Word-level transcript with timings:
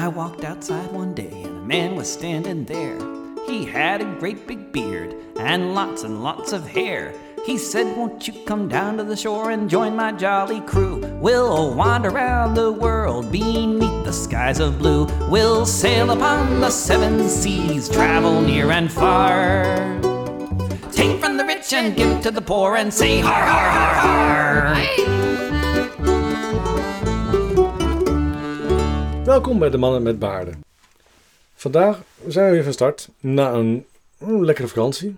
I 0.00 0.08
walked 0.08 0.44
outside 0.44 0.90
one 0.92 1.12
day 1.12 1.42
and 1.44 1.58
a 1.58 1.66
man 1.66 1.94
was 1.94 2.10
standing 2.10 2.64
there. 2.64 2.98
He 3.46 3.66
had 3.66 4.00
a 4.00 4.16
great 4.18 4.46
big 4.46 4.72
beard 4.72 5.14
and 5.38 5.74
lots 5.74 6.04
and 6.04 6.22
lots 6.22 6.54
of 6.54 6.66
hair. 6.66 7.12
He 7.44 7.58
said, 7.58 7.98
Won't 7.98 8.26
you 8.26 8.32
come 8.46 8.66
down 8.66 8.96
to 8.96 9.04
the 9.04 9.14
shore 9.14 9.50
and 9.50 9.68
join 9.68 9.94
my 9.94 10.12
jolly 10.12 10.62
crew? 10.62 11.00
We'll 11.20 11.74
wander 11.74 12.08
around 12.08 12.54
the 12.54 12.72
world 12.72 13.30
beneath 13.30 14.04
the 14.06 14.12
skies 14.12 14.58
of 14.58 14.78
blue. 14.78 15.04
We'll 15.28 15.66
sail 15.66 16.10
upon 16.12 16.60
the 16.60 16.70
seven 16.70 17.28
seas, 17.28 17.90
travel 17.90 18.40
near 18.40 18.70
and 18.70 18.90
far. 18.90 20.00
Take 20.92 21.20
from 21.20 21.36
the 21.36 21.44
rich 21.44 21.74
and 21.74 21.94
give 21.94 22.22
to 22.22 22.30
the 22.30 22.40
poor 22.40 22.76
and 22.76 22.92
say 22.92 23.20
har 23.20 23.46
har 23.46 23.70
har 23.70 23.94
har. 23.94 25.59
Welkom 29.30 29.58
bij 29.58 29.70
de 29.70 29.76
Mannen 29.76 30.02
met 30.02 30.18
Baarden. 30.18 30.64
Vandaag 31.54 32.00
zijn 32.26 32.46
we 32.46 32.52
weer 32.52 32.62
van 32.62 32.72
start 32.72 33.08
na 33.20 33.52
een 33.52 33.86
mm, 34.18 34.44
lekkere 34.44 34.68
vakantie. 34.68 35.16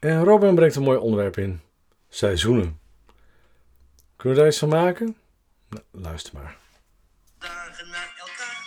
En 0.00 0.24
Robin 0.24 0.54
brengt 0.54 0.76
een 0.76 0.82
mooi 0.82 0.98
onderwerp 0.98 1.36
in. 1.36 1.60
Seizoenen. 2.08 2.78
Kunnen 4.16 4.36
we 4.36 4.42
daar 4.42 4.46
iets 4.46 4.58
van 4.58 4.68
maken? 4.68 5.16
Nou, 5.68 5.82
luister 5.90 6.34
maar. 6.34 6.56
dagen 7.38 7.88
na 7.90 8.02
elkaar. 8.18 8.62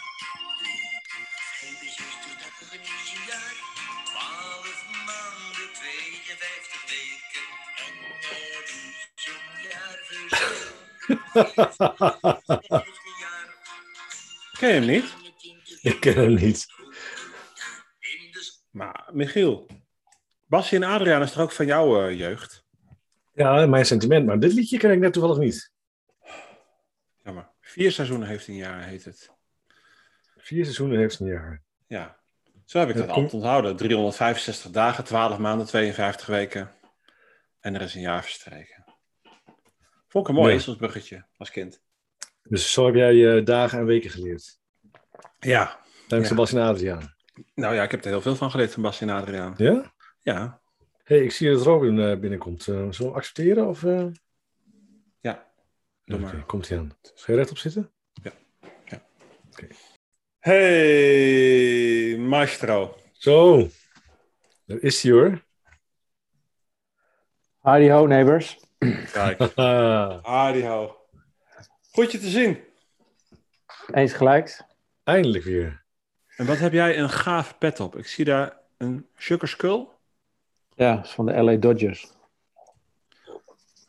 Dat 2.40 2.68
jaar. 3.28 3.56
Twaalf 4.06 4.86
maanden, 5.06 5.70
52 5.74 6.84
weken. 6.90 7.48
En 7.86 7.94
er 8.22 8.64
is 9.16 9.28
een 9.28 9.46
jaar 9.70 9.98
verschil. 11.30 12.94
Ken 14.58 14.68
je 14.68 14.74
hem 14.74 14.86
niet? 14.86 15.16
Ik 15.82 16.00
ken 16.00 16.14
hem 16.16 16.34
niet. 16.34 16.66
Maar 18.70 19.10
Michiel, 19.14 19.68
Basje 20.46 20.76
en 20.76 20.84
Adriaan 20.84 21.22
is 21.22 21.32
toch 21.32 21.42
ook 21.44 21.52
van 21.52 21.66
jouw 21.66 22.08
eh, 22.08 22.18
jeugd? 22.18 22.66
Ja, 23.34 23.66
mijn 23.66 23.86
sentiment. 23.86 24.26
Maar 24.26 24.40
dit 24.40 24.54
liedje 24.54 24.78
ken 24.78 24.92
ik 24.92 25.00
net 25.00 25.14
toevallig 25.14 25.38
niet. 25.38 25.72
Jammer. 27.24 27.50
Vier 27.62 27.92
seizoenen 27.92 28.28
heeft 28.28 28.48
een 28.48 28.56
jaar, 28.56 28.84
heet 28.84 29.06
het. 29.06 29.32
Vier 30.38 30.64
seizoenen 30.64 31.00
heeft 31.00 31.20
een 31.20 31.28
jaar. 31.28 31.62
Ja. 31.88 32.20
Zo 32.66 32.80
heb 32.80 32.90
ik 32.90 32.96
dat 32.96 33.10
altijd 33.10 33.34
onthouden. 33.34 33.76
365 33.76 34.72
dagen, 34.72 35.04
12 35.04 35.38
maanden, 35.38 35.66
52 35.66 36.28
weken. 36.28 36.72
En 37.60 37.76
er 37.76 37.82
is 37.82 37.96
een 37.96 38.02
jaar 38.02 38.24
verstreken. 38.24 38.86
Vond 40.08 40.28
ik 40.28 40.30
een 40.30 40.40
mooi 40.40 40.48
Nee. 40.48 40.58
ezelsbruggetje 40.58 41.26
als 41.38 41.50
kind. 41.52 41.82
Dus 42.50 42.72
zo 42.72 42.86
heb 42.86 42.96
jij 42.96 43.14
je 43.14 43.44
dagen 43.44 43.80
en 43.80 43.86
weken 43.86 44.10
geleerd. 44.10 44.60
Ja. 45.40 45.80
Dankzij 46.08 46.20
Ja. 46.20 46.26
Sebastian 46.26 46.62
en 46.62 46.68
Adriaan. 46.68 47.16
Nou 47.56 47.76
ja, 47.76 47.84
ik 47.84 47.92
heb 47.92 48.04
er 48.04 48.10
heel 48.10 48.22
veel 48.22 48.36
van 48.36 48.52
geleerd 48.52 48.74
van 48.74 48.84
Basje 48.84 49.06
en 49.06 49.10
Adriaan. 49.10 49.54
Ja? 49.58 49.94
Ja. 50.22 50.62
hey, 51.04 51.24
ik 51.24 51.32
zie 51.32 51.52
dat 51.52 51.62
Robin 51.62 52.00
eh, 52.00 52.20
binnenkomt. 52.20 52.68
Eh, 52.68 52.88
zullen 52.90 53.12
we 53.12 53.18
accepteren? 53.18 53.68
Of, 53.68 53.84
eh? 53.84 54.06
Ja. 55.20 55.48
Doe 56.06 56.20
Oké, 56.20 56.44
komt 56.46 56.70
hij 56.70 56.78
aan. 56.78 56.98
Ga 57.16 57.32
je 57.32 57.38
rechtop 57.38 57.58
zitten? 57.58 57.92
Hey, 60.40 62.18
maestro. 62.18 62.96
Zo. 63.12 63.68
Daar 64.66 64.78
is 64.80 65.04
hij 65.04 65.12
hoor. 65.12 65.44
Howdy 67.60 67.90
ho, 67.90 68.06
neighbors. 68.06 68.60
Kijk. 69.12 69.40
Hardy 70.28 70.62
ho. 70.62 70.97
Goed 71.98 72.12
je 72.12 72.18
te 72.20 72.30
zien. 72.30 72.60
Eens 73.94 74.14
gelijks. 74.14 74.62
Eindelijk 75.04 75.44
weer. 75.44 75.84
En 76.36 76.46
wat 76.46 76.58
heb 76.58 76.74
jij 76.74 77.00
een 77.00 77.10
gaaf 77.10 77.58
pet 77.58 77.80
op? 77.80 77.96
Ik 77.98 78.08
zie 78.08 78.26
daar 78.26 78.58
een 78.78 79.08
sugar 79.16 79.48
skull. 79.48 79.88
Ja, 80.76 80.96
dat 80.96 81.06
is 81.06 81.12
van 81.12 81.26
de 81.26 81.42
LA 81.44 81.56
Dodgers. 81.56 82.12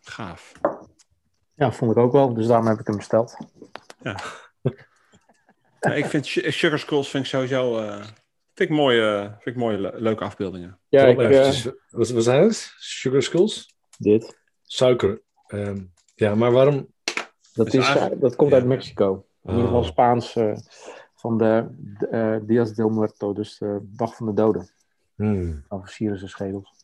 Gaaf. 0.01 0.53
Ja, 1.55 1.73
vond 1.73 1.91
ik 1.91 1.97
ook 1.97 2.13
wel, 2.13 2.35
dus 2.35 2.47
daarom 2.47 2.67
heb 2.67 2.79
ik 2.79 2.87
hem 2.87 2.97
besteld. 2.97 3.37
Ja, 5.81 5.93
ik 5.95 6.07
vind 6.07 6.27
su- 6.27 6.51
sugar 6.51 6.79
skulls 6.79 7.11
vind 7.11 7.25
ik 7.25 7.31
sowieso 7.31 7.79
eh, 7.79 7.97
vind 8.55 8.71
ik 8.71 8.77
mooie, 8.77 9.23
vind 9.41 9.57
ik 9.57 9.63
mooie 9.63 9.79
le- 9.79 9.95
leuke 9.99 10.25
afbeeldingen. 10.25 10.79
Ja, 10.89 11.05
ik, 11.07 11.19
eh, 11.19 11.65
wat 11.91 12.07
zijn 12.25 12.43
het? 12.43 12.75
Sugar 12.79 13.23
skulls? 13.23 13.75
dit. 13.99 14.39
Suiker. 14.63 15.23
Ehm, 15.47 15.85
ja, 16.15 16.35
maar 16.35 16.53
waarom? 16.53 16.93
Dat, 17.59 17.67
Is 17.67 17.75
is, 17.75 17.87
eigenlijk- 17.87 18.21
dat 18.21 18.37
komt 18.37 18.51
ja. 18.51 18.57
uit 18.57 18.65
Mexico. 18.67 19.25
In 19.43 19.51
ieder 19.51 19.65
geval 19.65 19.81
Oh. 19.81 19.87
Spaans 19.87 20.37
eh, 20.37 20.57
van 21.15 21.39
de, 21.39 21.67
de 21.99 22.07
eh, 22.07 22.37
Dias 22.43 22.75
del 22.75 22.89
Muerto, 22.89 23.33
dus 23.33 23.59
de 23.59 23.79
dag 23.83 24.17
van 24.17 24.27
de 24.27 24.33
doden. 24.35 24.71
Hmm. 25.15 25.65
Ze 25.85 26.17
schedels. 26.27 26.75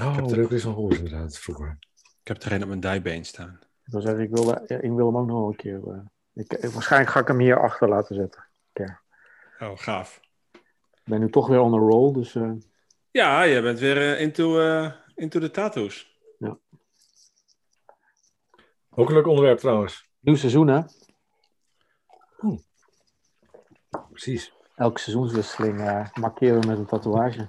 Oh, 0.00 0.14
heb 0.14 0.24
dat 0.24 0.32
er- 0.32 0.38
ik 0.40 0.50
eens 0.50 0.62
van 0.62 0.72
gehoord 0.74 0.96
inderdaad, 0.98 1.38
vroeger. 1.38 1.78
Ik 2.22 2.28
heb 2.28 2.42
er 2.42 2.52
een 2.52 2.62
op 2.62 2.68
mijn 2.68 2.80
dijbeen 2.80 3.24
staan. 3.24 3.58
Ik 3.84 3.92
wil 3.92 4.00
zeggen, 4.00 4.20
ik 4.22 4.30
wil, 4.30 4.44
ja, 4.48 4.60
ik 4.80 4.90
wil 4.92 5.06
hem 5.06 5.16
ook 5.16 5.26
nog 5.26 5.38
wel 5.38 5.48
een 5.48 5.56
keer. 5.56 5.80
eh, 5.88 5.98
ik, 6.34 6.52
eh, 6.52 6.70
waarschijnlijk 6.70 7.12
ga 7.12 7.20
ik 7.20 7.26
hem 7.28 7.38
hier 7.38 7.60
achter 7.60 7.88
laten 7.88 8.14
zetten. 8.14 8.46
Oh, 9.60 9.70
gaaf. 9.74 10.20
Ik 10.92 11.04
ben 11.04 11.20
nu 11.20 11.30
toch 11.30 11.46
weer 11.48 11.60
on 11.60 11.74
a 11.74 11.78
roll, 11.78 12.12
dus 12.12 12.34
eh, 12.34 12.52
Ja, 13.10 13.42
je 13.42 13.62
bent 13.62 13.78
weer 13.78 13.96
eh, 14.14 14.20
into, 14.20 14.60
eh, 14.60 14.92
into 15.14 15.40
de 15.40 15.50
tattoos. 15.50 16.16
Ook 18.90 19.08
een 19.08 19.14
leuk 19.14 19.26
onderwerp 19.26 19.58
trouwens. 19.58 20.07
Nieuw 20.28 20.36
seizoen 20.36 20.68
hè. 20.68 20.80
Precies. 24.10 24.52
Elke 24.76 25.00
seizoenswisseling 25.00 25.80
eh, 25.80 26.06
markeren 26.14 26.60
we 26.60 26.66
met 26.66 26.78
een 26.78 26.86
tatoeage. 26.86 27.48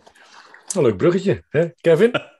Een 0.76 0.82
leuk 0.82 0.98
bruggetje, 0.98 1.44
hè? 1.50 1.70
Kevin? 1.82 2.12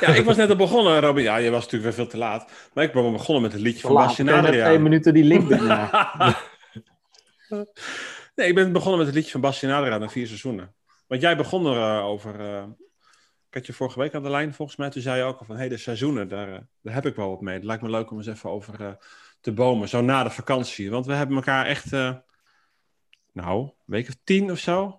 Ja, 0.00 0.08
ik 0.08 0.24
was 0.24 0.36
net 0.36 0.50
al 0.50 0.56
begonnen, 0.56 1.00
Robin. 1.00 1.22
Ja, 1.22 1.36
je 1.36 1.50
was 1.50 1.64
natuurlijk 1.64 1.82
weer 1.84 2.04
veel 2.04 2.12
te 2.12 2.16
laat. 2.16 2.50
Maar 2.72 2.84
ik 2.84 2.92
ben 2.92 3.12
begonnen 3.12 3.42
met 3.42 3.52
het 3.52 3.60
liedje 3.60 3.80
van 3.80 3.92
Laat, 3.92 4.06
Basje 4.06 4.22
ik 4.22 4.28
en 4.28 4.34
heb 4.34 4.42
net 4.42 4.50
Adriaan. 4.50 4.68
twee 4.68 4.82
minuten 4.82 5.14
die 5.14 5.24
link 5.24 5.48
binnen. 5.48 5.90
nee, 8.34 8.48
ik 8.48 8.54
ben 8.54 8.72
begonnen 8.72 8.98
met 8.98 9.06
het 9.06 9.16
liedje 9.16 9.30
van 9.30 9.40
Basje 9.40 9.66
en 9.66 9.72
Adriaan 9.72 10.00
na 10.00 10.08
vier 10.08 10.26
seizoenen. 10.26 10.74
Want 11.06 11.20
jij 11.20 11.36
begon 11.36 11.66
er 11.66 11.76
eh, 11.76 12.04
over... 12.04 12.40
eh, 12.40 12.64
ik 13.52 13.58
had 13.58 13.66
je 13.66 13.72
vorige 13.72 13.98
week 13.98 14.14
aan 14.14 14.22
de 14.22 14.30
lijn 14.30 14.54
volgens 14.54 14.76
mij. 14.78 14.90
Toen 14.90 15.02
zei 15.02 15.18
je 15.18 15.24
ook 15.24 15.38
al 15.38 15.46
van, 15.46 15.54
hé, 15.54 15.60
hey, 15.60 15.70
de 15.70 15.76
seizoenen, 15.76 16.28
daar, 16.28 16.52
eh, 16.52 16.60
daar 16.82 16.94
heb 16.94 17.06
ik 17.06 17.16
wel 17.16 17.28
wat 17.30 17.40
mee. 17.40 17.54
Het 17.54 17.64
lijkt 17.64 17.82
me 17.82 17.90
leuk 17.90 18.10
om 18.10 18.16
eens 18.16 18.26
even 18.26 18.50
over 18.50 18.80
eh, 18.80 18.92
te 19.42 19.52
bomen. 19.52 19.88
Zo 19.88 20.00
na 20.00 20.22
de 20.22 20.30
vakantie. 20.30 20.90
Want 20.90 21.06
we 21.06 21.12
hebben 21.12 21.36
elkaar 21.36 21.66
echt... 21.66 21.92
eh, 21.92 22.14
nou, 23.32 23.62
een 23.62 23.72
week 23.84 24.08
of 24.08 24.16
tien 24.24 24.50
of 24.50 24.58
zo... 24.58 24.96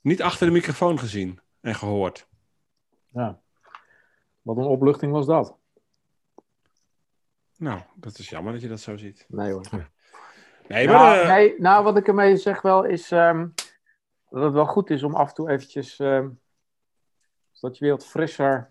Niet 0.00 0.22
achter 0.22 0.46
de 0.46 0.52
microfoon 0.52 0.98
gezien 0.98 1.40
en 1.60 1.74
gehoord. 1.74 2.28
Ja. 3.08 3.40
Wat 4.42 4.56
een 4.56 4.64
opluchting 4.64 5.12
was 5.12 5.26
dat. 5.26 5.56
Nou, 7.56 7.80
dat 7.94 8.18
is 8.18 8.28
jammer 8.28 8.52
dat 8.52 8.62
je 8.62 8.68
dat 8.68 8.80
zo 8.80 8.96
ziet. 8.96 9.24
Nee 9.28 9.52
hoor. 9.52 9.66
Nee, 10.68 10.86
Nou, 10.86 10.98
maar... 10.98 11.20
eh, 11.20 11.28
nee, 11.28 11.54
nou, 11.58 11.84
wat 11.84 11.96
ik 11.96 12.08
ermee 12.08 12.36
zeg 12.36 12.62
wel 12.62 12.84
is 12.84 13.10
ehm, 13.10 13.48
dat 14.28 14.42
het 14.42 14.52
wel 14.52 14.66
goed 14.66 14.90
is 14.90 15.02
om 15.02 15.14
af 15.14 15.28
en 15.28 15.34
toe 15.34 15.50
eventjes, 15.50 15.98
ehm, 15.98 16.28
zodat 17.52 17.78
je 17.78 17.84
weer 17.84 17.94
wat 17.94 18.06
frisser... 18.06 18.70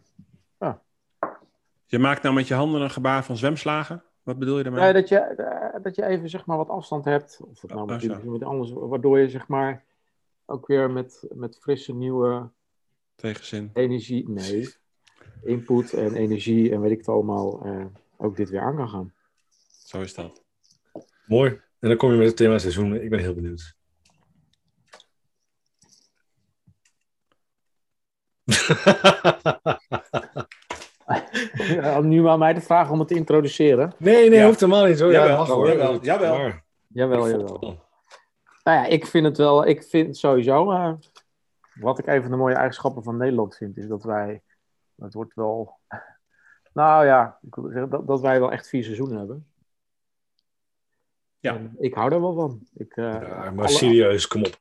Je 1.86 2.00
maakt 2.00 2.22
nou 2.24 2.36
met 2.36 2.48
je 2.48 2.54
handen 2.54 2.82
een 2.82 2.92
gebaar 2.92 3.24
van 3.24 3.38
zwemslagen. 3.38 4.04
Wat 4.30 4.40
bedoel 4.40 4.58
je 4.58 4.64
daarmee? 4.64 4.82
Nee, 4.82 4.94
dat, 4.94 5.10
je, 5.10 5.18
eh, 5.18 5.84
dat 5.84 5.96
je 5.96 6.06
even 6.06 6.30
zeg 6.30 6.46
maar 6.46 6.58
wat 6.58 6.70
afstand 6.70 7.06
hebt. 7.06 7.40
Of 7.50 7.62
het 7.62 7.72
nou 7.72 7.82
Oh, 7.82 7.88
met 7.88 8.02
zo. 8.02 8.08
iets 8.08 8.18
of 8.18 8.24
met 8.24 8.44
anders, 8.44 8.72
waardoor 8.72 9.20
je 9.20 9.30
zeg 9.30 9.48
maar 9.48 9.84
ook 10.46 10.68
weer 10.68 10.92
met, 10.92 11.28
met 11.34 11.58
frisse 11.60 11.94
nieuwe 11.94 12.50
Tegenzin. 13.16 13.70
energie, 13.74 14.30
nee, 14.30 14.70
input 15.44 15.94
en 15.94 16.16
energie 16.16 16.72
en 16.72 16.82
weet 16.82 16.92
ik 16.92 16.98
het 16.98 17.08
allemaal, 17.08 17.66
eh, 17.66 17.86
ook 18.18 18.36
dit 18.36 18.50
weer 18.50 18.62
aan 18.62 18.76
kan 18.76 18.90
gaan. 18.90 19.14
Zo 19.86 20.02
is 20.02 20.14
dat. 20.14 20.44
Mooi. 21.26 21.62
En 21.80 21.90
dan 21.90 21.98
kom 21.98 22.12
je 22.12 22.18
met 22.18 22.28
het 22.28 22.38
thema 22.38 22.58
seizoen. 22.58 22.96
Ik 22.96 23.10
ben 23.10 23.20
heel 23.20 23.34
benieuwd. 23.34 23.76
Ja, 31.76 32.00
nu 32.02 32.28
aan 32.28 32.40
mij 32.40 32.54
de 32.54 32.62
vraag 32.62 32.90
om 32.92 33.00
het 33.00 33.08
te 33.08 33.16
introduceren. 33.16 33.94
nee, 33.98 34.30
nee, 34.30 34.40
Ja. 34.40 34.46
hoeft 34.46 34.60
helemaal 34.60 34.86
niet 34.86 34.98
zo. 34.98 35.12
Ja, 35.12 35.20
Jawel, 35.20 35.38
dat 35.38 35.48
mag 35.48 35.56
hoor. 35.56 35.68
jawel, 35.68 36.02
jawel. 36.02 36.38
Maar- 36.38 36.64
Jawel, 36.88 37.30
jawel. 37.30 37.60
Nou 38.64 38.78
ja, 38.78 38.86
ik 38.86 39.06
vind 39.06 39.26
het 39.26 39.38
wel, 39.38 39.68
ik 39.68 39.84
vind 39.84 40.18
sowieso, 40.18 40.72
eh, 40.72 40.94
wat 41.74 42.00
ik 42.00 42.08
een 42.08 42.22
van 42.22 42.32
de 42.32 42.38
mooie 42.38 42.56
eigenschappen 42.56 43.04
van 43.04 43.18
Nederland 43.18 43.56
vind, 43.56 43.78
is 43.78 43.88
dat 43.88 44.04
wij, 44.04 44.42
het 44.96 45.14
wordt 45.14 45.34
wel, 45.36 45.78
nou 46.74 47.06
ja, 47.06 47.38
ik 47.42 47.56
wil 47.56 47.70
zeggen 47.70 47.90
dat, 47.90 48.08
dat 48.08 48.22
wij 48.22 48.40
wel 48.40 48.52
echt 48.52 48.68
vier 48.68 48.84
seizoenen 48.84 49.18
hebben. 49.18 49.48
Ja. 51.40 51.56
En 51.56 51.76
ik 51.80 51.94
hou 51.94 52.10
daar 52.10 52.22
wel 52.22 52.34
van. 52.34 52.60
Ik, 52.74 52.96
eh, 52.96 53.04
Ja, 53.04 53.52
maar 53.52 53.66
alle- 53.66 53.68
serieus, 53.68 54.28
kom 54.28 54.46
op. 54.46 54.58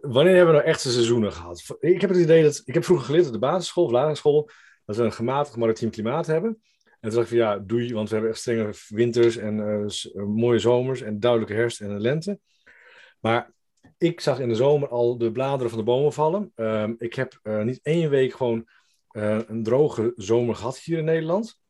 Wanneer 0.00 0.36
hebben 0.36 0.54
we 0.54 0.60
nou 0.60 0.70
echte 0.72 0.90
seizoenen 0.90 1.32
gehad? 1.32 1.76
Ik 1.80 2.00
heb 2.00 2.10
het 2.10 2.18
idee 2.18 2.42
dat... 2.42 2.62
Ik 2.64 2.74
heb 2.74 2.84
vroeger 2.84 3.06
geleerd 3.06 3.26
op 3.26 3.32
de 3.32 3.38
basisschool 3.38 3.84
of 3.84 3.90
lagere 3.90 4.14
school... 4.14 4.50
dat 4.90 4.98
we 4.98 5.04
een 5.04 5.16
gematigd 5.16 5.56
maritiem 5.56 5.90
klimaat 5.90 6.26
hebben. 6.26 6.62
En 7.00 7.08
toen 7.08 7.18
dacht 7.18 7.32
ik 7.32 7.38
van 7.38 7.46
ja, 7.46 7.58
doei, 7.58 7.94
want 7.94 8.08
we 8.08 8.14
hebben 8.14 8.32
echt 8.32 8.40
strenge 8.40 8.72
winters 8.88 9.36
en 9.36 9.60
eh, 9.60 9.84
eh, 10.14 10.26
mooie 10.26 10.58
zomers 10.58 11.00
en 11.00 11.20
duidelijke 11.20 11.54
herfst 11.54 11.80
en 11.80 12.00
lente. 12.00 12.40
Maar 13.20 13.52
ik 13.98 14.20
zag 14.20 14.38
in 14.38 14.48
de 14.48 14.54
zomer 14.54 14.88
al 14.88 15.18
de 15.18 15.32
bladeren 15.32 15.70
van 15.70 15.78
de 15.78 15.84
bomen 15.84 16.12
vallen. 16.12 16.52
Ehm, 16.54 16.94
ik 16.98 17.14
heb 17.14 17.38
eh, 17.42 17.62
niet 17.62 17.80
één 17.82 18.10
week 18.10 18.32
gewoon 18.32 18.68
eh, 19.10 19.48
een 19.48 19.62
droge 19.62 20.12
zomer 20.16 20.54
gehad 20.54 20.78
hier 20.78 20.98
in 20.98 21.04
Nederland. 21.04 21.60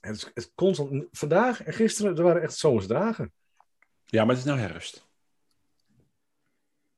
Het 0.00 0.16
is, 0.16 0.24
het 0.24 0.36
is 0.36 0.52
constant. 0.54 1.06
Vandaag 1.10 1.62
en 1.62 1.72
gisteren, 1.72 2.16
er 2.16 2.22
waren 2.22 2.42
echt 2.42 2.56
zomerse 2.56 2.88
dagen. 2.88 3.32
Ja, 4.04 4.24
maar 4.24 4.34
het 4.34 4.44
is 4.44 4.50
nou 4.50 4.58
herfst. 4.58 5.08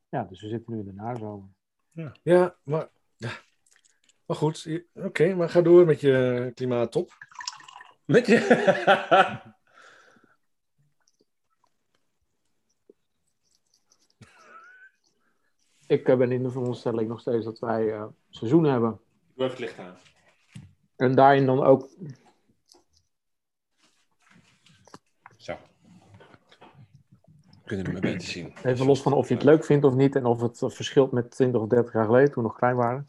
Ja, 0.08 0.24
dus 0.24 0.40
we 0.40 0.48
zitten 0.48 0.72
nu 0.72 0.78
in 0.78 0.84
de 0.84 0.92
nazomer. 0.92 1.48
Ja, 2.22 2.56
maar. 2.62 2.88
Ja. 3.16 3.30
Maar 4.28 4.36
goed, 4.36 4.82
oké, 4.94 5.34
maar 5.34 5.48
ga 5.48 5.60
door 5.60 5.86
met 5.86 6.00
je 6.00 6.50
klimaattop. 6.54 7.12
Met 8.04 8.26
je... 8.26 8.36
Ik 15.86 16.08
eh, 16.08 16.16
ben 16.16 16.32
in 16.32 16.42
de 16.42 16.50
veronderstelling 16.50 17.08
nog 17.08 17.20
steeds 17.20 17.44
dat 17.44 17.58
wij 17.58 17.92
eh, 17.92 18.06
seizoenen 18.30 18.70
hebben. 18.70 19.00
Doe 19.34 19.44
even 19.44 19.50
het 19.50 19.58
licht 19.58 19.78
aan. 19.78 19.96
En 20.96 21.14
daarin 21.14 21.46
dan 21.46 21.62
ook 21.62 21.88
Zo. 25.36 25.56
Kunnen 27.64 27.94
we 27.94 28.00
beter 28.00 28.28
zien. 28.28 28.52
Even 28.62 28.86
los 28.86 29.02
van 29.02 29.12
of 29.12 29.28
je 29.28 29.34
het 29.34 29.44
leuk 29.44 29.64
vindt 29.64 29.84
of 29.84 29.94
niet 29.94 30.16
en 30.16 30.24
of 30.24 30.40
het 30.40 30.62
eh, 30.62 30.70
verschilt 30.70 31.12
met 31.12 31.30
20 31.30 31.60
of 31.60 31.68
30 31.68 31.92
jaar 31.92 32.04
geleden, 32.04 32.32
toen 32.32 32.42
we 32.42 32.48
nog 32.48 32.58
klein 32.58 32.76
waren. 32.76 33.06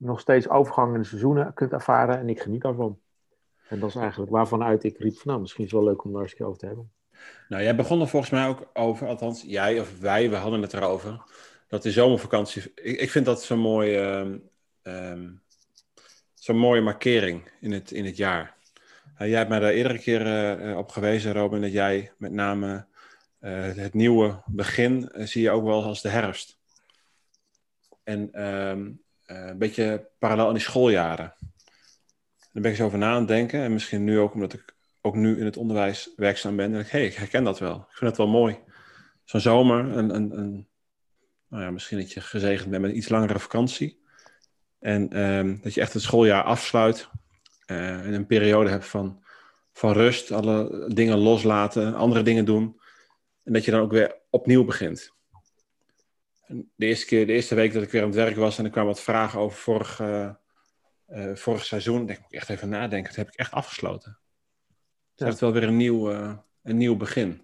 Nog 0.00 0.20
steeds 0.20 0.48
overgang 0.48 0.94
in 0.94 1.00
de 1.00 1.06
seizoenen 1.06 1.54
kunt 1.54 1.72
ervaren 1.72 2.18
en 2.18 2.28
ik 2.28 2.40
geniet 2.40 2.62
daarvan. 2.62 2.98
En 3.68 3.80
dat 3.80 3.88
is 3.88 3.94
eigenlijk 3.96 4.30
waarvan 4.30 4.62
uit 4.62 4.84
ik 4.84 4.98
riep 4.98 5.14
van 5.14 5.26
nou, 5.26 5.40
misschien 5.40 5.64
is 5.64 5.70
het 5.70 5.80
wel 5.80 5.90
leuk 5.90 6.04
om 6.04 6.12
daar 6.12 6.22
eens 6.22 6.40
over 6.40 6.58
te 6.58 6.66
hebben. 6.66 6.92
Nou, 7.48 7.62
jij 7.62 7.76
begon 7.76 8.00
er 8.00 8.08
volgens 8.08 8.30
mij 8.30 8.46
ook 8.46 8.70
over, 8.72 9.06
althans 9.06 9.42
jij 9.46 9.80
of 9.80 9.98
wij, 9.98 10.30
we 10.30 10.36
hadden 10.36 10.62
het 10.62 10.72
erover. 10.72 11.22
Dat 11.68 11.82
de 11.82 11.90
zomervakantie, 11.90 12.72
ik, 12.74 13.00
ik 13.00 13.10
vind 13.10 13.24
dat 13.24 13.42
zo'n 13.42 13.58
mooi, 13.58 13.96
ehm, 13.96 14.38
ehm, 14.82 15.28
zo'n 16.34 16.58
mooie 16.58 16.80
markering 16.80 17.50
in 17.60 17.72
het, 17.72 17.90
in 17.90 18.04
het 18.04 18.16
jaar. 18.16 18.56
Eh, 19.16 19.28
jij 19.28 19.38
hebt 19.38 19.50
mij 19.50 19.58
daar 19.58 19.70
eerdere 19.70 19.98
keer 19.98 20.26
eh, 20.26 20.78
op 20.78 20.90
gewezen, 20.90 21.32
Robin, 21.32 21.60
dat 21.60 21.72
jij 21.72 22.12
met 22.16 22.32
name 22.32 22.86
eh, 23.38 23.74
het 23.74 23.94
nieuwe 23.94 24.42
begin 24.46 25.10
zie 25.14 25.42
je 25.42 25.50
ook 25.50 25.64
wel 25.64 25.84
als 25.84 26.02
de 26.02 26.08
herfst. 26.08 26.58
En 28.02 28.32
ehm, 28.32 28.86
eh, 28.86 28.92
een 29.30 29.58
beetje 29.58 30.08
parallel 30.18 30.46
aan 30.46 30.54
die 30.54 30.62
schooljaren. 30.62 31.34
Daar 32.52 32.62
ben 32.62 32.70
ik 32.70 32.76
zo 32.76 32.84
over 32.84 32.98
na 32.98 33.10
aan 33.10 33.18
het 33.18 33.28
denken. 33.28 33.62
En 33.62 33.72
misschien 33.72 34.04
nu 34.04 34.18
ook 34.18 34.34
omdat 34.34 34.52
ik 34.52 34.74
ook 35.00 35.14
nu 35.14 35.38
in 35.38 35.44
het 35.44 35.56
onderwijs 35.56 36.12
werkzaam 36.16 36.56
ben. 36.56 36.74
En 36.74 36.80
ik, 36.80 36.88
hé, 36.88 36.98
ik 36.98 37.14
herken 37.14 37.44
dat 37.44 37.58
wel. 37.58 37.76
Ik 37.76 37.96
vind 37.96 38.10
het 38.10 38.16
wel 38.16 38.28
mooi. 38.28 38.58
Zo'n 39.24 39.40
zomer, 39.40 39.96
een, 39.96 40.14
een, 40.14 40.38
een, 40.38 40.68
nou 41.48 41.62
ja, 41.62 41.70
misschien 41.70 41.98
dat 41.98 42.12
je 42.12 42.20
gezegend 42.20 42.70
bent 42.70 42.82
met 42.82 42.90
een 42.90 42.96
iets 42.96 43.08
langere 43.08 43.38
vakantie. 43.38 44.02
En 44.78 45.12
ehm, 45.12 45.56
dat 45.60 45.74
je 45.74 45.80
echt 45.80 45.92
het 45.92 46.02
schooljaar 46.02 46.42
afsluit. 46.42 47.08
eh, 47.66 48.06
en 48.06 48.12
een 48.12 48.26
periode 48.26 48.70
hebt 48.70 48.86
van, 48.86 49.24
van 49.72 49.92
rust, 49.92 50.30
alle 50.32 50.84
dingen 50.94 51.18
loslaten, 51.18 51.94
andere 51.94 52.22
dingen 52.22 52.44
doen. 52.44 52.80
En 53.44 53.52
dat 53.52 53.64
je 53.64 53.70
dan 53.70 53.80
ook 53.80 53.92
weer 53.92 54.16
opnieuw 54.30 54.64
begint. 54.64 55.12
De, 56.76 56.86
eerste 56.86 57.06
keer, 57.06 57.26
de 57.26 57.32
eerste 57.32 57.54
week 57.54 57.72
dat 57.72 57.82
ik 57.82 57.90
weer 57.90 58.00
aan 58.02 58.06
het 58.06 58.16
werk 58.16 58.36
was 58.36 58.58
en 58.58 58.64
er 58.64 58.70
kwamen 58.70 58.90
wat 58.90 59.00
vragen 59.02 59.40
over 59.40 59.58
vorig, 59.58 60.00
eh, 60.00 60.30
eh, 61.06 61.34
vorig 61.36 61.64
seizoen. 61.64 62.06
denk 62.06 62.10
ik 62.18 62.18
moet 62.24 62.32
ik 62.32 62.38
echt 62.38 62.48
even 62.50 62.68
nadenken. 62.68 63.08
Dat 63.08 63.16
heb 63.16 63.28
ik 63.28 63.34
echt 63.34 63.52
afgesloten. 63.52 64.18
Het 65.14 65.28
is 65.28 65.38
Ja. 65.40 65.46
wel 65.46 65.52
weer 65.60 65.68
een 65.68 65.76
nieuw, 65.76 66.10
eh, 66.10 66.36
een 66.62 66.76
nieuw 66.76 66.96
begin. 66.96 67.42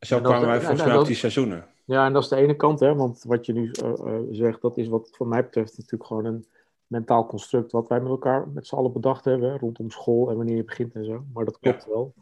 Zo 0.00 0.20
dat- 0.20 0.22
kwamen 0.22 0.46
wij 0.46 0.54
en- 0.56 0.60
volgens 0.60 0.80
en 0.80 0.86
mij 0.86 0.96
dat- 0.96 1.06
die 1.06 1.14
seizoenen. 1.16 1.66
Ja, 1.84 2.06
en 2.06 2.12
dat 2.12 2.22
is 2.22 2.28
de 2.28 2.36
ene 2.36 2.56
kant, 2.56 2.80
hè, 2.80 2.94
want 2.94 3.22
wat 3.22 3.46
je 3.46 3.52
nu 3.52 3.70
zegt, 4.30 4.60
dat 4.62 4.76
is 4.78 4.88
wat 4.88 5.08
voor 5.12 5.26
mij 5.28 5.42
betreft 5.44 5.76
natuurlijk 5.78 6.04
gewoon 6.06 6.24
een 6.24 6.46
mentaal 6.86 7.26
construct 7.26 7.72
wat 7.72 7.88
wij 7.88 8.00
met 8.00 8.08
elkaar 8.10 8.48
met 8.48 8.66
z'n 8.66 8.74
allen 8.74 8.92
bedacht 8.92 9.24
hebben, 9.24 9.50
hè, 9.50 9.56
rondom 9.56 9.90
school 9.90 10.30
en 10.30 10.36
wanneer 10.36 10.56
je 10.56 10.64
begint 10.64 10.94
en 10.94 11.04
zo. 11.04 11.24
Maar 11.32 11.44
dat 11.44 11.58
klopt 11.58 11.86
wel. 11.86 12.14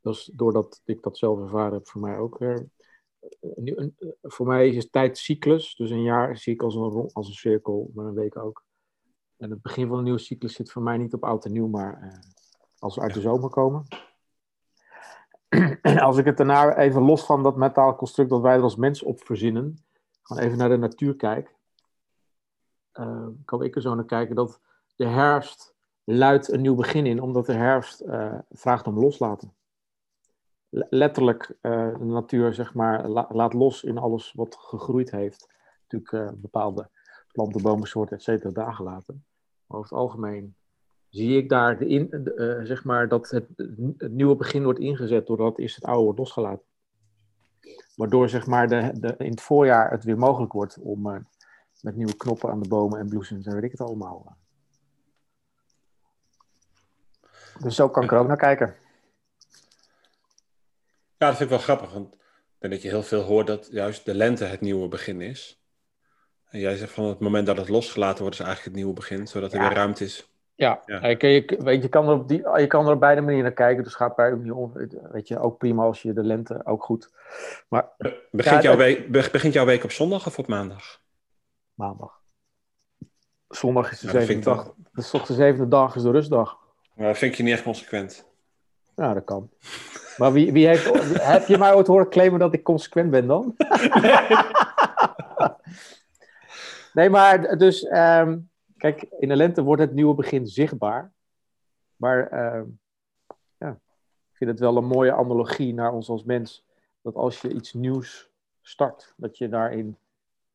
Dus 0.00 0.30
doordat 0.34 0.82
ik 0.84 1.02
dat 1.02 1.18
zelf 1.18 1.40
ervaren 1.40 1.72
heb, 1.72 1.88
voor 1.88 2.00
mij 2.00 2.16
ook. 2.18 2.40
eh, 2.40 2.56
een, 3.40 3.64
nieuw- 3.64 3.76
een- 3.76 3.94
eh, 3.98 4.08
voor 4.22 4.46
mij 4.46 4.68
is 4.68 4.76
het 4.76 4.92
tijdcyclus, 4.92 5.74
dus 5.74 5.90
een 5.90 6.02
jaar 6.02 6.36
zie 6.36 6.52
ik 6.52 6.62
als 6.62 6.74
een, 6.74 7.10
als 7.12 7.28
een 7.28 7.34
cirkel, 7.34 7.90
maar 7.94 8.06
een 8.06 8.14
week 8.14 8.36
ook. 8.36 8.64
En 9.36 9.50
het 9.50 9.62
begin 9.62 9.88
van 9.88 9.98
een 9.98 10.04
nieuwe 10.04 10.18
cyclus 10.18 10.54
zit 10.54 10.72
voor 10.72 10.82
mij 10.82 10.96
niet 10.96 11.14
op 11.14 11.24
oud 11.24 11.44
en 11.44 11.52
nieuw, 11.52 11.68
maar 11.68 12.02
eh, 12.02 12.18
als 12.78 12.94
we 12.94 13.00
uit 13.00 13.14
de 13.14 13.20
zomer 13.20 13.50
komen. 13.50 13.86
En 15.82 15.98
als 16.08 16.16
ik 16.16 16.24
het 16.24 16.36
daarna 16.36 16.76
even 16.76 17.02
los 17.02 17.24
van 17.24 17.42
dat 17.42 17.56
mentaal 17.56 17.96
construct 17.96 18.30
dat 18.30 18.40
wij 18.40 18.56
er 18.56 18.62
als 18.62 18.76
mens 18.76 19.02
op 19.02 19.24
verzinnen, 19.24 19.84
gewoon 20.22 20.42
even 20.42 20.58
naar 20.58 20.68
de 20.68 20.76
natuur 20.76 21.16
kijk, 21.16 21.54
eh, 22.92 23.26
kan 23.44 23.62
ik 23.62 23.74
er 23.74 23.82
zo 23.82 23.94
naar 23.94 24.04
kijken 24.04 24.34
dat 24.34 24.60
de 24.96 25.06
herfst 25.06 25.74
luidt 26.04 26.52
een 26.52 26.60
nieuw 26.60 26.74
begin 26.74 27.06
in, 27.06 27.20
omdat 27.22 27.46
de 27.46 27.52
herfst 27.52 28.04
vraagt 28.50 28.86
om 28.86 28.98
loslaten. 28.98 29.52
Le- 30.74 30.86
Letterlijk 30.90 31.56
uh, 31.62 31.98
de 31.98 32.04
natuur, 32.04 32.54
zeg 32.54 32.74
maar, 32.74 33.08
la- 33.08 33.28
laat 33.28 33.52
los 33.52 33.84
in 33.84 33.98
alles 33.98 34.32
wat 34.32 34.56
gegroeid 34.58 35.10
heeft. 35.10 35.48
Natuurlijk 35.88 36.12
uh, 36.12 36.40
bepaalde 36.40 36.88
planten, 37.32 37.62
bomen, 37.62 37.88
soorten, 37.88 38.16
et 38.16 38.22
cetera, 38.22 38.50
daar 38.50 38.74
gelaten. 38.74 39.24
Maar 39.66 39.78
over 39.78 39.90
het 39.90 39.98
algemeen 39.98 40.54
zie 41.08 41.36
ik 41.36 41.48
daar 41.48 41.78
de 41.78 41.86
in, 41.86 42.08
de, 42.10 42.56
uh, 42.58 42.66
zeg 42.66 42.84
maar 42.84 43.08
dat 43.08 43.30
het, 43.30 43.52
het, 43.56 44.12
nieuwe 44.12 44.36
begin 44.36 44.64
wordt 44.64 44.78
ingezet 44.78 45.26
doordat 45.26 45.58
eerst 45.58 45.76
het 45.76 45.84
oude 45.84 46.02
wordt 46.02 46.18
losgelaten. 46.18 46.66
Waardoor 47.96 48.28
zeg 48.28 48.46
maar 48.46 48.68
de, 48.68 48.90
de, 49.00 49.14
in 49.18 49.30
het 49.30 49.40
voorjaar 49.40 49.90
het 49.90 50.04
weer 50.04 50.18
mogelijk 50.18 50.52
wordt 50.52 50.78
om 50.78 51.26
met 51.80 51.96
nieuwe 51.96 52.16
knoppen 52.16 52.50
aan 52.50 52.62
de 52.62 52.68
bomen 52.68 52.98
en 52.98 53.08
bloesems 53.08 53.46
en 53.46 53.54
weet 53.54 53.62
ik 53.62 53.70
het 53.70 53.80
allemaal. 53.80 54.36
Dus 57.60 57.74
zo 57.74 57.88
kan 57.88 58.04
ik 58.04 58.12
er 58.12 58.18
ook 58.18 58.26
naar 58.26 58.36
kijken. 58.36 58.74
Ja, 61.22 61.28
dat 61.28 61.36
vind 61.36 61.50
ik 61.50 61.56
wel 61.56 61.64
grappig. 61.64 61.92
Want 61.92 62.14
ik 62.14 62.20
denk 62.58 62.72
dat 62.72 62.82
je 62.82 62.88
heel 62.88 63.02
veel 63.02 63.20
hoort 63.20 63.46
dat 63.46 63.68
juist 63.70 64.04
de 64.04 64.14
lente 64.14 64.44
het 64.44 64.60
nieuwe 64.60 64.88
begin 64.88 65.20
is. 65.20 65.62
En 66.48 66.60
jij 66.60 66.76
zegt 66.76 66.92
van 66.92 67.04
het 67.04 67.18
moment 67.18 67.46
dat 67.46 67.56
het 67.56 67.68
losgelaten 67.68 68.20
wordt, 68.20 68.38
is 68.38 68.44
eigenlijk 68.44 68.76
het 68.76 68.84
nieuwe 68.84 69.00
begin, 69.00 69.26
zodat 69.26 69.52
er 69.52 69.60
ja. 69.60 69.66
weer 69.66 69.76
ruimte 69.76 70.04
is. 70.04 70.30
Ja, 70.54 70.82
ja. 70.86 71.06
Je, 71.06 71.16
je, 71.18 71.58
weet, 71.58 71.82
je, 71.82 71.88
kan 71.88 72.08
er 72.08 72.14
op 72.14 72.28
die, 72.28 72.58
je 72.58 72.66
kan 72.66 72.86
er 72.86 72.92
op 72.92 73.00
beide 73.00 73.20
manieren 73.20 73.44
naar 73.44 73.52
kijken. 73.52 73.84
Dus 73.84 73.94
gaat 73.94 74.16
bij 74.16 74.32
ook 74.32 74.42
niet 74.42 74.52
om. 74.52 74.72
Weet 75.12 75.28
je, 75.28 75.38
ook 75.38 75.58
prima 75.58 75.82
als 75.82 76.02
je 76.02 76.12
de 76.12 76.24
lente 76.24 76.66
ook 76.66 76.84
goed. 76.84 77.10
Maar, 77.68 77.88
begint, 78.30 78.62
ja, 78.62 78.62
jouw 78.62 78.76
week, 78.76 79.10
begint 79.32 79.52
jouw 79.52 79.64
week 79.64 79.84
op 79.84 79.90
zondag 79.90 80.26
of 80.26 80.38
op 80.38 80.46
maandag? 80.46 81.00
Maandag. 81.74 82.20
Zondag 83.48 83.92
is 83.92 84.00
de 84.00 84.06
ja, 84.06 84.12
zevende 84.12 84.40
dag. 84.40 84.74
Is 84.94 85.10
toch 85.10 85.26
de 85.26 85.34
zevende 85.34 85.68
dag, 85.68 85.96
is 85.96 86.02
de 86.02 86.10
rustdag. 86.10 86.58
Maar 86.94 87.06
dat 87.06 87.18
vind 87.18 87.36
je 87.36 87.42
niet 87.42 87.52
echt 87.52 87.62
consequent. 87.62 88.26
Ja, 88.96 89.14
dat 89.14 89.24
kan. 89.24 89.50
Maar 90.16 90.32
wie, 90.32 90.52
wie 90.52 90.66
heeft, 90.66 90.92
heb 91.22 91.46
je 91.46 91.58
mij 91.58 91.74
ooit 91.74 91.86
horen 91.86 92.08
claimen 92.08 92.38
dat 92.38 92.54
ik 92.54 92.62
consequent 92.62 93.10
ben 93.10 93.26
dan? 93.26 93.54
nee, 96.92 97.10
maar 97.10 97.58
dus, 97.58 97.84
um, 97.84 98.50
kijk, 98.76 99.02
in 99.18 99.28
de 99.28 99.36
lente 99.36 99.62
wordt 99.62 99.82
het 99.82 99.92
nieuwe 99.92 100.14
begin 100.14 100.46
zichtbaar. 100.46 101.12
Maar 101.96 102.32
uh, 102.32 102.62
ja, 103.58 103.70
ik 104.30 104.36
vind 104.36 104.50
het 104.50 104.60
wel 104.60 104.76
een 104.76 104.84
mooie 104.84 105.12
analogie 105.12 105.74
naar 105.74 105.92
ons 105.92 106.08
als 106.08 106.24
mens. 106.24 106.66
Dat 107.00 107.14
als 107.14 107.40
je 107.40 107.54
iets 107.54 107.72
nieuws 107.72 108.30
start, 108.60 109.14
dat 109.16 109.38
je 109.38 109.48
daarin, 109.48 109.96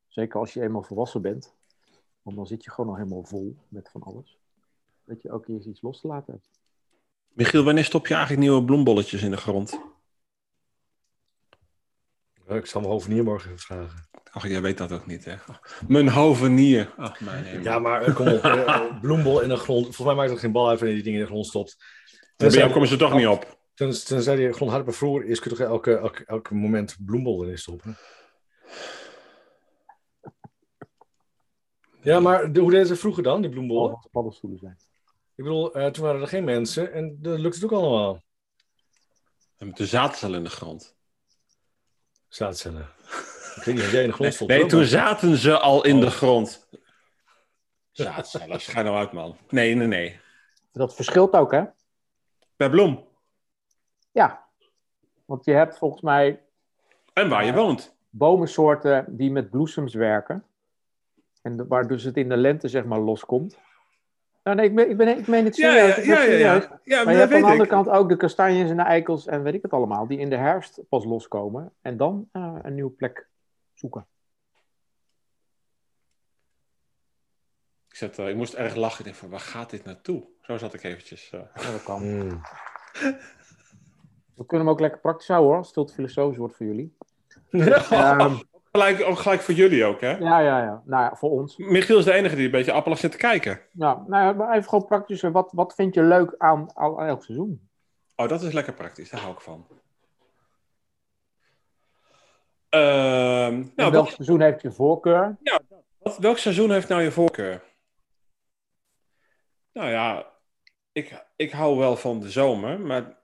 zeker 0.07 0.39
als 0.39 0.53
je 0.53 0.61
eenmaal 0.61 0.83
volwassen 0.83 1.21
bent, 1.21 1.55
want 2.21 2.35
dan 2.35 2.47
zit 2.47 2.63
je 2.63 2.71
gewoon 2.71 2.89
nog 2.89 2.97
helemaal 2.97 3.23
vol 3.23 3.55
met 3.67 3.89
van 3.89 4.01
alles, 4.01 4.39
dat 5.03 5.21
je 5.21 5.31
ook 5.31 5.47
eens 5.47 5.65
iets 5.65 5.81
los 5.81 6.01
te 6.01 6.07
laten 6.07 6.33
hebt. 6.33 6.56
Michiel, 7.37 7.63
wanneer 7.63 7.83
stop 7.83 8.07
je 8.07 8.13
eigenlijk 8.13 8.43
nieuwe 8.43 8.63
bloembolletjes 8.63 9.21
in 9.21 9.31
de 9.31 9.37
grond? 9.37 9.79
Ik 12.47 12.65
zal 12.65 12.81
mijn 12.81 12.93
hovenier 12.93 13.23
morgen 13.23 13.51
even 13.51 13.61
vragen. 13.61 14.07
Ach, 14.31 14.47
jij 14.47 14.61
weet 14.61 14.77
dat 14.77 14.91
ook 14.91 15.05
niet, 15.05 15.25
hè? 15.25 15.35
Mijn 15.87 16.09
hovenier. 16.09 16.93
Ach, 16.97 17.21
mijn 17.21 17.43
hemel. 17.43 17.63
Ja, 17.63 17.79
maar 17.79 18.13
kom 18.13 18.27
op. 18.27 18.43
uh, 18.43 18.99
bloembol 19.01 19.41
in 19.41 19.49
de 19.49 19.55
grond. 19.55 19.83
Volgens 19.83 20.07
mij 20.07 20.15
maakt 20.15 20.29
het 20.29 20.39
geen 20.39 20.51
bal 20.51 20.69
uit 20.69 20.79
wanneer 20.79 20.97
je 20.97 21.03
die 21.03 21.11
dingen 21.11 21.19
in 21.19 21.25
de 21.25 21.31
grond 21.31 21.47
stopt. 21.47 21.77
Bij 22.37 22.49
jou 22.49 22.71
komen 22.71 22.87
ze 22.87 22.97
toch 22.97 23.13
niet 23.13 23.27
op. 23.27 23.59
Tenzij 23.73 24.35
die 24.35 24.53
grond 24.53 24.71
hard 24.71 24.85
bevroren 24.85 25.27
is, 25.27 25.39
kun 25.39 25.51
je 25.51 25.57
toch 25.57 25.67
elke, 25.67 25.97
elke, 25.97 26.25
elke 26.25 26.55
moment 26.55 26.97
bloembol 27.05 27.43
erin 27.43 27.57
stoppen. 27.57 27.97
Ja, 32.01 32.19
maar 32.19 32.51
de, 32.53 32.59
hoe 32.59 32.71
deden 32.71 32.87
ze 32.87 32.95
vroeger 32.95 33.23
dan, 33.23 33.41
die 33.41 33.49
bloembollen? 33.49 33.93
Oh, 33.93 34.03
paddenstoelen 34.11 34.59
zijn. 34.59 34.77
Ik 35.37 35.43
bedoel, 35.43 35.77
uh, 35.77 35.85
toen 35.85 36.03
waren 36.03 36.21
er 36.21 36.27
geen 36.27 36.43
mensen 36.43 36.93
en 36.93 37.17
dat 37.21 37.39
lukte 37.39 37.59
het 37.59 37.73
ook 37.73 37.79
allemaal. 37.79 38.23
En 39.57 39.67
met 39.67 39.77
de 39.77 39.85
zaadcellen 39.85 40.37
in 40.37 40.43
de 40.43 40.49
grond. 40.49 40.95
Zaadcellen. 42.27 42.89
Ik 43.55 43.61
weet 43.63 43.75
niet 43.75 43.83
of 43.83 43.91
jij 43.91 44.01
in 44.01 44.07
de 44.07 44.13
grond 44.13 44.33
stond. 44.33 44.49
Nee, 44.49 44.59
nee 44.59 44.69
toen 44.69 44.79
maar. 44.79 44.87
zaten 44.87 45.37
ze 45.37 45.59
al 45.59 45.85
in 45.85 45.95
oh. 45.95 46.01
de 46.01 46.11
grond. 46.11 46.69
Zaadcellen, 47.91 48.61
schijn 48.61 48.85
nou 48.85 48.97
uit, 48.97 49.11
man. 49.11 49.37
Nee, 49.49 49.75
nee, 49.75 49.87
nee. 49.87 50.19
Dat 50.71 50.95
verschilt 50.95 51.33
ook, 51.33 51.51
hè? 51.51 51.63
Per 52.55 52.69
bloem? 52.69 53.07
Ja. 54.11 54.47
Want 55.25 55.45
je 55.45 55.51
hebt 55.51 55.77
volgens 55.77 56.01
mij 56.01 56.43
En 57.13 57.29
waar 57.29 57.45
je 57.45 57.53
woont. 57.53 57.97
bomensoorten 58.09 59.05
die 59.17 59.31
met 59.31 59.49
bloesems 59.49 59.93
werken. 59.93 60.45
En 61.41 61.67
waar 61.67 61.87
dus 61.87 62.03
het 62.03 62.17
in 62.17 62.29
de 62.29 62.37
lente 62.37 62.67
zeg 62.67 62.85
maar 62.85 62.99
loskomt. 62.99 63.57
Nou 64.47 64.59
nee, 64.59 64.67
ik, 64.69 64.75
ben, 64.75 64.89
ik, 64.89 64.97
ben, 64.97 65.17
ik 65.17 65.27
meen 65.27 65.45
het 65.45 65.55
serieus. 65.55 65.95
ja, 65.95 66.21
ja, 66.21 66.21
ja, 66.23 66.37
ja. 66.37 66.79
ja 66.83 66.95
Maar 66.95 67.05
maar 67.05 67.13
je 67.13 67.19
hebt 67.19 67.33
aan 67.33 67.39
de 67.39 67.45
andere 67.45 67.63
ik. 67.63 67.69
kant 67.69 67.89
ook 67.89 68.09
de 68.09 68.17
kastanjes 68.17 68.69
en 68.69 68.75
de 68.77 68.81
eikels 68.83 69.27
en 69.27 69.43
weet 69.43 69.53
ik 69.53 69.61
het 69.61 69.71
allemaal. 69.73 70.07
Die 70.07 70.17
in 70.19 70.29
de 70.29 70.35
herfst 70.35 70.81
pas 70.89 71.05
loskomen. 71.05 71.73
En 71.81 71.97
dan 71.97 72.29
eh, 72.31 72.55
een 72.61 72.73
nieuwe 72.73 72.91
plek 72.91 73.27
zoeken. 73.73 74.07
Ik, 77.89 77.95
zat, 77.95 78.19
eh, 78.19 78.29
ik 78.29 78.35
moest 78.35 78.53
erg 78.53 78.75
lachen. 78.75 78.99
Ik 78.99 79.05
dacht 79.05 79.17
van, 79.17 79.29
waar 79.29 79.39
gaat 79.39 79.69
dit 79.69 79.83
naartoe? 79.83 80.23
Zo 80.41 80.57
zat 80.57 80.73
ik 80.73 80.83
eventjes. 80.83 81.29
eh. 81.31 81.39
Ja, 81.55 81.71
dat 81.71 81.83
kan. 81.83 82.03
Mm. 82.03 82.41
We 84.35 84.45
kunnen 84.45 84.65
hem 84.67 84.75
ook 84.75 84.79
lekker 84.81 84.99
praktisch 84.99 85.27
houden 85.27 85.49
hoor. 85.49 85.57
Als 85.57 85.75
het 85.75 85.93
filosofisch 85.93 86.37
wordt 86.37 86.55
voor 86.55 86.65
jullie. 86.65 86.97
Ehm, 87.89 88.35
Gelijk, 88.71 89.03
ook 89.03 89.17
gelijk 89.17 89.41
voor 89.41 89.53
jullie 89.53 89.85
ook, 89.85 90.01
hè? 90.01 90.17
ja, 90.17 90.39
ja, 90.39 90.63
ja. 90.63 90.81
Nou 90.85 91.03
ja, 91.03 91.15
voor 91.15 91.29
ons. 91.29 91.57
Michiel 91.57 91.97
is 91.97 92.05
de 92.05 92.13
enige 92.13 92.35
die 92.35 92.45
een 92.45 92.51
beetje 92.51 92.71
appelig 92.71 92.97
zit 92.97 93.11
te 93.11 93.17
kijken. 93.17 93.61
Ja, 93.71 94.03
nou 94.07 94.23
ja, 94.25 94.33
maar 94.33 94.57
even 94.57 94.69
gewoon 94.69 94.85
praktisch. 94.85 95.21
Wat, 95.21 95.51
wat 95.51 95.75
vind 95.75 95.93
je 95.93 96.01
leuk 96.03 96.35
aan, 96.37 96.69
aan 96.73 96.99
elk 96.99 97.23
seizoen? 97.23 97.69
Oh, 98.15 98.27
dat 98.27 98.41
is 98.41 98.53
lekker 98.53 98.73
praktisch. 98.73 99.09
Daar 99.09 99.21
hou 99.21 99.33
ik 99.33 99.41
van. 99.41 99.67
Ehm, 102.69 103.53
nou, 103.75 103.91
welk 103.91 103.93
wat, 103.93 104.13
seizoen 104.13 104.41
heeft 104.41 104.61
je 104.61 104.71
voorkeur? 104.71 105.37
wat- 105.97 106.17
welk 106.17 106.37
seizoen 106.37 106.71
heeft 106.71 106.87
nou 106.87 107.01
je 107.01 107.11
voorkeur? 107.11 107.63
Nou 109.73 109.89
ja, 109.89 110.25
ik, 110.91 111.25
ik 111.35 111.51
hou 111.51 111.77
wel 111.77 111.95
van 111.95 112.19
de 112.19 112.29
zomer, 112.29 112.79
maar 112.79 113.17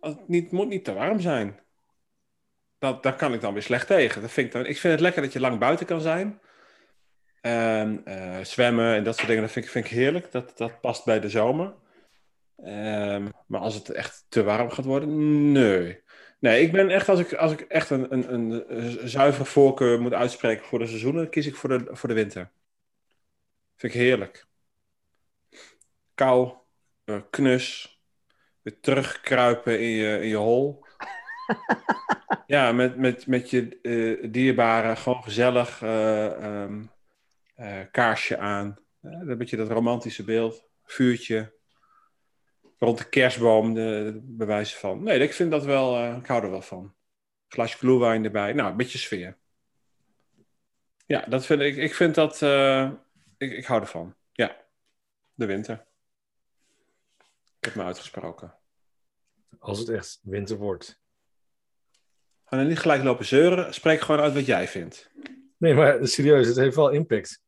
het 0.00 0.28
niet, 0.28 0.50
moet 0.50 0.68
niet 0.68 0.84
te 0.84 0.94
warm 0.94 1.20
zijn. 1.20 1.60
Dat, 2.78 3.02
daar 3.02 3.16
kan 3.16 3.34
ik 3.34 3.40
dan 3.40 3.52
weer 3.52 3.62
slecht 3.62 3.86
tegen. 3.86 4.22
Dat 4.22 4.30
vind 4.30 4.54
ik, 4.54 4.66
ik 4.66 4.78
vind 4.78 4.92
het 4.92 5.02
lekker 5.02 5.22
dat 5.22 5.32
je 5.32 5.40
lang 5.40 5.58
buiten 5.58 5.86
kan 5.86 6.00
zijn. 6.00 6.40
En, 7.40 8.04
eh, 8.04 8.44
zwemmen 8.44 8.94
en 8.94 9.04
dat 9.04 9.14
soort 9.14 9.26
dingen, 9.26 9.42
dat 9.42 9.52
vind 9.52 9.64
ik, 9.64 9.70
vind 9.70 9.84
ik 9.84 9.90
heerlijk. 9.90 10.32
Dat, 10.32 10.56
dat 10.56 10.80
past 10.80 11.04
bij 11.04 11.20
de 11.20 11.28
zomer. 11.28 11.74
Ehm, 12.56 13.28
maar 13.46 13.60
als 13.60 13.74
het 13.74 13.90
echt 13.90 14.26
te 14.28 14.42
warm 14.42 14.70
gaat 14.70 14.84
worden, 14.84 15.52
nee. 15.52 16.02
Nee, 16.40 16.62
ik 16.62 16.72
ben 16.72 16.90
echt, 16.90 17.08
als 17.08 17.20
ik, 17.20 17.32
als 17.32 17.52
ik 17.52 17.60
echt 17.60 17.90
een, 17.90 18.12
een, 18.12 18.32
een, 18.32 19.08
zuivere 19.08 19.44
voorkeur 19.44 20.00
moet 20.00 20.12
uitspreken 20.12 20.64
voor 20.64 20.78
de 20.78 20.86
seizoenen, 20.86 21.30
kies 21.30 21.46
ik 21.46 21.56
voor 21.56 21.68
de, 21.68 21.86
voor 21.90 22.08
de 22.08 22.14
winter. 22.14 22.50
Vind 23.76 23.94
ik 23.94 24.00
heerlijk. 24.00 24.46
Kou, 26.14 26.52
eh, 27.04 27.20
knus, 27.30 28.00
weer 28.62 28.80
terugkruipen 28.80 29.80
in 29.80 29.88
je, 29.88 30.20
in 30.20 30.28
je 30.28 30.36
hol. 30.36 30.84
Ja, 32.46 32.72
met, 32.72 32.96
met, 32.96 33.26
met 33.26 33.50
je 33.50 33.78
eh 33.82 34.30
dierbaren, 34.32 34.96
gewoon 34.96 35.22
gezellig, 35.22 35.82
eh, 35.82 36.44
ehm, 36.44 36.84
eh, 37.54 37.80
kaarsje 37.90 38.38
aan. 38.38 38.78
Een 39.02 39.38
beetje 39.38 39.56
dat 39.56 39.68
romantische 39.70 40.24
beeld, 40.24 40.68
vuurtje. 40.84 41.56
Rond 42.78 42.98
de 42.98 43.08
kerstboom, 43.08 43.74
de, 43.74 44.10
de 44.14 44.20
bewijzen 44.22 44.78
van. 44.78 45.02
Nee, 45.02 45.18
ik 45.18 45.32
vind 45.32 45.50
dat 45.50 45.64
wel, 45.64 46.16
ik 46.16 46.26
hou 46.26 46.42
er 46.42 46.50
wel 46.50 46.62
van. 46.62 46.94
Glasje 47.48 47.78
glühwein 47.78 48.24
erbij, 48.24 48.52
nou, 48.52 48.70
een 48.70 48.76
beetje 48.76 48.98
sfeer. 48.98 49.36
Ja, 51.06 51.24
dat 51.28 51.46
vind 51.46 51.60
ik, 51.60 51.76
ik 51.76 51.94
vind 51.94 52.14
dat, 52.14 52.42
ik, 53.36 53.52
ik 53.52 53.64
hou 53.64 53.80
ervan. 53.80 54.14
Ja, 54.32 54.56
de 55.34 55.46
winter. 55.46 55.86
Ik 57.58 57.64
heb 57.64 57.74
me 57.74 57.82
uitgesproken. 57.82 58.54
Als 59.58 59.78
het 59.78 59.88
echt 59.88 60.20
winter 60.22 60.56
wordt. 60.56 61.00
Ga 62.48 62.56
nou 62.56 62.68
niet 62.68 62.78
gelijk 62.78 63.02
lopen 63.02 63.24
zeuren, 63.26 63.74
spreek 63.74 64.00
gewoon 64.00 64.20
uit 64.20 64.34
wat 64.34 64.46
jij 64.46 64.68
vindt. 64.68 65.10
Nee, 65.58 65.74
maar 65.74 65.98
serieus, 66.02 66.46
het 66.46 66.56
heeft 66.56 66.76
wel 66.76 66.88
impact. 66.90 67.40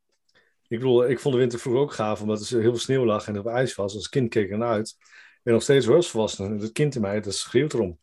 Ik 0.68 0.78
bedoel, 0.78 1.08
ik 1.08 1.20
vond 1.20 1.34
de 1.34 1.40
winter 1.40 1.58
vroeger 1.58 1.82
ook 1.82 1.92
gaaf, 1.92 2.20
omdat 2.20 2.40
er 2.48 2.60
heel 2.60 2.70
veel 2.70 2.78
sneeuw 2.78 3.04
lag 3.04 3.26
en 3.26 3.34
er 3.34 3.40
op 3.40 3.46
ijs 3.46 3.74
was. 3.74 3.94
Als 3.94 4.08
kind 4.08 4.28
keek 4.28 4.44
ik 4.44 4.50
ernaar 4.50 4.72
uit. 4.72 4.96
En 5.42 5.52
nog 5.52 5.62
steeds 5.62 5.86
hoor, 5.86 5.96
als 5.96 6.10
volwassene. 6.10 6.60
Het 6.62 6.72
kind 6.72 6.94
in 6.94 7.00
mij, 7.00 7.20
dat 7.20 7.34
schreeuwt 7.34 7.72
erom. 7.72 7.98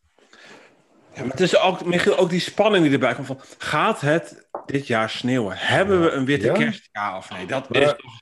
Ja, 1.14 1.20
maar 1.22 1.30
het 1.30 1.40
is 1.40 1.58
ook, 1.58 1.84
Michiel, 1.84 2.16
ook 2.18 2.30
die 2.30 2.40
spanning 2.40 2.84
die 2.84 2.92
erbij 2.92 3.14
komt 3.14 3.26
van, 3.26 3.40
gaat 3.58 4.00
het 4.00 4.48
dit 4.66 4.86
jaar 4.86 5.10
sneeuwen? 5.10 5.56
Hebben 5.56 6.02
we 6.02 6.10
een 6.10 6.24
witte 6.24 6.46
Ja? 6.46 6.52
kerst? 6.52 6.88
Ja 6.92 7.16
of 7.16 7.30
nee? 7.30 7.46
Dat 7.46 7.68
Maar- 7.68 7.82
is 7.82 7.88
toch... 7.96 8.20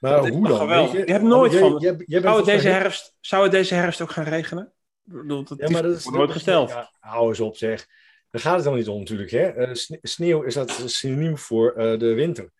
Maar 0.00 0.12
Dat 0.12 0.24
is 0.24 0.30
hoe 0.30 0.48
toch 0.48 0.58
dan? 0.58 0.68
geweldig? 0.68 1.06
Je 1.06 1.12
hebt 1.12 1.24
nooit 1.24 1.54
van- 1.54 1.78
bent 1.78 2.04
Zou 2.08 2.36
het, 2.36 2.44
deze 2.44 2.68
herfst, 2.68 3.14
zou 3.20 3.42
het 3.42 3.52
deze 3.52 3.74
herfst 3.74 4.00
ook 4.00 4.10
gaan 4.10 4.24
regenen? 4.24 4.72
Ik 5.06 5.12
bedoel, 5.12 5.44
dat 5.44 5.58
Ja, 5.58 5.70
maar 5.70 5.82
dat 5.82 5.96
is 5.96 6.04
nooit 6.04 6.30
gesteld. 6.30 6.68
Ja, 6.68 6.90
hou 6.98 7.28
eens 7.28 7.40
op, 7.40 7.56
zeg. 7.56 7.86
Daar 8.30 8.40
gaat 8.40 8.54
het 8.54 8.64
dan 8.64 8.74
niet 8.74 8.88
om, 8.88 8.98
natuurlijk. 8.98 9.30
Hè? 9.30 9.48
Eh, 9.48 9.74
sne- 9.74 9.98
sneeuw 10.02 10.42
is 10.42 10.54
dat 10.54 10.82
synoniem 10.84 11.38
voor 11.38 11.72
eh, 11.72 11.98
de 11.98 12.14
winter. 12.14 12.52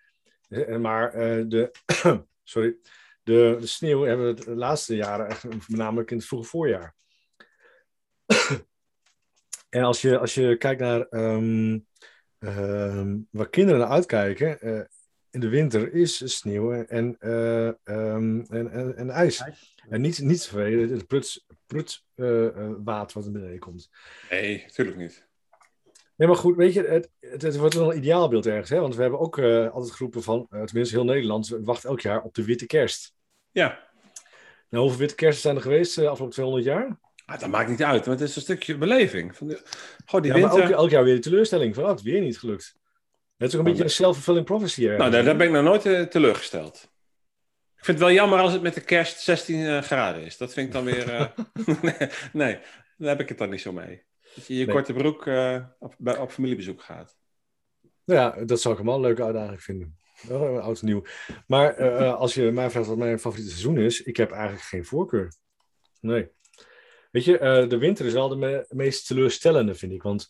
Eh, 0.49 0.77
maar 0.77 1.13
eh, 1.13 1.45
de, 1.49 1.71
sorry, 2.45 2.77
de, 3.23 3.57
de 3.61 3.67
sneeuw 3.67 4.03
hebben 4.03 4.35
we 4.35 4.45
de 4.45 4.55
laatste 4.55 4.97
jaren 4.97 5.29
echt, 5.29 5.45
voornamelijk 5.59 6.11
in 6.11 6.17
het 6.17 6.27
vroege 6.27 6.49
voorjaar. 6.49 6.95
en 9.69 9.83
als 9.83 10.01
je, 10.01 10.19
als 10.19 10.35
je 10.35 10.57
kijkt 10.57 10.81
naar 10.81 11.01
ehm, 11.01 11.79
ehm, 12.39 13.19
waar 13.31 13.49
kinderen 13.49 13.81
naar 13.81 13.91
uitkijken, 13.91 14.61
eh, 14.61 14.81
in 15.31 15.41
de 15.41 15.49
winter 15.49 15.93
is 15.93 16.37
sneeuw 16.37 16.73
en, 16.73 17.17
eh, 17.19 17.69
ehm, 17.69 18.41
en, 18.41 18.71
en, 18.71 18.97
en 18.97 19.11
ijs. 19.11 19.45
En 19.89 20.01
niet, 20.01 20.21
niet 20.21 20.47
vanwege 20.47 20.93
het 20.95 21.07
pruts, 21.07 21.47
pruts 21.67 22.07
eh, 22.15 22.47
eh, 22.47 22.71
water 22.85 23.17
wat 23.19 23.27
er 23.27 23.33
beneden 23.33 23.59
komt. 23.59 23.91
Nee, 24.31 24.63
natuurlijk 24.67 24.97
niet. 24.97 25.25
Nee, 26.17 26.29
maar 26.29 26.37
goed, 26.37 26.57
weet 26.57 26.73
je, 26.73 26.83
het, 26.83 27.11
het, 27.21 27.43
het 27.43 27.57
wordt 27.57 27.75
wel 27.75 27.91
een 27.93 27.99
ideaalbeeld 27.99 28.47
ergens. 28.47 28.71
Hè? 28.71 28.81
Want 28.81 28.95
we 28.97 29.03
hebben 29.03 29.21
ook 29.21 29.39
eh, 29.39 29.71
altijd 29.71 29.93
geroepen 29.95 30.23
van, 30.23 30.47
tenminste 30.65 30.95
heel 30.95 31.05
Nederland, 31.05 31.49
wacht 31.61 31.85
elk 31.85 32.01
jaar 32.01 32.23
op 32.23 32.35
de 32.35 32.45
witte 32.45 32.67
kerst. 32.67 33.15
Ja, 33.51 33.89
Nou, 34.69 34.83
hoeveel 34.83 35.01
witte 35.01 35.15
kersten 35.15 35.43
zijn 35.43 35.57
er 35.57 35.63
geweest 35.63 35.95
de 35.95 36.09
afgelopen 36.09 36.35
200 36.35 36.67
jaar? 36.67 36.99
Ah, 37.27 37.41
dat 37.41 37.49
maakt 37.49 37.69
niet 37.69 37.83
uit, 37.83 38.07
want 38.07 38.21
het 38.21 38.29
is 38.29 38.37
een 38.37 38.43
stukje 38.43 38.79
beleving. 38.79 39.37
Van 39.37 39.47
de, 39.47 39.61
gewoon 40.05 40.23
die 40.23 40.35
Ja, 40.35 40.39
winter. 40.51 40.73
elk 40.73 40.91
jaar 40.91 41.05
weer 41.05 41.15
de 41.15 41.21
teleurstelling 41.21 41.75
van, 41.75 41.85
oh, 41.85 41.91
het 41.91 42.03
weer 42.03 42.21
niet 42.21 42.39
gelukt. 42.39 42.77
Het 43.37 43.49
is 43.49 43.55
ook 43.55 43.61
een 43.61 43.67
Oh, 43.67 43.67
beetje 43.67 43.85
een 43.85 43.91
self-fulfilling 43.91 44.45
prophecy. 44.45 44.83
ergens. 44.83 44.99
Nou, 44.99 45.11
daar, 45.11 45.25
daar 45.25 45.37
ben 45.37 45.47
ik 45.47 45.53
nog 45.53 45.63
nooit 45.85 46.11
teleurgesteld. 46.11 46.91
Ik 47.87 47.93
vind 47.93 48.05
het 48.05 48.13
wel 48.15 48.21
jammer 48.21 48.39
als 48.39 48.53
het 48.53 48.63
met 48.63 48.75
de 48.75 48.81
kerst 48.81 49.21
16 49.21 49.67
eh, 49.67 49.83
graden 49.83 50.23
is. 50.23 50.37
Dat 50.37 50.53
vind 50.53 50.67
ik 50.67 50.73
dan 50.73 50.85
weer... 50.85 51.09
eh, 51.13 51.27
nee, 51.83 52.09
nee, 52.33 52.59
daar 52.97 53.09
heb 53.09 53.21
ik 53.21 53.29
het 53.29 53.39
dan 53.39 53.51
niet 53.51 53.61
zo 53.61 53.73
mee. 53.73 54.03
Dat 54.35 54.47
je 54.47 54.57
je 54.57 54.65
Nee. 54.65 54.75
korte 54.75 54.93
broek 54.93 55.27
eh, 55.27 55.65
op, 55.79 55.95
bij, 55.99 56.19
op 56.19 56.31
familiebezoek 56.31 56.83
gaat. 56.83 57.17
Nou 58.05 58.21
ja, 58.21 58.45
dat 58.45 58.61
zou 58.61 58.75
ik 58.75 58.81
hem 58.81 58.89
wel 58.89 58.97
een 58.99 59.03
leuke 59.07 59.25
uitdaging 59.25 59.63
vinden. 59.63 59.99
Een 60.29 60.61
oud 60.61 60.81
en 60.81 60.87
nieuw. 60.87 61.05
Maar 61.47 61.77
als 62.15 62.35
je 62.35 62.51
mij 62.51 62.71
vraagt 62.71 62.87
wat 62.87 62.97
mijn 62.97 63.19
favoriete 63.19 63.51
seizoen 63.51 63.79
is, 63.79 64.03
ik 64.03 64.17
heb 64.17 64.31
eigenlijk 64.31 64.63
geen 64.63 64.85
voorkeur. 64.85 65.33
Nee. 66.01 66.29
Weet 67.11 67.25
je, 67.25 67.67
de 67.69 67.79
winter 67.79 68.07
is 68.07 68.13
wel 68.13 68.29
de 68.29 68.37
me- 68.37 68.67
meest 68.69 69.07
teleurstellende, 69.07 69.75
vind 69.75 69.93
ik. 69.93 70.03
Want 70.03 70.29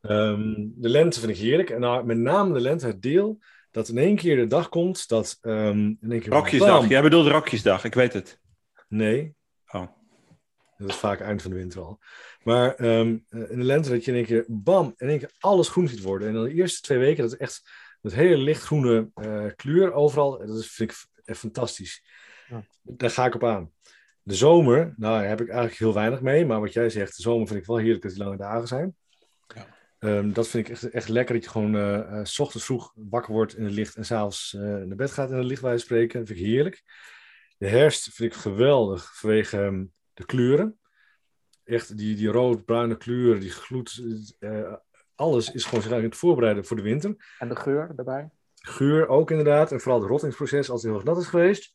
ehm, 0.00 0.52
de 0.56 0.88
lente 0.88 1.20
vind 1.20 1.32
ik 1.32 1.38
heerlijk. 1.38 1.70
En 1.70 1.80
nou, 1.80 2.04
met 2.04 2.16
name 2.16 2.54
de 2.54 2.60
lente, 2.60 2.86
het 2.86 3.02
deel 3.02 3.38
dat 3.72 3.88
in 3.88 3.98
één 3.98 4.16
keer 4.16 4.36
de 4.36 4.46
dag 4.46 4.68
komt 4.68 5.08
dat 5.08 5.38
ehm, 5.40 5.78
in 5.78 6.10
één 6.10 6.20
keer... 6.20 6.32
Rokjesdag. 6.32 6.80
bam! 6.80 6.88
Jij 6.88 7.02
bedoelt 7.02 7.26
Rokjesdag, 7.26 7.84
ik 7.84 7.94
weet 7.94 8.12
het. 8.12 8.40
Nee. 8.88 9.34
Oh. 9.70 9.86
Dat 10.76 10.88
is 10.88 10.96
vaak 10.96 11.20
eind 11.20 11.42
van 11.42 11.50
de 11.50 11.56
winter 11.56 11.80
al. 11.80 11.98
Maar 12.42 12.74
ehm, 12.74 13.18
eh, 13.28 13.50
in 13.50 13.58
de 13.58 13.64
lente 13.64 13.90
dat 13.90 14.04
je 14.04 14.10
in 14.10 14.16
één 14.16 14.26
keer, 14.26 14.44
bam, 14.48 14.94
in 14.96 15.08
één 15.08 15.18
keer 15.18 15.30
alles 15.38 15.68
groen 15.68 15.88
ziet 15.88 16.02
worden. 16.02 16.28
En 16.28 16.34
dan 16.34 16.44
de 16.44 16.54
eerste 16.54 16.80
twee 16.80 16.98
weken, 16.98 17.22
dat 17.22 17.32
is 17.32 17.38
echt 17.38 17.70
dat 18.00 18.12
hele 18.12 18.36
lichtgroene 18.36 19.10
eh, 19.14 19.46
kleur 19.56 19.92
overal. 19.92 20.38
Dat 20.38 20.58
is, 20.58 20.70
vind 20.70 20.90
ik 20.90 21.06
echt 21.24 21.38
fantastisch. 21.38 22.04
Ja. 22.48 22.64
Daar 22.82 23.10
ga 23.10 23.26
ik 23.26 23.34
op 23.34 23.44
aan. 23.44 23.72
De 24.22 24.34
zomer, 24.34 24.94
nou 24.96 25.20
daar 25.20 25.28
heb 25.28 25.40
ik 25.40 25.48
eigenlijk 25.48 25.78
heel 25.78 25.94
weinig 25.94 26.20
mee. 26.20 26.46
Maar 26.46 26.60
wat 26.60 26.72
jij 26.72 26.90
zegt, 26.90 27.16
de 27.16 27.22
zomer 27.22 27.46
vind 27.46 27.60
ik 27.60 27.66
wel 27.66 27.76
heerlijk 27.76 28.02
dat 28.02 28.12
die 28.12 28.24
lange 28.24 28.36
dagen 28.36 28.68
zijn. 28.68 28.96
Ja. 29.54 29.66
Ehm, 30.02 30.32
dat 30.32 30.48
vind 30.48 30.66
ik 30.66 30.72
echt, 30.72 30.90
echt 30.90 31.08
lekker 31.08 31.34
dat 31.34 31.44
je 31.44 31.50
gewoon 31.50 31.74
eh, 31.74 32.18
eh, 32.18 32.24
s 32.24 32.38
ochtends 32.38 32.66
vroeg 32.66 32.92
wakker 32.94 33.32
wordt 33.32 33.56
in 33.56 33.64
het 33.64 33.72
licht 33.72 33.96
en 33.96 34.04
s'avonds 34.04 34.54
eh 34.54 34.60
naar 34.60 34.96
bed 34.96 35.10
gaat 35.10 35.30
in 35.30 35.36
het 35.36 35.46
licht 35.46 35.62
wijze 35.62 35.84
spreken. 35.84 36.18
Dat 36.18 36.28
vind 36.28 36.40
ik 36.40 36.46
heerlijk. 36.46 36.82
De 37.58 37.68
herfst 37.68 38.14
vind 38.14 38.32
ik 38.32 38.38
geweldig 38.38 39.18
vanwege 39.18 39.60
ehm, 39.60 39.84
de 40.12 40.26
kleuren. 40.26 40.78
Echt 41.64 41.96
die, 41.96 42.16
die 42.16 42.28
rood-bruine 42.28 42.96
kleuren, 42.96 43.40
die 43.40 43.50
gloed. 43.50 44.02
alles 45.14 45.52
is 45.52 45.64
gewoon 45.64 45.82
zich 45.82 45.92
aan 45.92 46.02
het 46.02 46.16
voorbereiden 46.16 46.64
voor 46.64 46.76
de 46.76 46.82
winter. 46.82 47.34
En 47.38 47.48
de 47.48 47.56
geur 47.56 47.92
erbij? 47.96 48.30
Geur 48.54 49.08
ook 49.08 49.30
inderdaad. 49.30 49.72
En 49.72 49.80
vooral 49.80 50.00
het 50.00 50.10
rottingsproces 50.10 50.70
als 50.70 50.82
het 50.82 50.90
heel 50.90 51.00
erg 51.00 51.08
nat 51.08 51.18
is 51.22 51.28
geweest. 51.28 51.74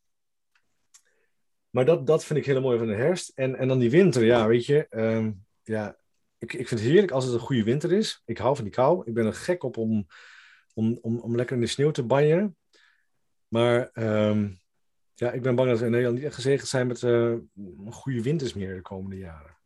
Maar 1.70 1.86
dat, 1.86 2.08
dat 2.08 2.26
vind 2.26 2.40
ik 2.40 2.46
heel 2.46 2.62
mooi 2.62 2.78
van 2.78 2.88
de 2.88 2.96
herfst. 2.96 3.32
En, 3.36 3.56
en 3.56 3.68
dan 3.68 3.80
die 3.80 3.90
winter, 3.90 4.26
ja, 4.26 4.48
weet 4.48 4.66
je. 4.66 4.88
ehm, 4.90 5.32
ja, 5.64 5.98
ik, 6.38 6.54
ik 6.54 6.68
vind 6.68 6.80
het 6.80 6.90
heerlijk 6.90 7.12
als 7.12 7.26
het 7.26 7.34
een 7.34 7.40
goede 7.40 7.64
winter 7.64 7.92
is. 7.92 8.22
Ik 8.26 8.38
hou 8.38 8.56
van 8.56 8.64
die 8.64 8.74
kou. 8.74 9.02
Ik 9.06 9.14
ben 9.14 9.26
er 9.26 9.34
gek 9.34 9.64
op 9.64 9.78
om, 9.78 10.08
om, 10.74 10.98
om, 11.02 11.20
om 11.20 11.36
lekker 11.36 11.56
in 11.56 11.62
de 11.62 11.68
sneeuw 11.68 11.92
te 11.92 12.04
banjeren. 12.04 12.58
Maar 13.48 13.90
ehm, 13.92 14.50
ja, 15.14 15.32
ik 15.32 15.42
ben 15.42 15.56
bang 15.56 15.70
dat 15.70 15.80
we 15.80 15.86
in 15.86 15.92
Nederland 15.92 16.18
niet 16.18 16.26
echt 16.28 16.36
gezegend 16.36 16.70
zijn 16.70 16.88
met 16.88 17.04
eh, 17.04 17.36
goede 17.90 18.22
winters 18.22 18.54
meer 18.54 18.76
de 18.76 18.82
komende 18.82 19.18
jaren. 19.18 19.58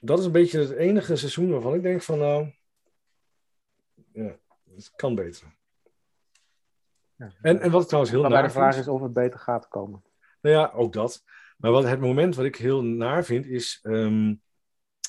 dat 0.00 0.18
is 0.18 0.24
een 0.24 0.32
beetje 0.32 0.58
het 0.58 0.70
enige 0.70 1.16
seizoen 1.16 1.50
waarvan 1.50 1.74
ik 1.74 1.82
denk 1.82 2.02
van 2.02 2.18
nou, 2.18 2.52
ja, 4.12 4.38
het 4.74 4.92
kan 4.96 5.14
beter. 5.14 5.56
Ja. 7.16 7.32
En, 7.42 7.60
en 7.60 7.70
wat 7.70 7.80
ik 7.80 7.86
trouwens 7.86 8.14
heel 8.14 8.28
naar 8.28 8.42
de 8.42 8.50
vraag 8.50 8.74
vind, 8.74 8.86
is 8.86 8.92
of 8.92 9.02
het 9.02 9.12
beter 9.12 9.38
gaat 9.38 9.68
komen. 9.68 10.02
nou 10.40 10.54
ja, 10.54 10.70
ook 10.74 10.92
dat. 10.92 11.24
Maar 11.56 11.70
wat, 11.70 11.84
het 11.84 12.00
moment 12.00 12.34
wat 12.34 12.44
ik 12.44 12.56
heel 12.56 12.82
naar 12.82 13.24
vind 13.24 13.46
is, 13.46 13.78
ehm, 13.82 14.34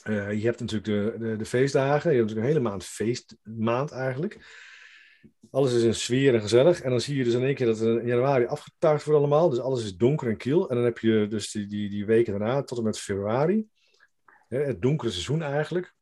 eh, 0.06 0.32
je 0.34 0.46
hebt 0.46 0.60
natuurlijk 0.60 0.86
de, 1.20 1.26
de, 1.28 1.36
de 1.36 1.46
feestdagen, 1.46 2.12
je 2.12 2.18
hebt 2.18 2.28
natuurlijk 2.30 2.48
een 2.48 2.54
hele 2.54 2.70
maand 2.70 2.86
feestmaand 2.86 3.92
eigenlijk. 3.92 4.64
Alles 5.52 5.74
is 5.74 5.84
in 5.84 5.94
sfeer 5.96 6.34
en 6.34 6.42
gezellig. 6.42 6.82
En 6.82 6.90
dan 6.90 7.02
zie 7.02 7.18
je 7.18 7.24
dus 7.24 7.34
in 7.34 7.44
één 7.44 7.56
keer 7.56 7.66
dat 7.66 7.82
in 7.82 8.06
januari 8.06 8.46
afgetuigd 8.46 9.06
wordt 9.06 9.20
allemaal. 9.20 9.50
Dus 9.50 9.60
alles 9.60 9.84
is 9.84 9.96
donker 9.98 10.28
en 10.30 10.38
kiel. 10.38 10.70
En 10.70 10.76
dan 10.76 10.86
heb 10.86 10.98
je 10.98 11.28
dus 11.28 11.52
die, 11.52 11.68
die, 11.68 11.90
die 11.90 12.06
weken 12.06 12.40
daarna 12.40 12.64
tot 12.64 12.78
en 12.78 12.84
met 12.84 13.00
februari. 13.00 13.68
Hè, 14.48 14.58
het 14.64 14.82
donkere 14.82 15.12
seizoen 15.12 15.42
eigenlijk. 15.42 15.94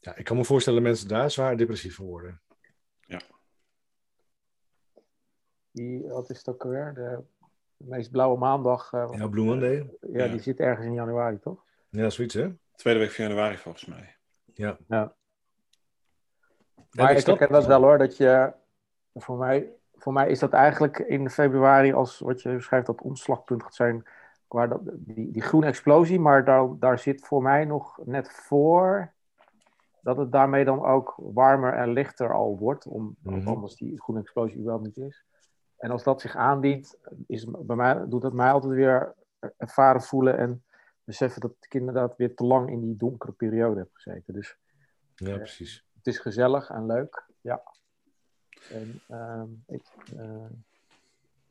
Ja, 0.00 0.16
ik 0.16 0.24
kan 0.24 0.36
me 0.36 0.44
voorstellen 0.44 0.78
dat 0.78 0.88
mensen 0.88 1.08
daar 1.08 1.30
zwaar 1.30 1.56
depressief 1.56 1.94
van 1.94 2.06
worden. 2.06 2.40
Die, 5.70 6.02
wat 6.06 6.30
is 6.30 6.38
het 6.38 6.48
ook 6.48 6.64
alweer? 6.64 6.92
De, 6.94 7.22
de 7.76 7.88
meest 7.88 8.10
blauwe 8.10 8.38
maandag. 8.38 8.92
eh, 8.92 9.08
Ja, 9.12 9.28
Blue 9.28 9.44
Monday. 9.44 9.90
ja, 10.00 10.24
Ja. 10.24 10.28
die 10.32 10.40
zit 10.40 10.58
ergens 10.60 10.86
in 10.86 10.94
januari, 10.94 11.38
toch? 11.38 11.64
Ja, 11.90 12.10
zoiets 12.10 12.34
hè? 12.34 12.52
Tweede 12.76 13.00
week 13.00 13.10
van 13.10 13.24
januari 13.24 13.56
volgens 13.56 13.84
mij. 13.84 14.16
Ja. 14.54 14.76
Ja. 14.88 15.14
Maar 16.90 17.10
ik 17.10 17.16
ik 17.16 17.22
snap- 17.22 17.38
herken 17.38 17.56
dat 17.56 17.66
wel 17.66 17.82
hoor, 17.82 17.98
dat 17.98 18.16
je, 18.16 18.52
voor 19.14 19.36
mij, 19.38 19.72
voor 19.94 20.12
mij 20.12 20.28
is 20.28 20.38
dat 20.38 20.52
eigenlijk 20.52 20.98
in 20.98 21.30
februari, 21.30 21.92
als 21.92 22.18
wat 22.18 22.42
je 22.42 22.60
schrijft, 22.60 22.86
dat 22.86 23.02
omslagpunt 23.02 23.62
gaat 23.62 23.74
zijn, 23.74 24.04
waar 24.48 24.68
dat, 24.68 24.80
die, 24.84 25.30
die 25.30 25.42
groene 25.42 25.66
explosie, 25.66 26.20
maar 26.20 26.44
daar, 26.44 26.68
daar 26.78 26.98
zit 26.98 27.26
voor 27.26 27.42
mij 27.42 27.64
nog 27.64 27.98
net 28.04 28.30
voor 28.30 29.12
dat 30.00 30.16
het 30.16 30.32
daarmee 30.32 30.64
dan 30.64 30.84
ook 30.84 31.14
warmer 31.16 31.72
en 31.74 31.88
lichter 31.92 32.32
al 32.32 32.58
wordt, 32.58 32.86
om, 32.86 33.16
Mhm. 33.22 33.48
anders 33.48 33.74
die 33.74 34.00
groene 34.00 34.20
explosie 34.20 34.56
überhaupt 34.58 34.84
niet 34.86 34.96
is. 34.96 35.24
En 35.76 35.90
als 35.90 36.02
dat 36.02 36.20
zich 36.20 36.36
aandient, 36.36 36.98
is, 37.26 37.46
bij 37.58 37.76
mij, 37.76 38.04
doet 38.08 38.22
dat 38.22 38.32
mij 38.32 38.50
altijd 38.52 38.72
weer 38.72 39.14
ervaren 39.56 40.02
voelen 40.02 40.38
en 40.38 40.64
beseffen 41.04 41.40
dat 41.40 41.54
ik 41.60 41.74
inderdaad 41.74 42.16
weer 42.16 42.34
te 42.34 42.44
lang 42.44 42.70
in 42.70 42.80
die 42.80 42.96
donkere 42.96 43.32
periode 43.32 43.78
heb 43.80 43.88
gezeten. 43.92 44.34
Dus 44.34 44.58
Ja, 45.14 45.36
precies. 45.36 45.86
het 45.96 46.06
is 46.06 46.18
gezellig 46.18 46.70
en 46.70 46.86
leuk, 46.86 47.24
ja. 47.40 47.62
En, 48.70 49.00
ehm, 49.08 49.48
ik, 49.66 49.82
eh, 50.16 50.46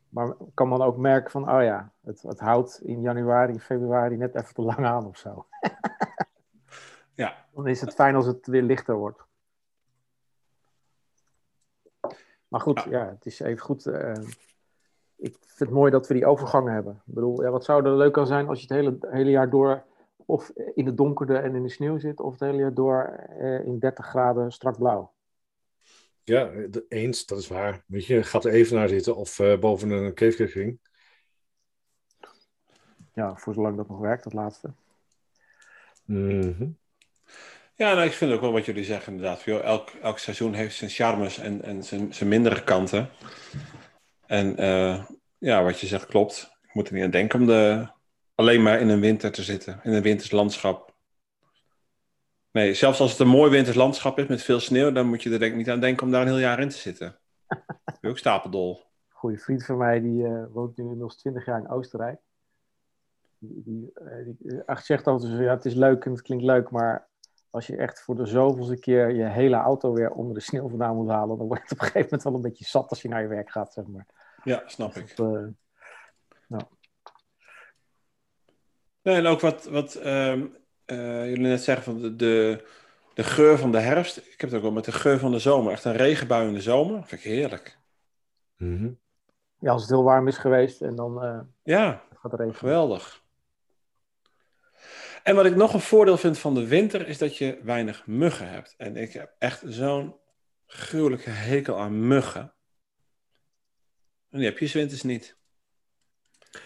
maar 0.09 0.27
ik 0.27 0.51
kan 0.53 0.69
dan 0.69 0.81
ook 0.81 0.97
merken 0.97 1.31
van, 1.31 1.49
oh 1.51 1.63
ja, 1.63 1.91
het, 2.01 2.21
het 2.21 2.39
houdt 2.39 2.81
in 2.83 3.01
januari, 3.01 3.59
februari 3.59 4.17
net 4.17 4.35
even 4.35 4.53
te 4.53 4.61
lang 4.61 4.85
aan 4.85 5.05
of 5.05 5.17
zo. 5.17 5.45
Ja, 7.15 7.45
Dan 7.51 7.67
is 7.67 7.81
het 7.81 7.93
fijn 7.93 8.15
als 8.15 8.25
het 8.25 8.47
weer 8.47 8.61
lichter 8.61 8.95
wordt. 8.95 9.21
Maar 12.47 12.59
goed, 12.61 12.83
Ja. 12.83 12.89
ja, 12.89 13.09
het 13.09 13.25
is 13.25 13.39
even 13.39 13.63
goed. 13.63 13.85
eh, 13.85 14.13
ik 15.23 15.37
vind 15.39 15.59
het 15.59 15.69
mooi 15.69 15.91
dat 15.91 16.07
we 16.07 16.13
die 16.13 16.25
overgangen 16.25 16.73
hebben. 16.73 16.93
Ik 16.93 17.13
bedoel, 17.13 17.43
ja, 17.43 17.49
wat 17.49 17.65
zou 17.65 17.85
er 17.85 17.97
leuk 17.97 18.17
aan 18.17 18.27
zijn 18.27 18.47
als 18.47 18.61
je 18.61 18.73
het 18.73 18.75
hele, 18.75 18.97
hele 19.01 19.29
jaar 19.29 19.49
door 19.49 19.83
of 20.25 20.51
in 20.73 20.85
het 20.85 20.97
donkerde 20.97 21.37
en 21.37 21.55
in 21.55 21.63
de 21.63 21.69
sneeuw 21.69 21.99
zit, 21.99 22.19
of 22.19 22.31
het 22.31 22.39
hele 22.41 22.57
jaar 22.57 22.73
door 22.73 23.25
eh, 23.39 23.65
in 23.65 23.79
30 23.79 24.05
graden 24.05 24.51
strak 24.51 24.77
blauw. 24.77 25.13
Ja, 26.23 26.51
eens, 26.87 27.25
dat 27.25 27.39
is 27.39 27.47
waar. 27.47 27.83
Weet 27.87 28.05
je, 28.05 28.23
gaat 28.23 28.45
er 28.45 28.51
even 28.51 28.75
naar 28.75 28.87
zitten 28.87 29.15
of 29.15 29.39
eh, 29.39 29.59
boven 29.59 29.89
een 29.89 30.13
keefkering. 30.13 30.79
Ja, 33.13 33.35
voor 33.35 33.53
zolang 33.53 33.77
dat 33.77 33.87
nog 33.87 33.99
werkt, 33.99 34.23
dat 34.23 34.33
laatste. 34.33 34.73
Mhm. 36.05 36.67
ja 37.75 37.93
nou, 37.93 38.05
ik 38.05 38.11
vind 38.11 38.31
ook 38.31 38.41
wel 38.41 38.51
wat 38.51 38.65
jullie 38.65 38.83
zeggen 38.83 39.13
inderdaad. 39.13 39.43
Elk, 39.43 39.89
elk 39.89 40.19
seizoen 40.19 40.53
heeft 40.53 40.75
zijn 40.75 40.89
charmes 40.89 41.37
en, 41.37 41.61
en 41.61 41.83
zijn, 41.83 42.13
zijn 42.13 42.29
mindere 42.29 42.63
kanten. 42.63 43.09
En 44.25 44.57
eh, 44.57 45.05
ja, 45.37 45.63
wat 45.63 45.79
je 45.79 45.87
zegt 45.87 46.05
klopt. 46.05 46.51
Ik 46.61 46.73
moet 46.73 46.87
er 46.87 46.93
niet 46.93 47.03
aan 47.03 47.09
denken 47.09 47.39
om 47.39 47.45
de, 47.45 47.87
alleen 48.35 48.61
maar 48.61 48.79
in 48.79 48.89
een 48.89 48.99
winter 48.99 49.31
te 49.31 49.43
zitten. 49.43 49.79
In 49.83 49.93
een 49.93 50.01
winters 50.01 50.31
landschap. 50.31 50.95
Nee, 52.51 52.73
zelfs 52.73 52.99
als 52.99 53.11
het 53.11 53.19
een 53.19 53.27
mooi 53.27 53.51
winters 53.51 53.75
landschap 53.75 54.19
is 54.19 54.27
met 54.27 54.41
veel 54.41 54.59
sneeuw, 54.59 54.91
dan 54.91 55.07
moet 55.07 55.23
je 55.23 55.31
er 55.31 55.39
denk 55.39 55.51
ik 55.51 55.57
niet 55.57 55.69
aan 55.69 55.79
denken 55.79 56.05
om 56.05 56.11
daar 56.11 56.21
een 56.21 56.27
heel 56.27 56.39
jaar 56.39 56.59
in 56.59 56.69
te 56.69 56.77
zitten. 56.77 57.19
Ik 57.93 57.99
ben 57.99 58.09
ook 58.09 58.17
stapeldol. 58.17 58.75
Een 59.09 59.15
goede 59.15 59.37
vriend 59.37 59.65
van 59.65 59.77
mij, 59.77 60.01
die 60.01 60.25
eh, 60.25 60.45
woont 60.51 60.77
nu 60.77 60.83
inmiddels 60.83 61.17
20 61.17 61.45
jaar 61.45 61.59
in 61.59 61.69
Oostenrijk. 61.69 62.19
Die, 63.37 63.61
die, 63.65 63.91
eh, 63.93 64.25
die 64.25 64.63
zegt 64.81 65.07
altijd 65.07 65.39
ja, 65.39 65.53
het 65.53 65.65
is 65.65 65.73
leuk 65.73 66.05
en 66.05 66.11
het 66.11 66.21
klinkt 66.21 66.43
leuk, 66.43 66.69
maar 66.69 67.07
als 67.53 67.67
je 67.67 67.77
echt 67.77 68.01
voor 68.01 68.15
de 68.15 68.25
zoveelste 68.25 68.79
keer 68.79 69.15
je 69.15 69.23
hele 69.25 69.55
auto 69.55 69.93
weer 69.93 70.11
onder 70.11 70.33
de 70.33 70.39
sneeuw 70.41 70.69
vandaan 70.69 70.95
moet 70.95 71.09
halen, 71.09 71.37
dan 71.37 71.47
wordt 71.47 71.63
het 71.63 71.71
op 71.71 71.77
een 71.79 71.83
gegeven 71.85 72.03
moment 72.09 72.23
wel 72.23 72.33
een 72.33 72.41
beetje 72.41 72.65
zat 72.65 72.89
als 72.89 73.01
je 73.01 73.09
naar 73.09 73.21
je 73.21 73.27
werk 73.27 73.51
gaat, 73.51 73.73
zeg 73.73 73.85
maar. 73.87 74.05
Ja, 74.43 74.63
snap 74.65 74.95
ik. 74.95 75.15
Dat, 75.15 75.35
eh, 75.35 76.57
Nee, 79.01 79.15
en 79.15 79.25
ook 79.25 79.39
wat, 79.39 79.65
wat 79.65 79.95
ehm, 79.95 80.45
eh, 80.85 81.27
jullie 81.29 81.47
net 81.47 81.63
zeggen 81.63 81.83
van 81.83 82.01
de, 82.01 82.15
de, 82.15 82.65
de 83.13 83.23
geur 83.23 83.57
van 83.57 83.71
de 83.71 83.79
herfst. 83.79 84.17
Ik 84.17 84.41
heb 84.41 84.49
het 84.49 84.53
ook 84.53 84.61
wel 84.61 84.71
met 84.71 84.85
de 84.85 84.91
geur 84.91 85.19
van 85.19 85.31
de 85.31 85.39
zomer. 85.39 85.71
Echt 85.71 85.83
een 85.85 85.95
regenbui 85.95 86.47
in 86.47 86.53
de 86.53 86.61
zomer. 86.61 87.03
vind 87.03 87.25
ik 87.25 87.31
heerlijk. 87.31 87.79
Mhm. 88.57 88.91
ja, 89.59 89.71
als 89.71 89.81
het 89.81 89.91
heel 89.91 90.03
warm 90.03 90.27
is 90.27 90.37
geweest 90.37 90.81
en 90.81 90.95
dan 90.95 91.23
eh, 91.23 91.39
Ja, 91.63 92.03
gaat 92.09 92.31
het 92.31 92.33
regenen. 92.33 92.55
geweldig. 92.55 93.22
En 95.23 95.35
wat 95.35 95.45
ik 95.45 95.55
nog 95.55 95.73
een 95.73 95.79
voordeel 95.79 96.17
vind 96.17 96.39
van 96.39 96.53
de 96.53 96.67
winter 96.67 97.07
is 97.07 97.17
dat 97.17 97.37
je 97.37 97.59
weinig 97.63 98.05
muggen 98.05 98.49
hebt. 98.49 98.75
En 98.77 98.97
ik 98.97 99.13
heb 99.13 99.35
echt 99.39 99.61
zo'n 99.65 100.15
gruwelijke 100.65 101.29
hekel 101.29 101.79
aan 101.79 102.07
muggen. 102.07 102.53
En 104.29 104.37
die 104.39 104.47
heb 104.47 104.57
je 104.57 104.67
's 104.67 104.73
winters 104.73 105.03
niet. 105.03 105.37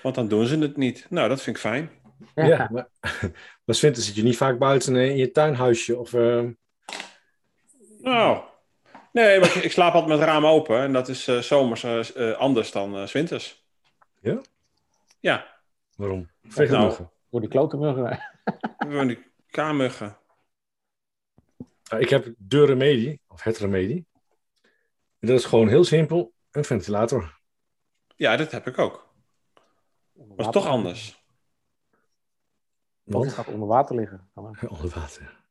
Want 0.02 0.15
dan 0.15 0.28
doen 0.28 0.46
ze 0.46 0.58
het 0.58 0.78
niet. 0.78 1.06
Nou, 1.10 1.30
dat 1.30 1.41
vind 1.41 1.56
ik 1.56 1.62
fijn. 1.62 1.91
Ja, 2.36 2.67
maar, 2.72 2.88
maar 3.65 3.78
winters 3.82 4.06
zit 4.06 4.15
je 4.15 4.24
niet 4.24 4.38
vaak 4.38 4.58
buiten 4.58 4.96
eh, 4.96 5.10
in 5.10 5.17
je 5.17 5.32
tuinhuisje 5.32 5.98
of... 5.98 6.13
eh, 6.13 6.46
Nou, 8.02 8.43
nee, 9.12 9.39
maar 9.39 9.56
ik, 9.56 9.63
ik 9.63 9.72
slaap 9.72 9.93
altijd 9.93 10.12
met 10.12 10.20
het 10.20 10.28
raam 10.30 10.46
open. 10.46 10.80
En 10.80 10.93
dat 10.93 11.08
is 11.08 11.28
eh, 11.28 11.38
zomers 11.38 12.15
anders 12.38 12.72
dan 12.72 12.96
eh 12.96 13.06
's 13.06 13.12
winters. 13.12 13.65
Ja? 14.22 14.41
Ja, 15.20 15.60
waarom? 15.96 16.30
Nou. 16.70 17.08
Door 17.30 17.39
die 17.39 17.50
klote 17.50 17.78
muggen. 17.78 18.37
Gewoon 18.77 19.07
die 19.07 19.31
kaarmuggen. 19.47 20.17
Ja, 21.83 21.97
ik 21.97 22.10
heb 22.10 22.33
de 22.38 22.65
remedie, 22.65 23.21
of 23.27 23.43
het 23.43 23.57
remedie. 23.57 24.07
En 25.19 25.27
dat 25.27 25.39
is 25.39 25.45
gewoon 25.45 25.67
heel 25.67 25.83
simpel, 25.83 26.33
een 26.51 26.63
ventilator. 26.63 27.39
Ja, 28.15 28.36
dat 28.36 28.51
heb 28.51 28.67
ik 28.67 28.77
ook. 28.77 29.13
Het 30.13 30.39
is 30.39 30.47
toch 30.49 30.65
anders. 30.65 31.25
Want 33.03 33.25
het 33.25 33.33
gaat 33.33 33.47
onder 33.47 33.67
water 33.67 33.95
liggen. 33.95 34.29
Onder 34.33 34.89
water. 34.89 35.45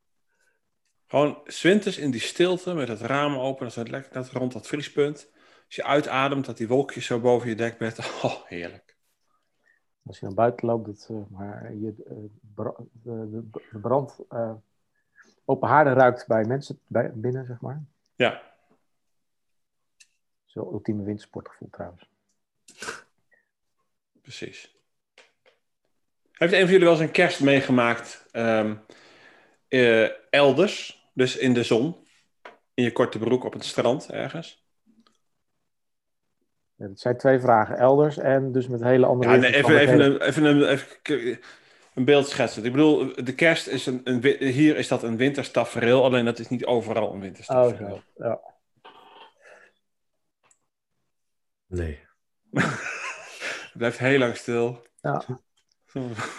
Gewoon 1.07 1.41
's 1.45 1.61
winters 1.61 1.97
in 1.97 2.11
die 2.11 2.21
stilte 2.21 2.73
met 2.73 2.87
het 2.87 3.01
raam 3.01 3.37
open. 3.37 3.59
Dat 3.59 3.69
is 3.69 3.75
het 3.75 3.89
lekker 3.89 4.13
net 4.13 4.29
rond 4.29 4.51
dat 4.53 4.67
vriespunt. 4.67 5.29
Als 5.65 5.75
je 5.75 5.83
uitademt, 5.83 6.45
dat 6.45 6.57
die 6.57 6.67
wolkjes 6.67 7.05
zo 7.05 7.19
boven 7.19 7.49
je 7.49 7.55
dekbed. 7.55 7.97
Oh, 8.23 8.45
heerlijk. 8.45 8.96
Als 10.07 10.19
je 10.19 10.25
naar 10.25 10.35
buiten 10.35 10.67
loopt, 10.67 10.85
dat, 10.85 11.07
eh, 11.11 11.37
maar 11.37 11.75
je 11.75 11.93
eh, 12.07 12.15
de, 13.03 13.79
brand 13.81 14.19
eh, 14.29 14.53
open 15.45 15.69
haarden 15.69 15.93
ruikt 15.93 16.27
bij 16.27 16.43
mensen 16.45 16.79
bij, 16.87 17.11
binnen, 17.13 17.45
zeg 17.45 17.61
maar. 17.61 17.83
Ja, 18.15 18.41
Zo 20.45 20.71
ultieme 20.71 21.03
wintersportgevoel 21.03 21.69
trouwens. 21.69 22.09
precies. 24.21 24.75
Heeft 26.37 26.53
een 26.53 26.59
van 26.59 26.69
jullie 26.69 26.85
wel 26.85 26.91
eens 26.93 26.99
een 26.99 27.11
kerst 27.11 27.41
meegemaakt 27.41 28.25
ehm, 28.31 28.75
eh, 29.67 30.31
elders? 30.33 31.07
Dus 31.13 31.37
in 31.37 31.53
de 31.53 31.63
zon? 31.63 31.95
In 32.73 32.83
je 32.83 32.91
korte 32.91 33.19
broek 33.19 33.43
op 33.43 33.53
het 33.53 33.65
strand 33.65 34.11
ergens? 34.11 34.66
Ja, 36.77 36.87
dat 36.87 36.99
zijn 36.99 37.17
twee 37.17 37.39
vragen. 37.39 37.77
Elders 37.77 38.17
en 38.17 38.51
dus 38.51 38.67
met 38.67 38.83
hele 38.83 39.05
andere... 39.05 39.33
Ja, 39.33 39.39
nee, 39.39 39.55
even, 39.55 39.77
even, 39.77 39.99
een, 39.99 40.21
even, 40.21 40.43
een, 40.43 40.63
even 40.67 41.39
een 41.93 42.05
beeld 42.05 42.27
schetsen. 42.27 42.63
Ik 42.65 42.71
bedoel, 42.71 43.15
de 43.23 43.35
kerst 43.35 43.67
is 43.67 43.85
een, 43.85 44.01
een 44.03 44.23
hier 44.39 44.77
is 44.77 44.87
dat 44.87 45.03
een 45.03 45.17
winterstafereel, 45.17 46.03
alleen 46.03 46.25
dat 46.25 46.39
is 46.39 46.47
niet 46.47 46.65
overal 46.65 47.07
een 47.07 47.15
Oh, 47.15 47.21
winterstafereel. 47.21 48.01
zo. 48.15 48.23
Ja. 48.23 48.39
Nee. 51.67 51.99
Het 52.51 53.71
blijft 53.77 53.97
heel 53.97 54.19
lang 54.19 54.35
stil. 54.35 54.81
Ja. 55.01 55.23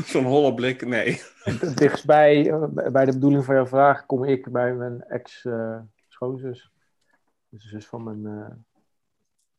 Zo'n 0.04 0.24
holle 0.24 0.54
blik, 0.54 0.86
nee. 0.86 1.22
Het 1.42 1.76
dichtstbij, 1.78 2.50
eh, 2.50 2.64
bij 2.92 3.04
de 3.04 3.12
bedoeling 3.12 3.44
van 3.44 3.54
jouw 3.54 3.66
vraag, 3.66 4.06
kom 4.06 4.24
ik 4.24 4.52
bij 4.52 4.74
mijn 4.74 5.02
ex-schoonzus. 5.02 6.72
dus 7.48 7.62
de 7.62 7.68
zus 7.68 7.86
van, 7.86 8.02
mijn, 8.04 8.26
eh, 8.26 8.56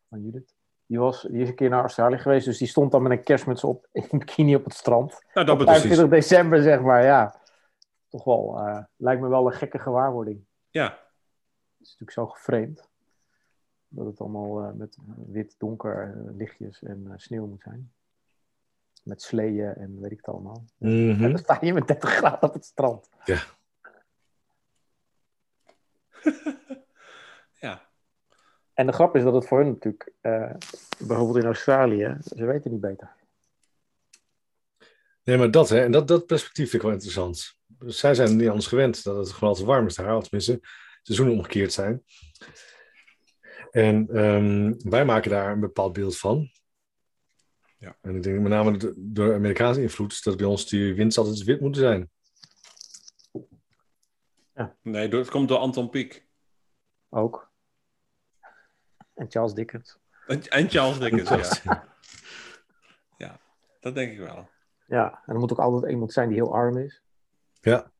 van 0.09 0.23
Judith. 0.23 0.58
Die, 0.89 0.99
was, 0.99 1.21
die 1.21 1.41
is 1.41 1.47
een 1.49 1.55
keer 1.55 1.69
naar 1.69 1.81
Australië 1.81 2.17
geweest, 2.17 2.45
dus 2.45 2.57
die 2.57 2.67
stond 2.67 2.91
dan 2.91 3.01
met 3.01 3.11
een 3.11 3.23
kerstmuts 3.23 3.63
op 3.63 3.87
in 3.91 4.07
bikini 4.11 4.55
op 4.55 4.63
het 4.63 4.73
strand. 4.73 5.09
Nou, 5.33 5.45
dat 5.45 5.49
Op 5.49 5.57
bedoel 5.57 5.73
ik. 5.73 5.79
25 5.79 6.09
december, 6.19 6.61
zeg 6.61 6.81
maar, 6.81 7.03
ja. 7.03 7.41
toch 8.07 8.23
wel, 8.23 8.59
eh, 8.59 8.83
lijkt 8.95 9.21
me 9.21 9.27
wel 9.27 9.45
een 9.45 9.53
gekke 9.53 9.79
gewaarwording. 9.79 10.45
Ja, 10.69 10.83
Het 10.83 11.87
is 11.87 11.95
natuurlijk 11.97 12.11
zo 12.11 12.27
geframed. 12.27 12.87
Dat 13.87 14.05
het 14.05 14.19
allemaal 14.19 14.63
eh, 14.63 14.71
met 14.73 14.97
wit, 15.27 15.55
donker, 15.57 16.03
eh, 16.25 16.35
lichtjes 16.35 16.83
en 16.83 17.05
eh, 17.07 17.13
sneeuw 17.17 17.45
moet 17.47 17.61
zijn. 17.61 17.91
Met 19.03 19.21
sleeën 19.21 19.73
en 19.75 20.01
weet 20.01 20.11
ik 20.11 20.17
het 20.17 20.27
allemaal. 20.27 20.63
En 20.79 21.07
Mhm. 21.09 21.21
dan 21.29 21.37
sta 21.37 21.57
je 21.61 21.73
met 21.73 21.87
30 21.87 22.09
graden 22.09 22.41
op 22.49 22.53
het 22.53 22.65
strand. 22.65 23.09
ja. 23.25 23.37
En 28.79 28.85
de 28.85 28.93
grap 28.93 29.15
is 29.15 29.23
dat 29.23 29.33
het 29.33 29.47
voor 29.47 29.57
hun 29.59 29.67
natuurlijk, 29.67 30.11
eh, 30.21 30.53
bijvoorbeeld 31.07 31.37
in 31.37 31.45
Australië, 31.45 32.17
ze 32.35 32.45
weten 32.45 32.71
niet 32.71 32.81
beter. 32.81 33.15
Nee, 35.23 35.37
maar 35.37 35.51
dat, 35.51 35.69
hè, 35.69 35.83
en 35.83 35.91
dat, 35.91 36.07
dat 36.07 36.25
perspectief 36.25 36.63
vind 36.69 36.73
ik 36.73 36.81
wel 36.81 36.91
interessant. 36.91 37.59
Zij 37.79 38.15
zijn 38.15 38.35
niet 38.37 38.47
anders 38.47 38.67
gewend 38.67 39.03
dat 39.03 39.17
het 39.17 39.29
gewoon 39.31 39.49
altijd 39.49 39.67
warm 39.67 39.85
is 39.85 39.95
daar, 39.95 40.21
tenminste 40.21 40.59
seizoenen 41.01 41.35
omgekeerd 41.35 41.73
zijn. 41.73 42.03
En 43.71 44.07
ehm, 44.09 44.73
wij 44.89 45.05
maken 45.05 45.31
daar 45.31 45.51
een 45.51 45.59
bepaald 45.59 45.93
beeld 45.93 46.17
van. 46.17 46.49
Ja. 47.77 47.97
En 48.01 48.15
ik 48.15 48.23
denk 48.23 48.39
met 48.39 48.51
name 48.51 48.77
do- 48.77 48.93
door 48.97 49.33
Amerikaanse 49.33 49.81
invloed, 49.81 50.23
dat 50.23 50.37
bij 50.37 50.45
ons 50.45 50.69
die 50.69 50.93
wind 50.93 51.17
altijd 51.17 51.43
wit 51.43 51.61
moeten 51.61 51.81
zijn. 51.81 52.09
Nee, 54.81 55.07
door- 55.07 55.19
het 55.19 55.29
komt 55.29 55.47
door 55.47 55.57
Anton 55.57 55.89
Pieck. 55.89 56.27
Ook. 57.09 57.48
En 59.19 59.25
Charles 59.29 59.53
Dickens. 59.53 59.97
En, 60.27 60.47
en 60.47 60.69
Charles 60.69 60.99
Dickens, 60.99 61.61
ja. 63.17 63.39
Dat 63.79 63.95
denk 63.95 64.11
ik 64.11 64.17
wel. 64.19 64.49
Ja, 64.87 65.21
en 65.25 65.33
er 65.33 65.39
moet 65.39 65.51
ook 65.51 65.59
altijd 65.59 65.91
iemand 65.91 66.13
zijn 66.13 66.27
die 66.29 66.37
heel 66.37 66.53
arm 66.53 66.77
is. 66.77 67.01
Ja, 67.61 67.91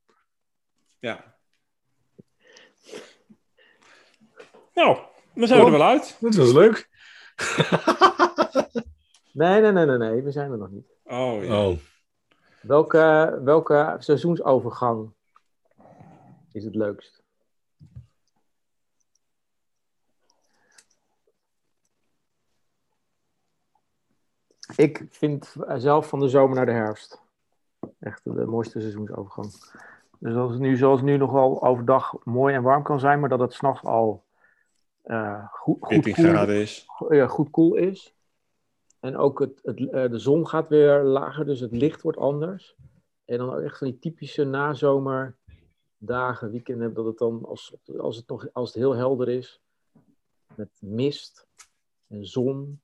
Ja. 1.00 1.38
Nou, 4.74 4.98
dan 5.34 5.48
zijn 5.48 5.60
we 5.60 5.66
er 5.66 5.72
wel 5.72 5.88
uit. 5.88 6.18
dat 6.20 6.36
was 6.36 6.52
leuk. 6.52 6.88
Nee, 9.32 9.62
nee, 9.62 9.72
nee, 9.72 9.86
nee, 9.86 9.98
nee, 9.98 10.22
we 10.22 10.32
zijn 10.32 10.52
er 10.52 10.58
nog 10.58 10.70
niet. 10.70 10.94
Oh, 11.04 11.44
ja. 11.44 11.68
Oh, 11.68 11.78
Welke, 12.62 13.40
welke 13.44 13.96
seizoensovergang 14.00 15.14
is 16.52 16.64
het 16.64 16.76
leukst? 16.76 17.19
Ik 24.80 25.06
vind 25.10 25.56
zelf 25.76 26.08
van 26.08 26.20
de 26.20 26.28
zomer 26.28 26.56
naar 26.56 26.66
de 26.66 26.72
herfst. 26.72 27.22
Echt 28.00 28.24
de 28.24 28.46
mooiste 28.46 28.80
seizoensovergang. 28.80 29.52
Dus 30.20 30.36
als 30.36 30.52
het 30.52 30.60
nu, 30.60 30.78
zoals 30.78 31.02
nu 31.02 31.18
nog 31.18 31.32
wel 31.32 31.64
overdag 31.64 32.16
mooi 32.24 32.56
en 32.56 32.62
warm 32.62 32.84
kan 32.84 33.00
zijn, 33.00 33.20
maar 33.20 33.30
dat 33.30 33.40
het 33.40 33.54
s'nachts 33.54 33.84
al 33.84 34.24
eh, 35.02 35.46
goed, 35.52 35.78
goed 35.80 36.04
14 36.04 36.14
koel 36.14 36.50
is. 36.50 36.88
ja, 37.10 37.28
goed 37.28 37.50
koel 37.50 37.76
is. 37.76 38.14
En 39.00 39.18
ook 39.18 39.40
het, 39.40 39.60
het, 39.64 39.90
eh, 39.90 40.10
de 40.10 40.20
zon 40.20 40.48
gaat 40.48 40.68
weer 40.68 41.04
lager, 41.04 41.46
dus 41.46 41.60
het 41.60 41.72
licht 41.72 42.02
wordt 42.02 42.18
anders. 42.18 42.76
En 43.26 43.38
dan 43.38 43.54
ook 43.54 43.62
echt 43.62 43.78
van 43.78 43.88
die 43.88 44.00
typische 44.00 44.44
nazomerdagen, 44.44 46.52
weekend 46.52 46.80
hebben, 46.80 46.94
dat 46.94 47.06
het 47.06 47.18
dan, 47.18 47.46
als, 47.46 47.76
als, 47.98 48.16
het 48.16 48.28
nog, 48.28 48.48
als 48.54 48.74
het 48.74 48.78
heel 48.78 48.96
helder 48.96 49.30
is, 49.30 49.62
met 50.56 50.70
mist 50.80 51.48
en 52.08 52.26
zon. 52.26 52.82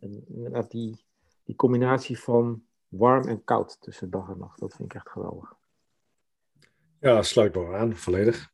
En 0.00 0.24
inderdaad 0.28 0.70
die, 0.70 1.04
die 1.44 1.56
combinatie 1.56 2.18
van 2.18 2.64
warm 2.88 3.28
en 3.28 3.44
koud 3.44 3.76
tussen 3.80 4.10
dag 4.10 4.28
en 4.28 4.38
nacht, 4.38 4.60
dat 4.60 4.74
vind 4.74 4.88
ik 4.88 4.94
echt 4.94 5.08
geweldig. 5.08 5.54
ja, 7.00 7.22
sluit 7.22 7.54
me 7.54 7.74
aan, 7.74 7.96
volledig. 7.96 8.52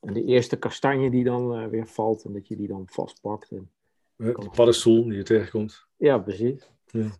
En 0.00 0.12
de 0.12 0.24
eerste 0.24 0.56
kastanje 0.58 1.10
die 1.10 1.24
dan 1.24 1.54
eh, 1.54 1.66
weer 1.66 1.86
valt 1.86 2.24
en 2.24 2.32
dat 2.32 2.48
je 2.48 2.56
die 2.56 2.68
dan 2.68 2.82
vastpakt. 2.86 3.50
En, 3.50 3.70
De 4.16 4.50
paddenstoel 4.54 5.04
die 5.04 5.16
je 5.16 5.22
tegenkomt. 5.22 5.86
Ja, 5.96 6.18
precies. 6.18 6.70
Ja. 6.86 7.10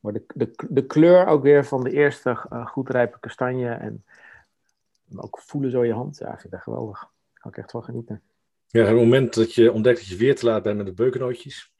Maar 0.00 0.12
de, 0.12 0.24
de, 0.34 0.52
de 0.68 0.86
kleur 0.86 1.26
ook 1.26 1.42
weer 1.42 1.64
van 1.64 1.84
de 1.84 1.90
eerste 1.90 2.30
eh, 2.30 2.66
goed 2.66 2.90
rijpe 2.90 3.18
kastanje 3.20 3.68
en 3.68 4.04
ook 5.16 5.38
voelen 5.38 5.70
zo 5.70 5.84
je 5.84 5.92
hand. 5.92 6.18
Ja, 6.18 6.32
ik 6.32 6.40
vind 6.40 6.52
dat 6.52 6.62
geweldig. 6.62 7.00
Daar 7.00 7.40
kan 7.40 7.50
ik 7.50 7.56
echt 7.56 7.70
van 7.70 7.84
genieten. 7.84 8.22
Ja, 8.66 8.84
het 8.84 8.94
moment 8.94 9.34
dat 9.34 9.54
je 9.54 9.72
ontdekt 9.72 9.98
dat 9.98 10.08
je 10.08 10.16
weer 10.16 10.36
te 10.36 10.46
laat 10.46 10.62
bent 10.62 10.76
met 10.76 10.86
de 10.86 10.92
beukennootjes. 10.92 11.72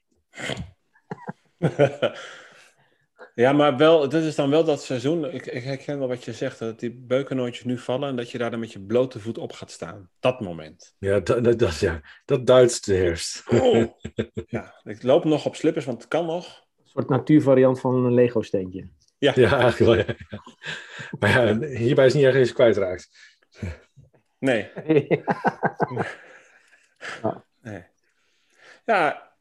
ja, 3.35 3.53
maar 3.53 3.77
wel, 3.77 4.09
dit 4.09 4.23
is 4.23 4.35
dan 4.35 4.49
wel 4.49 4.63
dat 4.63 4.83
seizoen. 4.83 5.33
Ik, 5.33 5.45
ik 5.45 5.63
herken 5.63 5.99
wel 5.99 6.07
wat 6.07 6.23
je 6.25 6.33
zegt, 6.33 6.59
dat 6.59 6.79
die 6.79 6.93
beukennootjes 6.93 7.63
nu 7.63 7.77
vallen 7.77 8.09
en 8.09 8.15
dat 8.15 8.31
je 8.31 8.37
daar 8.37 8.51
dan 8.51 8.59
met 8.59 8.71
je 8.71 8.81
blote 8.81 9.19
voet 9.19 9.37
op 9.37 9.51
gaat 9.51 9.71
staan. 9.71 10.09
Dat 10.19 10.39
moment. 10.39 10.95
Ja, 10.99 11.19
dat, 11.19 11.43
dat, 11.43 11.59
dat, 11.59 11.79
ja, 11.79 12.01
dat 12.25 12.45
duidt 12.45 12.85
de 12.85 12.95
herfst. 12.95 13.43
Oh. 13.49 13.85
Ja, 14.47 14.81
ik 14.83 15.03
loop 15.03 15.23
nog 15.23 15.45
op 15.45 15.55
slippers, 15.55 15.85
want 15.85 15.97
het 15.97 16.07
kan 16.07 16.25
nog. 16.25 16.45
Een 16.77 16.89
soort 16.89 17.09
natuurvariant 17.09 17.79
van 17.79 18.05
een 18.05 18.13
Lego 18.13 18.41
steentje. 18.41 18.89
Ja, 19.17 19.33
eigenlijk 19.35 19.77
wel. 19.77 19.95
Ja. 19.95 20.05
Maar 21.19 21.29
ja, 21.29 21.67
hierbij 21.67 22.05
is 22.05 22.13
niet 22.13 22.23
erg 22.23 22.35
eens 22.35 22.53
kwijtraakt. 22.53 23.09
Nee, 24.39 24.69
nee. 27.61 27.85
Ja, 28.85 29.31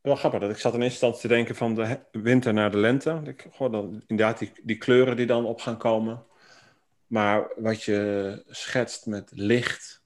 wel 0.00 0.16
grappig. 0.16 0.40
Dat 0.40 0.50
ik 0.50 0.56
zat 0.56 0.74
in 0.74 0.82
eerste 0.82 1.06
instantie 1.06 1.28
te 1.28 1.34
denken 1.34 1.54
van 1.54 1.74
de 1.74 2.00
winter 2.12 2.52
naar 2.54 2.70
de 2.70 2.78
lente. 2.78 3.20
Ik, 3.24 3.46
goh, 3.52 3.72
dan, 3.72 4.02
inderdaad, 4.06 4.38
die, 4.38 4.52
die 4.62 4.78
kleuren 4.78 5.16
die 5.16 5.26
dan 5.26 5.44
op 5.44 5.60
gaan 5.60 5.78
komen. 5.78 6.26
Maar 7.06 7.52
wat 7.56 7.82
je 7.82 8.42
schetst 8.46 9.06
met 9.06 9.30
licht 9.34 10.02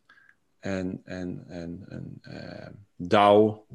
en, 0.59 1.01
en, 1.05 1.45
en, 1.49 1.85
en 1.89 2.19
eh, 2.21 2.73
dauw 2.97 3.67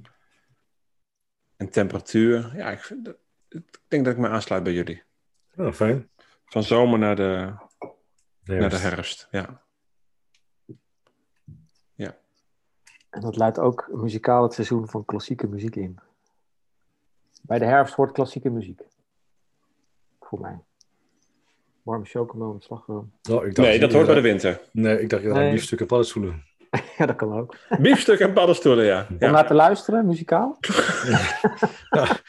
en 1.57 1.69
temperatuur. 1.69 2.51
Ja, 2.55 2.69
ik, 2.71 2.79
vind 2.79 3.07
ik 3.49 3.79
denk 3.87 4.05
dat 4.05 4.13
ik 4.13 4.19
me 4.19 4.29
aansluit 4.29 4.63
bij 4.63 4.73
jullie. 4.73 5.03
Oh, 5.55 5.71
fijn. 5.73 6.09
Van 6.45 6.63
zomer 6.63 6.99
naar 6.99 7.15
de, 7.15 7.53
De 8.43 8.55
naar 8.55 8.69
de 8.69 8.77
herfst. 8.77 8.81
herfst. 8.83 9.27
Ja. 9.31 9.63
En 13.11 13.21
dat 13.21 13.35
luidt 13.37 13.59
ook 13.59 13.89
muzikaal 13.91 14.43
het 14.43 14.53
seizoen 14.53 14.87
van 14.87 15.05
klassieke 15.05 15.47
muziek 15.47 15.75
in. 15.75 15.99
Bij 17.41 17.59
de 17.59 17.65
herfst 17.65 17.93
hoort 17.95 18.11
klassieke 18.11 18.49
muziek. 18.49 18.81
Voor 20.19 20.39
mij. 20.39 20.59
Warme 21.83 22.05
chocomel 22.05 22.53
met 22.53 22.63
slagroom. 22.63 23.11
Oh, 23.29 23.45
ik 23.45 23.55
dacht, 23.55 23.67
Nee, 23.67 23.79
dat 23.79 23.93
hoort 23.93 24.05
bij 24.05 24.15
de 24.15 24.21
winter. 24.21 24.61
Nee, 24.71 25.01
ik 25.01 25.09
dacht 25.09 25.23
dat 25.23 25.33
Nee. 25.33 25.43
nee. 25.43 25.51
biefstuk 25.51 25.79
en 25.79 25.85
paddenstoelen. 25.85 26.43
ja, 26.97 27.05
dat 27.05 27.15
kan 27.15 27.33
ook. 27.33 27.57
Biefstuk 27.79 28.19
en 28.19 28.33
paddenstoelen, 28.33 28.85
ja. 28.85 29.07
Om 29.09 29.15
ja. 29.19 29.31
naar 29.31 29.47
te 29.47 29.53
luisteren, 29.53 30.05
muzikaal? 30.05 30.57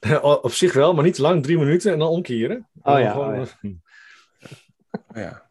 Ja, 0.00 0.18
op 0.20 0.52
zich 0.52 0.72
wel, 0.72 0.94
maar 0.94 1.04
niet 1.04 1.14
te 1.14 1.22
lang, 1.22 1.42
drie 1.42 1.58
minuten 1.58 1.92
en 1.92 1.98
dan 1.98 2.08
omkeren. 2.08 2.68
Oh 2.82 3.00
ja, 3.00 3.10
Gewoon, 3.10 3.38
oh 3.38 3.46
ja. 5.14 5.42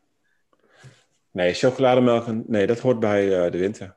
Nee, 1.31 1.53
chocolademelk, 1.53 2.25
en- 2.27 2.43
nee, 2.47 2.67
dat 2.67 2.79
hoort 2.79 2.99
bij 2.99 3.45
eh, 3.45 3.51
de 3.51 3.57
winter. 3.57 3.96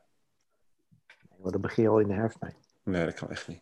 Maar 1.41 1.51
dan 1.51 1.61
begin 1.61 1.83
je 1.83 1.89
al 1.89 1.99
in 1.99 2.07
de 2.07 2.13
herfst 2.13 2.41
mee. 2.41 2.53
Nee, 2.83 3.05
dat 3.05 3.13
kan 3.13 3.29
echt 3.29 3.47
niet. 3.47 3.61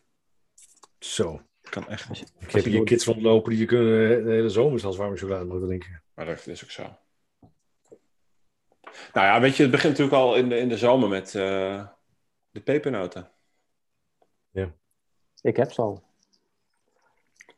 Zo. 0.99 1.41
Dat 1.61 1.71
kan 1.71 1.87
echt 1.87 2.09
niet. 2.09 2.33
Ik 2.39 2.51
heb 2.51 2.63
hier 2.63 2.83
kids 2.83 3.05
rondlopen 3.05 3.55
die 3.55 3.65
kunnen 3.65 4.25
de 4.25 4.31
hele 4.31 4.49
zomer 4.49 4.79
zelfs 4.79 4.97
warme 4.97 5.17
chocolade 5.17 5.45
mogen 5.45 5.67
drinken. 5.67 6.03
Maar 6.13 6.25
dat 6.25 6.47
is 6.47 6.63
ook 6.63 6.69
zo. 6.69 6.83
Nou 9.13 9.27
ja, 9.27 9.41
weet 9.41 9.55
je, 9.55 9.61
het 9.61 9.71
begint 9.71 9.97
natuurlijk 9.97 10.17
al 10.17 10.35
in 10.35 10.49
de, 10.49 10.57
in 10.57 10.69
de 10.69 10.77
zomer 10.77 11.09
met 11.09 11.35
eh, 11.35 11.87
de 12.49 12.61
pepernoten. 12.61 13.31
Ik 15.41 15.55
heb 15.55 15.71
ze 15.71 15.81
al. 15.81 16.03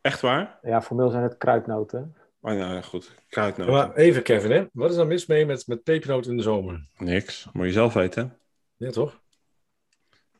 Echt 0.01 0.21
waar? 0.21 0.59
Ja, 0.61 0.81
formeel 0.81 1.09
zijn 1.09 1.23
het 1.23 1.37
kruidnoten. 1.37 2.15
Maar 2.39 2.55
nou 2.55 2.73
ja, 2.73 2.81
goed. 2.81 3.15
Kruidnoten. 3.29 3.73
Maar 3.73 3.95
even 3.95 4.23
Kevin, 4.23 4.51
hè? 4.51 4.65
wat 4.73 4.91
is 4.91 4.97
er 4.97 5.07
mis 5.07 5.25
mee 5.25 5.45
met, 5.45 5.67
met 5.67 5.83
pepernoten 5.83 6.31
in 6.31 6.37
de 6.37 6.43
zomer? 6.43 6.87
Niks. 6.97 7.47
Moet 7.53 7.65
je 7.65 7.71
zelf 7.71 7.93
weten. 7.93 8.37
Ja, 8.75 8.89
toch? 8.89 9.20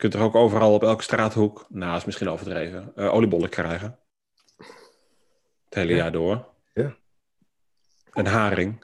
Je 0.01 0.07
kunt 0.09 0.13
er 0.21 0.27
ook 0.27 0.35
overal 0.35 0.73
op 0.73 0.83
elke 0.83 1.03
straathoek, 1.03 1.65
nou, 1.69 1.97
is 1.97 2.05
misschien 2.05 2.29
overdreven, 2.29 2.91
eh, 2.95 3.13
oliebollen 3.13 3.49
krijgen. 3.49 3.99
Het 5.65 5.73
hele 5.73 5.91
Ja. 5.91 5.97
jaar 5.97 6.11
door. 6.11 6.47
Ja. 6.73 6.95
Een 8.11 8.25
haring. 8.25 8.83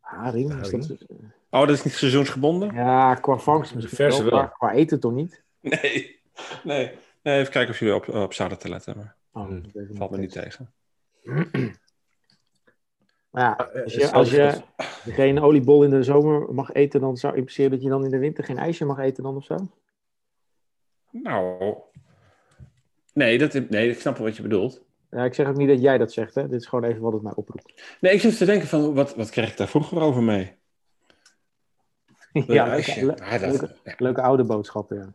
Haring? 0.00 0.60
Is 0.62 0.70
dat... 0.70 1.06
Oh, 1.50 1.60
dat 1.60 1.70
is 1.70 1.82
niet 1.84 1.92
seizoensgebonden? 1.94 2.74
Ja, 2.74 3.14
qua 3.14 3.36
vangst 3.38 3.74
misschien 3.74 3.96
verse 3.96 4.22
wel, 4.22 4.48
qua 4.48 4.72
eten 4.72 5.00
toch 5.00 5.12
niet? 5.12 5.42
Nee. 5.60 6.20
nee. 6.64 6.98
Nee, 7.22 7.38
even 7.40 7.52
kijken 7.52 7.72
of 7.72 7.78
jullie 7.78 7.94
op, 7.94 8.08
op 8.08 8.32
zouden 8.32 8.58
te 8.58 8.68
letten. 8.68 8.96
Maar 8.96 9.16
Oh, 9.32 9.46
Hmm. 9.46 9.62
valt 9.92 10.10
me 10.10 10.16
niet 10.18 10.32
tegen. 10.32 10.72
Ja, 13.36 13.70
eh, 13.70 13.82
als 13.82 13.94
je, 13.94 14.12
als 14.12 14.30
je 14.30 14.62
geen 15.04 15.40
oliebol 15.40 15.84
in 15.84 15.90
de 15.90 16.02
zomer 16.02 16.54
mag 16.54 16.72
eten, 16.72 17.00
dan 17.00 17.16
zou 17.16 17.36
impliceren 17.36 17.70
dat 17.70 17.82
je 17.82 17.88
dan 17.88 18.04
in 18.04 18.10
de 18.10 18.18
winter 18.18 18.44
geen 18.44 18.58
ijsje 18.58 18.84
mag 18.84 18.98
eten 18.98 19.22
dan 19.22 19.36
of 19.36 19.44
zo? 19.44 19.56
Nou. 21.10 21.74
Nee, 23.12 23.38
dat, 23.38 23.52
nee, 23.68 23.90
ik 23.90 24.00
snap 24.00 24.16
wel 24.16 24.26
wat 24.26 24.36
je 24.36 24.42
bedoelt. 24.42 24.84
Ja, 25.10 25.24
ik 25.24 25.34
zeg 25.34 25.48
ook 25.48 25.56
niet 25.56 25.68
dat 25.68 25.80
jij 25.80 25.98
dat 25.98 26.12
zegt, 26.12 26.34
hè. 26.34 26.48
Dit 26.48 26.60
is 26.60 26.66
gewoon 26.66 26.84
even 26.84 27.02
wat 27.02 27.12
het 27.12 27.22
mij 27.22 27.32
oproept. 27.34 27.96
Nee, 28.00 28.12
ik 28.12 28.20
zit 28.20 28.36
te 28.36 28.44
denken 28.44 28.68
van, 28.68 28.94
wat, 28.94 29.14
wat 29.14 29.30
kreeg 29.30 29.50
ik 29.50 29.56
daar 29.56 29.68
vroeger 29.68 30.00
over 30.00 30.22
mee? 30.22 30.56
ja, 32.32 32.64
leuke, 32.66 33.04
dat- 33.06 33.40
leuke, 33.40 33.76
leuke 33.96 34.22
oude 34.22 34.44
boodschappen, 34.44 34.96
ja. 34.96 35.12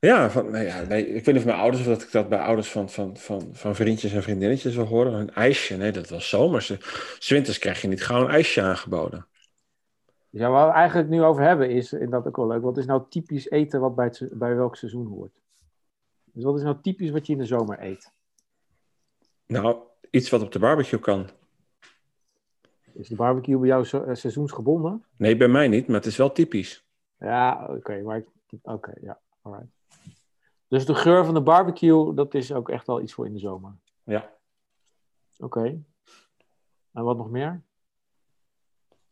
Ja, 0.00 0.30
van, 0.30 0.50
nee, 0.50 0.66
ja 0.66 0.82
nee, 0.82 1.06
ik 1.06 1.24
weet 1.24 1.26
niet 1.26 1.36
of 1.36 1.44
mijn 1.44 1.58
ouders 1.58 1.82
of 1.82 1.88
dat 1.88 2.02
ik 2.02 2.12
dat 2.12 2.28
bij 2.28 2.38
ouders 2.38 2.70
van, 2.70 2.90
van, 2.90 3.16
van, 3.16 3.48
van 3.52 3.74
vriendjes 3.74 4.12
en 4.12 4.22
vriendinnetjes 4.22 4.74
wil 4.74 4.84
horen. 4.84 5.12
Een 5.12 5.34
ijsje, 5.34 5.76
nee, 5.76 5.92
dat 5.92 6.08
was 6.08 6.28
zomers. 6.28 6.76
Zwinters 7.18 7.58
krijg 7.58 7.80
je 7.80 7.88
niet 7.88 8.04
gauw 8.04 8.24
een 8.24 8.30
ijsje 8.30 8.62
aangeboden. 8.62 9.26
Ja, 10.30 10.50
waar 10.50 10.66
we 10.66 10.72
eigenlijk 10.72 11.08
nu 11.08 11.22
over 11.22 11.42
hebben 11.42 11.70
is, 11.70 11.92
en 11.92 12.10
dat 12.10 12.26
ook 12.26 12.36
wel 12.36 12.46
leuk, 12.46 12.62
wat 12.62 12.76
is 12.76 12.86
nou 12.86 13.02
typisch 13.08 13.50
eten 13.50 13.80
wat 13.80 13.94
bij, 13.94 14.04
het, 14.04 14.28
bij 14.32 14.56
welk 14.56 14.76
seizoen 14.76 15.06
hoort? 15.06 15.40
Dus 16.24 16.44
wat 16.44 16.56
is 16.56 16.62
nou 16.62 16.76
typisch 16.82 17.10
wat 17.10 17.26
je 17.26 17.32
in 17.32 17.38
de 17.38 17.46
zomer 17.46 17.82
eet? 17.82 18.12
Nou, 19.46 19.76
iets 20.10 20.30
wat 20.30 20.42
op 20.42 20.52
de 20.52 20.58
barbecue 20.58 21.00
kan. 21.00 21.28
Is 22.92 23.08
de 23.08 23.14
barbecue 23.14 23.58
bij 23.58 23.68
jou 23.68 23.86
eh, 23.88 24.14
seizoensgebonden? 24.14 25.04
Nee, 25.16 25.36
bij 25.36 25.48
mij 25.48 25.68
niet, 25.68 25.86
maar 25.86 25.96
het 25.96 26.06
is 26.06 26.16
wel 26.16 26.32
typisch. 26.32 26.84
Ja, 27.18 27.66
oké, 27.70 28.02
maar 28.02 28.22
oké, 28.62 28.92
ja, 29.00 29.20
alright. 29.42 29.79
Dus 30.70 30.86
de 30.86 30.94
geur 30.94 31.24
van 31.24 31.34
de 31.34 31.42
barbecue, 31.42 32.14
dat 32.14 32.34
is 32.34 32.52
ook 32.52 32.68
echt 32.68 32.86
wel 32.86 33.00
iets 33.00 33.12
voor 33.12 33.26
in 33.26 33.32
de 33.32 33.38
zomer. 33.38 33.76
Ja. 34.04 34.32
Oké. 35.38 35.82
En 36.92 37.04
wat 37.04 37.16
nog 37.16 37.30
meer? 37.30 37.62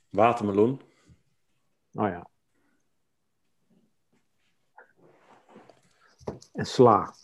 Watermeloen. 0.08 0.80
Oh 1.92 2.08
ja. 2.08 2.28
En 6.52 6.66
sla. 6.66 7.14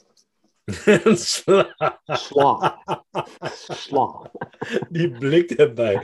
Sla. 1.14 1.74
Sla. 2.04 2.82
Sla. 3.52 4.30
Die 4.88 5.10
blik 5.18 5.50
erbij. 5.50 5.94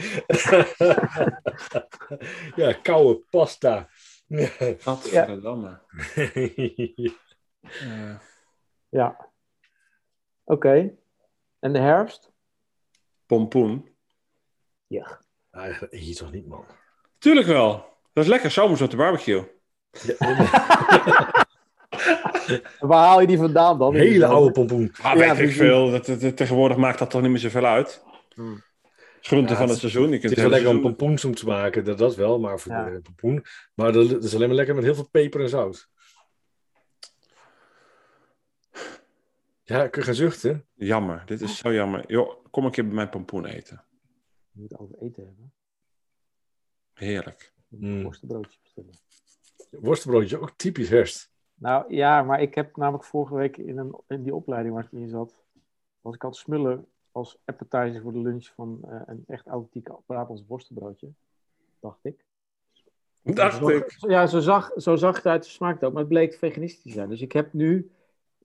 ja, 2.56 2.72
koude 2.72 3.24
pasta. 3.30 3.88
Gadverdamme. 4.28 5.80
Eh, 6.14 6.96
Ja. 6.96 7.12
Oké. 10.44 10.90
En 11.58 11.72
de 11.72 11.78
herfst? 11.78 12.32
pompoen. 13.26 13.88
Ja. 14.86 15.20
Ah, 15.50 15.80
dat 15.80 15.92
eet 15.92 16.08
je 16.08 16.14
toch 16.14 16.32
niet, 16.32 16.46
man? 16.46 16.64
Tuurlijk 17.18 17.46
wel. 17.46 17.72
Dat 18.12 18.24
is 18.24 18.30
lekker, 18.30 18.50
zomers 18.50 18.80
op 18.80 18.90
de 18.90 18.96
barbecue. 18.96 19.42
Waar 22.80 23.06
haal 23.06 23.20
je 23.20 23.26
die 23.26 23.38
vandaan 23.38 23.78
dan? 23.78 23.94
Hele 23.94 24.26
oude 24.26 24.52
pompoen. 24.52 24.92
Ah, 25.02 25.18
Ja, 25.18 25.36
weet 25.36 25.48
ik 25.48 25.54
veel. 25.54 25.90
Dat, 25.90 26.06
dat- 26.06 26.20
dat- 26.20 26.36
tegenwoordig 26.36 26.76
maakt 26.76 26.98
dat 26.98 27.10
toch 27.10 27.20
niet 27.22 27.30
meer 27.30 27.40
zoveel 27.40 27.64
uit. 27.66 28.04
Hmm. 28.34 28.62
Groente 29.20 29.50
Ja, 29.52 29.58
van 29.58 29.68
het- 29.68 29.70
het 29.70 29.90
seizoen. 29.90 30.02
Je 30.10 30.18
kunt 30.18 30.22
Het 30.22 30.32
is 30.32 30.38
wel 30.42 30.50
lekker 30.50 30.70
om 30.70 30.80
pompoensoep 30.80 31.36
te 31.36 31.46
maken, 31.46 31.84
dat, 31.84 31.98
dat 31.98 32.16
wel, 32.16 32.40
maar 32.40 32.60
voor 32.60 32.72
Ja. 32.72 32.90
de 32.90 33.00
pompoen. 33.00 33.44
Maar 33.74 33.92
dat, 33.92 34.10
dat 34.10 34.24
is 34.24 34.34
alleen 34.34 34.46
maar 34.48 34.56
lekker 34.56 34.74
met 34.74 34.84
heel 34.84 34.94
veel 34.94 35.08
peper 35.10 35.40
en 35.40 35.48
zout. 35.48 35.88
Ja, 39.70 39.84
ik 39.84 39.90
kan 39.90 40.02
gaan 40.02 40.14
zuchten. 40.14 40.66
Jammer, 40.74 41.22
dit 41.26 41.40
is 41.40 41.58
zo 41.58 41.72
jammer. 41.72 42.10
Joh, 42.10 42.44
kom 42.50 42.64
een 42.64 42.70
keer 42.70 42.84
bij 42.86 42.94
mij 42.94 43.08
pompoen 43.08 43.44
eten. 43.44 43.84
Je 44.52 44.60
moet 44.60 44.78
over 44.78 44.98
eten 44.98 45.24
hebben. 45.26 45.52
Heerlijk. 46.92 47.52
Mm. 47.68 48.02
worstenbroodje 48.02 48.58
bestellen. 48.62 48.94
Worstenbroodje, 49.70 50.40
ook 50.40 50.52
typisch 50.56 50.88
herfst. 50.88 51.30
Nou 51.54 51.94
ja, 51.94 52.22
maar 52.22 52.42
ik 52.42 52.54
heb 52.54 52.76
namelijk 52.76 53.04
vorige 53.04 53.34
week 53.34 53.56
in, 53.56 53.78
een, 53.78 53.94
in 54.08 54.22
die 54.22 54.34
opleiding 54.34 54.74
waar 54.74 54.84
ik 54.84 54.92
in 54.92 55.08
zat, 55.08 55.34
was 56.00 56.14
ik 56.14 56.24
aan 56.24 56.30
het 56.30 56.38
smullen 56.38 56.86
als 57.12 57.38
appetizer 57.44 58.02
voor 58.02 58.12
de 58.12 58.20
lunch 58.20 58.46
van 58.54 58.78
eh, 58.82 59.00
een 59.06 59.24
echt 59.26 59.46
authentiek 59.46 59.88
Brabants 60.06 60.44
worstenbroodje. 60.46 61.08
Dacht 61.80 61.98
ik. 62.04 62.24
Dacht 63.22 63.56
Zo- 63.56 63.68
ik. 63.68 63.96
Ja, 63.98 64.26
zo 64.26 64.40
zag, 64.40 64.70
zo 64.76 64.96
zag 64.96 65.16
het 65.16 65.26
uit, 65.26 65.44
smaakte 65.46 65.74
het 65.78 65.84
ook, 65.84 65.92
maar 65.92 66.02
het 66.02 66.12
bleek 66.12 66.34
veganistisch 66.34 66.82
te 66.82 66.90
zijn. 66.90 67.08
Dus 67.08 67.20
ik 67.20 67.32
heb 67.32 67.52
nu, 67.52 67.90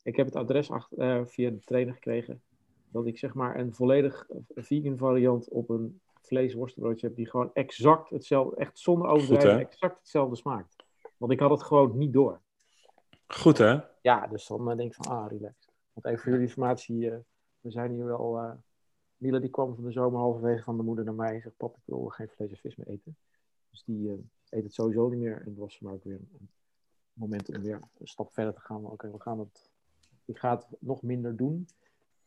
ik 0.05 0.15
heb 0.15 0.25
het 0.25 0.35
adres 0.35 0.71
achter, 0.71 0.97
eh, 0.97 1.25
via 1.25 1.49
de 1.49 1.59
trainer 1.59 1.93
gekregen, 1.93 2.41
dat 2.89 3.05
ik 3.05 3.17
zeg 3.17 3.33
maar 3.33 3.59
een 3.59 3.73
volledig 3.73 4.27
vegan 4.55 4.97
variant 4.97 5.49
op 5.49 5.69
een 5.69 5.99
vleesworstenbroodje 6.21 7.07
heb, 7.07 7.15
die 7.15 7.29
gewoon 7.29 7.49
exact 7.53 8.09
hetzelfde, 8.09 8.55
echt 8.55 8.79
zonder 8.79 9.07
overdrijven, 9.07 9.59
exact 9.59 9.99
hetzelfde 9.99 10.35
smaakt. 10.35 10.75
Want 11.17 11.31
ik 11.31 11.39
had 11.39 11.49
het 11.49 11.63
gewoon 11.63 11.97
niet 11.97 12.13
door. 12.13 12.41
Goed 13.27 13.57
hè? 13.57 13.79
Ja, 14.01 14.27
dus 14.27 14.47
dan 14.47 14.71
eh, 14.71 14.77
denk 14.77 14.89
ik 14.89 15.03
van, 15.03 15.17
ah, 15.17 15.27
relaxed. 15.29 15.73
Want 15.93 16.05
even 16.05 16.19
voor 16.19 16.31
jullie 16.31 16.47
informatie, 16.47 17.11
eh, 17.11 17.17
we 17.59 17.71
zijn 17.71 17.91
hier 17.91 18.05
wel... 18.05 18.37
eh 18.37 18.51
Mila 19.17 19.39
die 19.39 19.49
kwam 19.49 19.75
van 19.75 19.83
de 19.83 19.91
zomer 19.91 20.19
halverwege 20.19 20.63
van 20.63 20.77
de 20.77 20.83
moeder 20.83 21.05
naar 21.05 21.13
mij 21.13 21.33
en 21.33 21.41
zegt, 21.41 21.57
pap, 21.57 21.75
ik 21.75 21.81
wil 21.85 22.05
geen 22.05 22.29
vlees 22.29 22.51
en 22.51 22.57
vis 22.57 22.75
meer 22.75 22.87
eten. 22.87 23.17
Dus 23.69 23.83
die 23.83 24.09
eh, 24.09 24.17
eet 24.49 24.63
het 24.63 24.73
sowieso 24.73 25.09
niet 25.09 25.19
meer. 25.19 25.41
En 25.41 25.49
het 25.49 25.57
was 25.57 25.77
voor 25.77 25.87
mij 25.87 25.95
ook 25.95 26.03
weer 26.03 26.19
een 26.39 26.49
moment 27.13 27.49
om 27.55 27.61
weer 27.61 27.79
een 27.97 28.07
stap 28.07 28.33
verder 28.33 28.53
te 28.53 28.59
gaan. 28.59 28.81
Maar 28.81 28.91
Oké, 28.91 29.11
we 29.11 29.21
gaan 29.21 29.39
het... 29.39 29.71
Ik 30.25 30.37
ga 30.37 30.55
het 30.55 30.67
nog 30.79 31.01
minder 31.01 31.35
doen. 31.35 31.67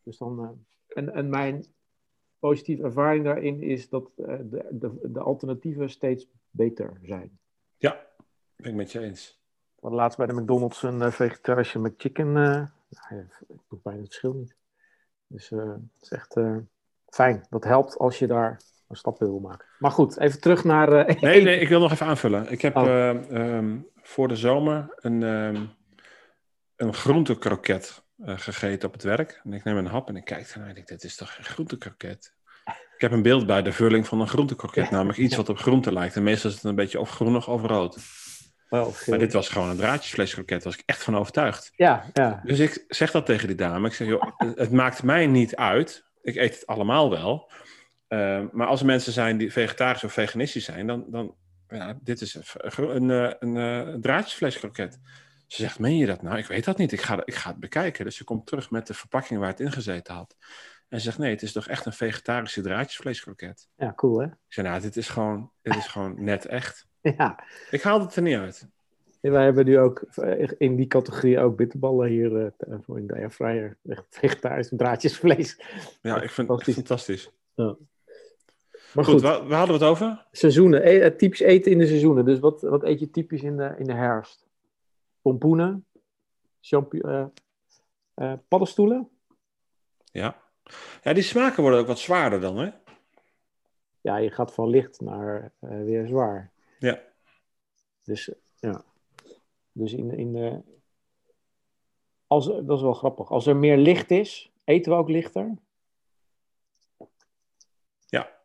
Dus 0.02 0.18
dan... 0.18 0.40
eh, 0.42 0.48
en, 0.98 1.14
en 1.14 1.28
mijn 1.28 1.64
positieve 2.38 2.82
ervaring 2.82 3.24
daarin 3.24 3.62
is 3.62 3.88
dat 3.88 4.11
eh, 4.16 4.34
de, 4.42 4.66
de, 4.70 4.98
de 5.02 5.20
alternatieven 5.20 5.90
steeds 5.90 6.26
beter 6.50 6.98
zijn. 7.02 7.38
Ja, 7.76 8.06
ben 8.56 8.70
ik 8.70 8.76
met 8.76 8.92
je 8.92 9.00
eens. 9.00 9.38
We 9.74 9.80
hadden 9.80 10.00
laatst 10.00 10.18
bij 10.18 10.26
de 10.26 10.32
McDonald's 10.40 10.82
een 10.82 11.00
uh, 11.00 11.11
vegetarische 11.11 11.78
McChicken. 11.78 12.26
Uh, 12.26 12.34
nou, 12.34 12.68
ja, 13.08 13.24
ik 13.48 13.58
doe 13.68 13.78
bijna 13.82 13.98
het 13.98 14.08
verschil 14.08 14.32
niet. 14.32 14.56
Dus 15.26 15.50
uh, 15.50 15.70
het 15.72 16.02
is 16.02 16.11
echt 16.11 16.37
uh, 16.37 16.56
fijn. 17.08 17.46
Dat 17.50 17.64
helpt 17.64 17.98
als 17.98 18.18
je 18.18 18.26
daar 18.26 18.61
een 18.88 18.96
stap 18.96 19.18
wil 19.18 19.38
maken. 19.40 19.66
Maar 19.78 19.90
goed, 19.90 20.18
even 20.18 20.40
terug 20.40 20.64
naar. 20.64 21.08
Uh, 21.08 21.20
nee, 21.22 21.42
nee, 21.42 21.61
ik 21.61 21.68
wil 21.68 21.80
nog 21.80 21.92
even 21.92 22.06
aanvullen. 22.06 22.50
Ik 22.50 22.61
heb 22.62 22.76
Oh. 22.76 23.14
um, 23.30 23.87
voor 24.02 24.28
de 24.28 24.37
zomer 24.37 24.94
een, 24.96 25.22
um, 25.22 25.68
een 26.78 26.94
groentekroket 26.94 28.02
uh, 28.18 28.38
gegeten 28.38 28.88
op 28.88 28.94
het 28.94 29.02
werk. 29.02 29.40
En 29.44 29.52
ik 29.52 29.64
neem 29.64 29.76
een 29.76 29.86
hap 29.86 30.08
en 30.08 30.16
ik 30.16 30.24
kijk 30.24 30.48
ernaar 30.48 30.68
en 30.68 30.76
ik 30.76 30.86
denk, 30.86 31.00
dit 31.00 31.10
is 31.10 31.16
toch 31.16 31.34
geen 31.34 31.44
groentekroket? 31.44 32.36
Ik 32.94 33.00
heb 33.00 33.12
een 33.12 33.22
beeld 33.22 33.46
bij 33.46 33.62
de 33.62 33.72
vulling 33.72 34.06
van 34.06 34.20
een 34.20 34.28
groentekroket, 34.28 34.90
namelijk 34.90 35.18
iets 35.18 35.36
wat 35.36 35.48
op 35.48 35.58
groente 35.58 35.92
lijkt. 35.92 36.16
En 36.16 36.22
meestal 36.22 36.50
is 36.50 36.56
het 36.56 36.64
een 36.64 36.74
beetje 36.74 37.00
of 37.00 37.10
groenig 37.10 37.48
of 37.48 37.62
rood. 37.62 37.98
Maar 38.70 39.18
dit 39.18 39.32
was 39.32 39.48
gewoon 39.48 39.68
een 39.68 39.76
draadjesvleeskroket, 39.76 40.62
daar 40.62 40.72
was 40.72 40.74
ik 40.74 40.82
echt 40.86 41.02
van 41.02 41.16
overtuigd. 41.16 41.72
Ja, 41.76 42.10
ja. 42.12 42.40
Dus 42.44 42.58
ik 42.58 42.84
zeg 42.88 43.10
dat 43.10 43.26
tegen 43.26 43.46
die 43.46 43.56
dame. 43.56 43.86
Ik 43.86 43.94
zeg, 43.94 44.08
joh, 44.08 44.22
het 44.54 44.72
maakt 44.72 45.02
mij 45.02 45.26
niet 45.26 45.56
uit. 45.56 46.04
Ik 46.22 46.36
eet 46.36 46.54
het 46.54 46.66
allemaal 46.66 47.10
wel. 47.10 47.50
Uh, 48.08 48.40
maar 48.52 48.66
als 48.66 48.80
er 48.80 48.86
mensen 48.86 49.12
zijn 49.12 49.36
die 49.36 49.52
vegetarisch 49.52 50.04
of 50.04 50.12
veganistisch 50.12 50.64
zijn, 50.64 50.86
dan, 50.86 51.04
dan 51.08 51.34
ja, 51.68 51.98
dit 52.02 52.20
is 52.20 52.34
een, 52.34 52.44
een, 52.94 53.08
een, 53.38 53.56
een 53.56 54.00
draadjesvleeskroket. 54.00 54.98
Ze 55.48 55.62
zegt, 55.62 55.78
meen 55.78 55.96
je 55.96 56.06
dat 56.06 56.22
nou? 56.22 56.38
Ik 56.38 56.46
weet 56.46 56.64
dat 56.64 56.78
niet. 56.78 56.92
Ik 56.92 57.00
ga, 57.00 57.22
ik 57.24 57.34
ga 57.34 57.50
het 57.50 57.61
bekijken. 57.61 58.04
Dus 58.04 58.16
ze 58.16 58.24
komt 58.24 58.46
terug 58.46 58.70
met 58.70 58.87
de 58.87 58.94
verpakking 58.94 59.40
waar 59.40 59.48
het 59.48 59.61
in 59.61 59.72
gezeten 59.72 60.14
had. 60.14 60.37
En 60.88 60.98
ze 60.98 61.04
zegt, 61.04 61.18
nee, 61.18 61.30
het 61.30 61.42
is 61.42 61.52
toch 61.52 61.66
echt 61.66 61.87
een 61.87 61.92
vegetarische 61.92 62.61
draadjesvleeskroket. 62.61 63.68
Ja, 63.76 63.92
cool 63.96 64.18
hè? 64.18 64.26
Ik 64.26 64.32
zeg, 64.48 64.64
nou, 64.64 64.80
dit 64.80 64.96
is 64.96 65.08
gewoon, 65.08 65.50
dit 65.62 65.76
is 65.76 65.87
gewoon 65.87 66.14
net 66.24 66.46
echt. 66.46 66.87
Ja. 67.00 67.44
Ik 67.70 67.82
haal 67.82 68.00
het 68.00 68.16
er 68.16 68.22
niet 68.22 68.37
uit. 68.37 68.68
En 69.20 69.32
wij 69.32 69.44
hebben 69.44 69.64
nu 69.64 69.78
ook 69.78 70.02
eh, 70.14 70.50
in 70.58 70.76
die 70.76 70.87
categorie 70.87 71.40
ook 71.40 71.56
bitterballen 71.56 72.08
hier 72.08 72.32
uh, 72.32 72.96
in 72.96 73.06
de 73.06 73.14
airfryer. 73.14 73.76
Echt 73.88 74.04
vegetarisch 74.11 74.72
draadjesvlees. 74.76 75.61
Ja, 76.02 76.22
ik 76.22 76.30
vind 76.30 76.48
het 76.48 76.74
fantastisch. 76.74 77.30
Ja. 77.54 77.76
Maar 78.94 79.04
goed, 79.04 79.14
goed 79.14 79.22
waar, 79.22 79.46
waar, 79.46 79.58
hadden 79.58 79.78
we 79.78 79.84
het 79.84 79.92
over? 79.92 80.26
Seizoenen, 80.32 80.88
e 80.88 81.16
typisch 81.16 81.40
eten 81.40 81.72
in 81.72 81.78
de 81.78 81.87
seizoenen. 81.87 82.24
Dus 82.24 82.38
wat, 82.38 82.61
wat 82.61 82.84
eet 82.84 83.00
je 83.00 83.11
typisch 83.11 83.42
in 83.42 83.56
de, 83.56 83.74
in 83.78 83.84
de 83.84 83.94
herfst? 83.94 84.47
Pompoenen, 85.22 85.87
uh, 86.70 87.24
uh, 88.14 88.33
paddenstoelen. 88.48 89.09
Ja. 90.04 90.42
ja, 91.02 91.12
die 91.12 91.22
smaken 91.22 91.62
worden 91.62 91.81
ook 91.81 91.87
wat 91.87 91.98
zwaarder 91.98 92.40
dan, 92.40 92.57
hè? 92.57 92.70
Ja, 94.00 94.16
je 94.16 94.31
gaat 94.31 94.54
van 94.54 94.68
licht 94.68 95.00
naar 95.00 95.52
uh, 95.61 95.85
weer 95.85 96.07
zwaar. 96.07 96.52
Ja. 96.78 97.02
Dus 98.04 98.31
ja. 98.57 98.85
Dus 99.72 99.92
in, 99.92 100.11
in 100.11 100.33
de. 100.33 100.62
Als, 102.26 102.46
dat 102.46 102.76
is 102.76 102.81
wel 102.81 102.94
grappig. 102.94 103.31
Als 103.31 103.46
er 103.46 103.57
meer 103.57 103.76
licht 103.76 104.11
is, 104.11 104.52
eten 104.64 104.92
we 104.92 104.98
ook 104.98 105.09
lichter. 105.09 105.54
Ja. 108.07 108.40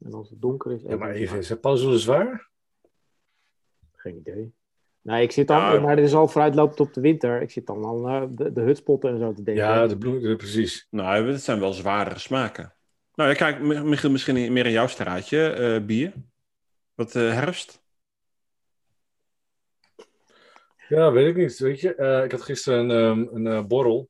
En 0.00 0.12
als 0.12 0.30
het 0.30 0.40
donker 0.40 0.72
is. 0.72 0.82
Ja, 0.82 0.96
maar 0.96 1.10
even, 1.10 1.38
is 1.38 1.48
het 1.48 1.60
paddenstoelen 1.60 2.00
zwaar? 2.00 2.48
Geen 3.92 4.16
idee. 4.16 4.54
Nee, 5.02 5.22
ik 5.22 5.32
zit 5.32 5.46
dan, 5.46 5.58
ja. 5.58 5.80
maar 5.80 5.96
dit 5.96 6.04
is 6.04 6.14
al 6.14 6.28
vooruitlopend 6.28 6.80
op 6.80 6.94
de 6.94 7.00
winter. 7.00 7.42
Ik 7.42 7.50
zit 7.50 7.66
dan 7.66 7.84
al 7.84 8.08
uh, 8.08 8.22
de, 8.30 8.52
de 8.52 8.60
hutspotten 8.60 9.10
en 9.10 9.18
zo 9.18 9.32
te 9.32 9.42
denken. 9.42 9.64
Ja, 9.64 9.86
de 9.86 9.98
bloem, 9.98 10.36
precies. 10.36 10.86
Nou, 10.90 11.30
het 11.30 11.42
zijn 11.42 11.60
wel 11.60 11.72
zwaardere 11.72 12.18
smaken. 12.18 12.74
Nou, 13.14 13.30
ja, 13.30 13.36
kijk, 13.36 13.60
Michiel, 13.60 14.10
misschien 14.10 14.52
meer 14.52 14.66
in 14.66 14.72
jouw 14.72 14.86
straatje, 14.86 15.56
uh, 15.58 15.86
bier. 15.86 16.12
Wat 16.94 17.14
uh, 17.14 17.32
herfst? 17.32 17.82
Ja, 20.88 21.12
weet 21.12 21.26
ik 21.26 21.36
niet. 21.36 21.58
Weet 21.58 21.80
je, 21.80 21.94
uh, 21.96 22.24
ik 22.24 22.30
had 22.30 22.42
gisteren 22.42 22.88
een, 22.88 22.96
um, 23.04 23.28
een 23.32 23.44
uh, 23.44 23.64
borrel. 23.64 24.08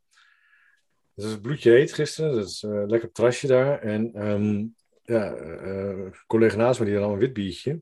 Het 1.18 1.27
is 1.27 1.40
bloedje 1.40 1.70
heet 1.70 1.92
gisteren. 1.92 2.35
Dat 2.35 2.46
is 2.46 2.62
eh, 2.62 2.83
lekker 2.87 3.12
terrasje 3.12 3.46
daar. 3.46 3.81
En 3.81 4.14
ehm, 4.14 4.66
ja, 5.03 5.35
eh, 5.35 5.90
eh, 5.90 6.12
collega 6.27 6.57
naast 6.57 6.81
me 6.81 6.87
die 6.87 6.94
had 6.94 7.05
al 7.05 7.12
een 7.12 7.18
wit 7.18 7.33
biertje. 7.33 7.81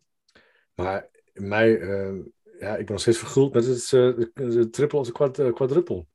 Maar 0.74 1.08
mij, 1.32 1.80
eh, 1.80 2.12
ja, 2.58 2.70
ik 2.76 2.84
ben 2.84 2.92
nog 2.92 3.00
steeds 3.00 3.18
verguld 3.18 3.54
met 3.54 3.66
het, 3.66 3.82
eh, 3.82 4.26
de, 4.34 4.68
triple 4.70 4.98
of 4.98 5.10
de 5.10 5.44
eh, 5.44 5.52
quadruple. 5.52 6.06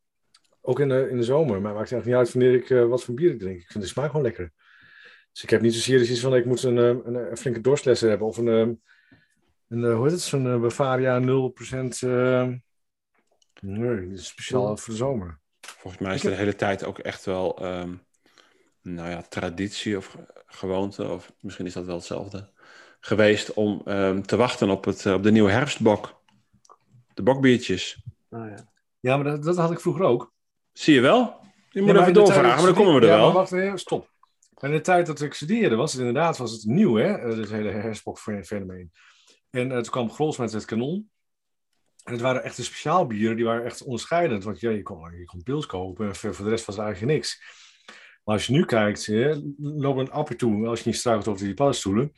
Ook 0.61 0.79
in 0.79 0.89
de, 0.89 1.07
in 1.09 1.17
de 1.17 1.23
zomer. 1.23 1.61
Maar 1.61 1.71
het 1.71 1.79
maakt 1.79 1.91
eigenlijk 1.91 2.05
niet 2.05 2.15
uit 2.15 2.31
wanneer 2.33 2.53
ik 2.53 2.69
eh, 2.69 2.85
wat 2.89 3.03
voor 3.03 3.13
bier 3.13 3.31
ik 3.31 3.39
drink. 3.39 3.61
Ik 3.61 3.71
vind 3.71 3.83
de 3.83 3.89
smaak 3.89 4.07
gewoon 4.07 4.21
lekker. 4.25 4.51
Dus 5.31 5.43
ik 5.43 5.49
heb 5.49 5.61
niet 5.61 5.73
zozeer 5.73 6.01
iets 6.01 6.19
van 6.19 6.35
ik 6.35 6.45
moet 6.45 6.63
een, 6.63 6.77
een, 6.77 7.15
een 7.15 7.37
flinke 7.37 7.61
doorslesser 7.61 8.09
hebben. 8.09 8.27
Of 8.27 8.37
een, 8.37 8.81
een 9.67 9.83
hoe 9.93 10.03
heet 10.03 10.11
het, 10.11 10.21
zo'n 10.21 10.61
Bavaria 10.61 11.19
0%. 11.19 11.23
eh, 11.99 12.47
nee, 13.61 14.17
speciaal 14.17 14.77
voor 14.77 14.93
de 14.93 14.99
zomer. 14.99 15.39
Volgens 15.61 16.01
mij 16.03 16.15
is 16.15 16.21
heb- 16.23 16.31
de 16.31 16.37
hele 16.37 16.55
tijd 16.55 16.83
ook 16.85 16.99
echt 16.99 17.25
wel, 17.25 17.57
ehm, 17.57 17.93
nou 18.81 19.09
ja, 19.09 19.21
traditie 19.21 19.97
of 19.97 20.17
gewoonte, 20.45 21.07
of 21.09 21.33
misschien 21.39 21.65
is 21.65 21.73
dat 21.73 21.85
wel 21.85 21.95
hetzelfde, 21.95 22.49
geweest 22.99 23.53
om 23.53 23.81
ehm, 23.85 24.21
te 24.21 24.35
wachten 24.35 24.69
op, 24.69 24.85
het, 24.85 25.05
op 25.05 25.23
de 25.23 25.31
nieuwe 25.31 25.51
herfstbok. 25.51 26.20
De 27.13 27.23
bokbiertjes. 27.23 28.03
Nou 28.29 28.49
ja. 28.49 28.69
Ja, 28.99 29.15
maar 29.17 29.25
dat, 29.25 29.43
dat 29.43 29.57
had 29.57 29.71
ik 29.71 29.79
vroeger 29.79 30.03
ook. 30.03 30.33
Zie 30.73 30.93
je 30.93 31.01
wel? 31.01 31.39
Je 31.69 31.81
moet 31.81 31.91
Ja, 31.95 32.01
even 32.01 32.13
doorvragen, 32.13 32.47
maar 32.63 32.65
dan 32.65 32.73
komen 32.73 32.93
we 32.93 32.99
er 33.01 33.07
Ja, 33.07 33.15
wel. 33.15 33.25
maar 33.25 33.33
wacht 33.33 33.51
even, 33.51 33.79
stop. 33.79 34.09
In 34.59 34.71
de 34.71 34.81
tijd 34.81 35.05
dat 35.05 35.21
ik 35.21 35.33
studeerde 35.33 35.75
was 35.75 35.91
het 35.91 35.99
inderdaad 35.99 36.37
was 36.37 36.51
het 36.51 36.65
nieuw, 36.65 36.95
hè? 36.95 37.13
eh, 37.17 37.35
Dit 37.35 37.49
hele 37.49 37.69
herspok-fenomeen. 37.69 38.91
En 39.49 39.71
eh, 39.71 39.77
toen 39.77 39.91
kwam 39.91 40.11
Grols 40.11 40.37
met 40.37 40.51
het 40.51 40.65
kanon. 40.65 41.09
En 42.03 42.11
het 42.11 42.21
waren 42.21 42.43
echt 42.43 42.55
de 42.55 42.63
speciaal 42.63 43.07
bieren, 43.07 43.35
die 43.35 43.45
waren 43.45 43.65
echt 43.65 43.83
onderscheidend. 43.83 44.43
Want 44.43 44.59
ja, 44.59 44.69
je 44.69 44.81
kon, 44.83 45.17
je 45.17 45.25
kon 45.25 45.43
pils 45.43 45.65
kopen 45.65 46.07
en 46.07 46.15
voor, 46.15 46.35
voor 46.35 46.45
de 46.45 46.51
rest 46.51 46.65
was 46.65 46.77
er 46.77 46.83
eigenlijk 46.83 47.13
niks. 47.13 47.41
Maar 48.23 48.35
als 48.35 48.45
je 48.45 48.53
nu 48.53 48.65
kijkt, 48.65 49.05
hè, 49.05 49.35
loop 49.57 49.97
een 49.97 50.11
appje 50.11 50.35
toe, 50.35 50.67
als 50.67 50.79
je 50.79 50.89
niet 50.89 50.97
struikelt 50.97 51.27
over 51.27 51.45
die 51.45 51.53
paddenstoelen. 51.53 52.13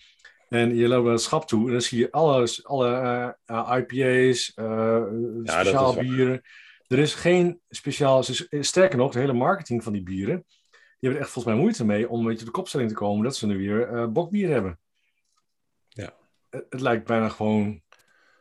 En 0.54 0.76
je 0.76 0.88
loopt 0.88 1.04
naar 1.04 1.14
het 1.14 1.22
schap 1.22 1.48
toe 1.48 1.66
en 1.66 1.72
dan 1.72 1.82
zie 1.82 2.00
je 2.00 2.12
alles, 2.12 2.66
alle 2.66 2.90
eh, 2.96 3.30
eh, 3.46 3.78
IPA's, 3.78 4.52
eh 4.56 5.04
speciaal 5.44 5.96
bieren. 5.96 6.42
Er 6.88 7.00
is 7.00 7.14
geen 7.14 7.60
speciaal, 7.70 8.24
sterker 8.50 8.98
nog, 8.98 9.12
de 9.12 9.20
hele 9.20 9.34
marketing 9.34 9.84
van 9.84 9.94
die 9.94 10.04
bieren, 10.04 10.46
die 10.48 10.80
hebben 11.00 11.20
er 11.20 11.26
echt 11.26 11.30
volgens 11.34 11.54
mij 11.54 11.64
moeite 11.64 11.86
mee 11.86 12.10
om 12.10 12.20
een 12.20 12.26
beetje 12.26 12.46
de 12.46 12.52
kopstelling 12.52 12.90
te 12.90 12.96
komen 12.96 13.24
dat 13.24 13.36
ze 13.36 13.46
nu 13.48 13.58
weer 13.58 13.88
eh 13.88 14.08
bokbier 14.08 14.50
hebben. 14.50 14.80
Ja. 15.90 16.14
Het, 16.50 16.66
het 16.70 16.82
lijkt 16.82 17.06
bijna 17.08 17.30
gewoon 17.30 17.82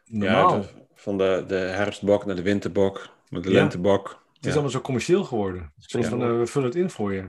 Ja, 0.05 0.19
normaal. 0.33 0.61
de- 0.61 0.69
van 0.95 1.19
de, 1.19 1.45
de 1.47 1.55
herfstbok 1.55 2.25
naar 2.27 2.37
de 2.37 2.43
winterbok, 2.43 3.09
naar 3.29 3.43
de 3.43 3.51
Ja. 3.51 3.55
lentebok. 3.61 4.09
Het 4.09 4.41
is 4.41 4.47
Ja. 4.47 4.53
allemaal 4.53 4.71
zo 4.71 4.81
commercieel 4.81 5.25
geworden. 5.25 5.73
Ja. 5.77 6.03
van, 6.03 6.39
we 6.39 6.47
vullen 6.47 6.69
het 6.69 6.77
in 6.79 6.91
voor 6.91 7.13
je. 7.13 7.29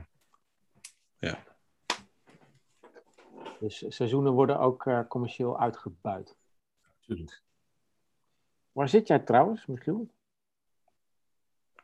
Dus 3.64 3.86
seizoenen 3.88 4.32
worden 4.34 4.60
ook 4.60 4.86
eh, 4.86 5.00
commercieel 5.08 5.60
uitgebuit. 5.60 6.36
Natuurlijk. 7.00 7.42
Waar 8.72 8.90
zit 8.90 9.08
jij 9.08 9.20
trouwens, 9.20 9.66
Michiel? 9.66 10.10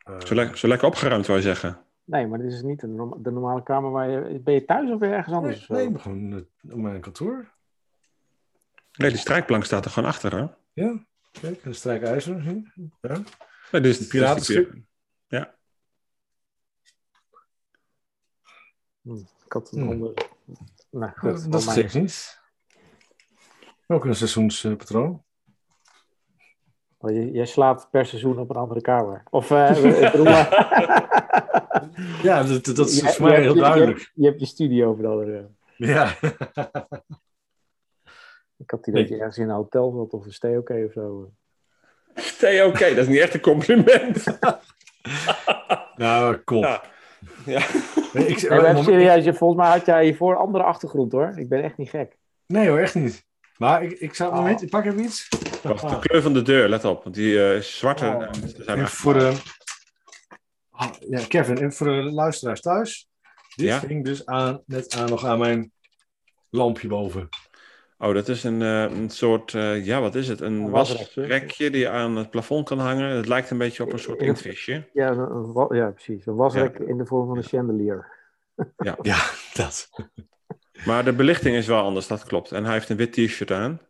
Eh, 0.04 0.20
Zo, 0.20 0.34
le- 0.34 0.56
zo 0.56 0.68
lekker 0.68 0.88
opgeruimd, 0.88 1.24
zou 1.24 1.38
je 1.38 1.44
zeggen. 1.44 1.84
Nee, 2.04 2.26
maar 2.26 2.38
dit 2.38 2.52
is 2.52 2.62
niet 2.62 2.80
de, 2.80 3.16
de 3.18 3.30
normale 3.30 3.62
kamer 3.62 3.90
waar 3.90 4.10
je... 4.10 4.38
Ben 4.38 4.54
je 4.54 4.64
thuis 4.64 4.90
of 4.90 4.98
ben 4.98 5.08
je 5.08 5.14
ergens 5.14 5.34
anders? 5.34 5.68
nee, 5.68 5.78
nee, 5.78 5.86
ik 5.86 5.92
ben 5.92 6.02
gewoon 6.02 6.32
eh, 6.32 6.72
op 6.72 6.78
mijn 6.78 7.00
kantoor. 7.00 7.50
Nee, 8.92 9.10
die 9.10 9.18
strijkplank 9.18 9.64
staat 9.64 9.84
er 9.84 9.90
gewoon 9.90 10.08
achter, 10.08 10.36
hè? 10.36 10.46
Ja, 10.72 11.04
kijk, 11.30 11.64
een 11.64 11.74
strijkijzer. 11.74 12.42
je? 12.42 12.62
Ja. 13.00 13.22
Nee, 13.72 13.80
dus, 13.80 14.06
piratenschip. 14.06 14.74
Ik 19.44 19.52
had 19.52 19.72
een 19.72 19.88
onder... 19.88 20.29
Nou, 20.90 21.12
Dat, 21.20 21.42
goed, 21.42 21.52
dat 21.52 21.76
is 21.76 21.92
niet. 21.94 22.40
Ook 23.86 24.04
een 24.04 24.14
seizoenspatroon. 24.14 25.22
Oh, 26.98 27.10
je- 27.10 27.30
Jij 27.30 27.46
slaapt 27.46 27.90
per 27.90 28.06
seizoen 28.06 28.38
op 28.38 28.50
een 28.50 28.56
andere 28.56 28.80
kamer. 28.80 29.22
Of, 29.30 29.50
eh, 29.50 29.82
bedoel, 30.12 30.26
ja, 32.28 32.42
dat, 32.42 32.64
dat 32.64 32.88
is 32.88 33.00
je- 33.00 33.08
voor 33.08 33.26
mij 33.26 33.36
je 33.36 33.42
heel 33.42 33.54
je- 33.54 33.60
duidelijk. 33.60 33.98
Je, 33.98 34.10
je 34.14 34.26
hebt 34.26 34.40
je 34.40 34.46
studio 34.46 34.94
voor 34.94 35.02
de 35.02 35.08
andere. 35.08 35.48
Ja. 35.76 36.14
Ik 38.56 38.70
had 38.70 38.84
die 38.84 38.94
dat 38.94 39.08
je 39.08 39.16
ergens 39.16 39.38
in 39.38 39.48
een 39.48 39.54
hotel 39.54 39.90
zat 39.92 40.12
of 40.20 40.24
een 40.26 40.32
stay 40.32 40.56
oké 40.56 40.84
of 40.86 40.92
zo. 40.92 41.30
Nee, 42.40 42.66
oké, 42.66 42.88
dat 42.88 42.98
is 42.98 43.06
niet 43.08 43.18
echt 43.18 43.34
een 43.34 43.40
compliment. 43.40 44.24
nou, 45.96 46.36
kom. 46.36 46.58
Ja. 46.62 46.82
Ja. 47.46 47.66
Nee, 48.12 48.26
ik, 48.26 48.40
Nee, 48.40 48.50
maar 48.50 48.62
moment- 48.66 48.84
serieus, 48.84 49.24
je- 49.24 49.34
volgens 49.34 49.60
mij 49.60 49.70
had 49.76 49.86
jij 49.86 50.04
hiervoor 50.04 50.32
een 50.32 50.38
andere 50.38 50.64
achtergrond 50.64 51.12
hoor. 51.12 51.32
Ik 51.36 51.48
ben 51.48 51.62
echt 51.62 51.76
niet 51.76 51.88
gek. 51.90 52.16
nee 52.46 52.68
hoor, 52.68 52.78
echt 52.78 52.94
niet. 52.94 53.24
Maar 53.56 53.82
ik, 53.82 53.92
ik 53.92 54.14
zou... 54.14 54.30
Oh. 54.30 54.36
Moment, 54.36 54.62
ik 54.62 54.70
pak 54.70 54.84
even 54.84 55.00
iets. 55.00 55.28
Wacht, 55.62 55.88
de 55.88 55.98
kleur 55.98 56.22
van 56.22 56.32
de 56.32 56.42
deur, 56.42 56.68
let 56.68 56.84
op. 56.84 57.02
Want 57.02 57.14
die 57.14 57.38
eh, 57.38 57.56
is 57.56 57.78
zwarte. 57.78 58.06
Oh. 58.06 58.22
eh, 58.22 58.28
zijn 58.56 58.78
En 58.78 58.88
voor 58.88 59.14
de... 59.14 59.32
Ah, 60.70 60.88
ja, 61.08 61.20
Kevin, 61.28 61.56
en 61.58 61.72
voor 61.72 61.86
de 61.86 61.92
luisteraars 61.92 62.60
thuis. 62.60 63.08
Dit 63.56 63.66
Ja? 63.66 63.78
ging 63.78 64.04
dus 64.04 64.26
aan, 64.26 64.62
net 64.66 64.94
aan 64.96 65.08
nog 65.08 65.24
aan 65.24 65.38
mijn 65.38 65.72
lampje 66.50 66.88
boven. 66.88 67.28
Oh, 68.02 68.14
dat 68.14 68.28
is 68.28 68.44
een, 68.44 68.62
eh, 68.62 68.82
een 68.82 69.10
soort, 69.10 69.54
eh, 69.54 69.84
ja, 69.86 70.00
wat 70.00 70.14
is 70.14 70.28
het? 70.28 70.40
Een 70.40 70.52
Een 70.52 70.70
wasrekje. 70.70 71.70
die 71.70 71.80
je 71.80 71.88
aan 71.88 72.16
het 72.16 72.30
plafond 72.30 72.68
kan 72.68 72.78
hangen. 72.78 73.16
Het 73.16 73.26
lijkt 73.28 73.50
een 73.50 73.58
beetje 73.58 73.82
op 73.82 73.92
een 73.92 73.98
soort 73.98 74.20
Ja. 74.20 74.26
inktvisje. 74.26 74.88
Ja, 74.92 75.10
een, 75.10 75.66
ja 75.70 75.90
precies. 75.90 76.26
Een 76.26 76.34
wasrek 76.34 76.78
in 76.78 76.98
de 76.98 77.06
vorm 77.06 77.26
van 77.26 77.36
een 77.36 77.42
chandelier. 77.42 78.06
Ja, 79.02 79.16
dat. 79.54 79.90
Maar 80.86 81.04
de 81.04 81.12
belichting 81.12 81.56
is 81.56 81.66
wel 81.66 81.82
anders, 81.82 82.06
dat 82.06 82.24
klopt. 82.24 82.52
En 82.52 82.64
hij 82.64 82.72
heeft 82.72 82.88
een 82.88 82.96
wit 82.96 83.12
t-shirt 83.12 83.50
aan. 83.50 83.80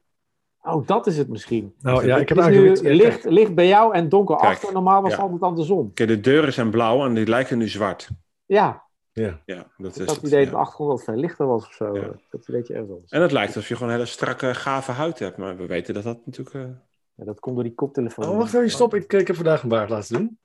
Oh, 0.62 0.86
dat 0.86 1.06
is 1.06 1.18
het 1.18 1.28
misschien. 1.28 1.74
Nou 1.80 2.06
ja, 2.06 2.16
ik 2.16 2.28
heb 2.28 2.38
het 2.38 2.46
is 2.46 2.54
eigenlijk... 2.54 2.82
nu 2.82 2.94
licht, 2.94 3.24
licht 3.24 3.54
bij 3.54 3.66
jou 3.66 3.94
en 3.94 4.08
donker 4.08 4.36
Kijk, 4.36 4.50
achter. 4.52 4.72
Normaal 4.72 5.02
was 5.02 5.10
het 5.10 5.20
ja. 5.20 5.26
altijd 5.26 5.42
andersom. 5.42 5.92
Kijk, 5.94 6.08
de 6.08 6.20
deuren 6.20 6.52
zijn 6.52 6.70
blauw 6.70 7.04
en 7.04 7.14
die 7.14 7.26
lijken 7.26 7.58
nu 7.58 7.68
zwart. 7.68 8.08
Ja, 8.46 8.82
Ja. 9.20 9.40
Ja, 9.46 9.66
dat 9.78 9.94
ik 9.96 10.00
is 10.02 10.06
had 10.06 10.16
het 10.16 10.24
idee 10.26 10.38
ja. 10.38 10.44
dat 10.44 10.54
de 10.54 10.60
achtergrond 10.60 10.90
wat 10.90 11.04
veel 11.04 11.14
lichter 11.14 11.46
was 11.46 11.66
of 11.66 11.72
zo. 11.72 11.94
Ja. 11.94 12.00
Idee 12.00 12.16
dat 12.30 12.66
je 12.66 12.72
ergens 12.74 12.90
anders. 12.92 13.10
En 13.10 13.22
het 13.22 13.32
lijkt 13.32 13.54
alsof 13.54 13.68
je 13.68 13.74
gewoon 13.74 13.88
een 13.92 13.98
hele 13.98 14.08
strakke, 14.08 14.54
gave 14.54 14.92
huid 14.92 15.18
hebt. 15.18 15.36
Maar 15.36 15.56
we 15.56 15.66
weten 15.66 15.94
dat 15.94 16.02
dat 16.02 16.26
natuurlijk... 16.26 16.54
eh, 16.54 16.76
Ja, 17.14 17.24
dat 17.24 17.40
komt 17.40 17.54
door 17.54 17.64
die 17.64 17.74
koptelefoon. 17.74 18.28
Oh, 18.28 18.36
wacht 18.36 18.54
even, 18.54 18.70
stop. 18.70 18.94
Ik, 18.94 19.12
ik 19.12 19.26
heb 19.26 19.36
vandaag 19.36 19.62
een 19.62 19.68
baard 19.68 19.90
laten 19.90 20.16
doen. 20.16 20.38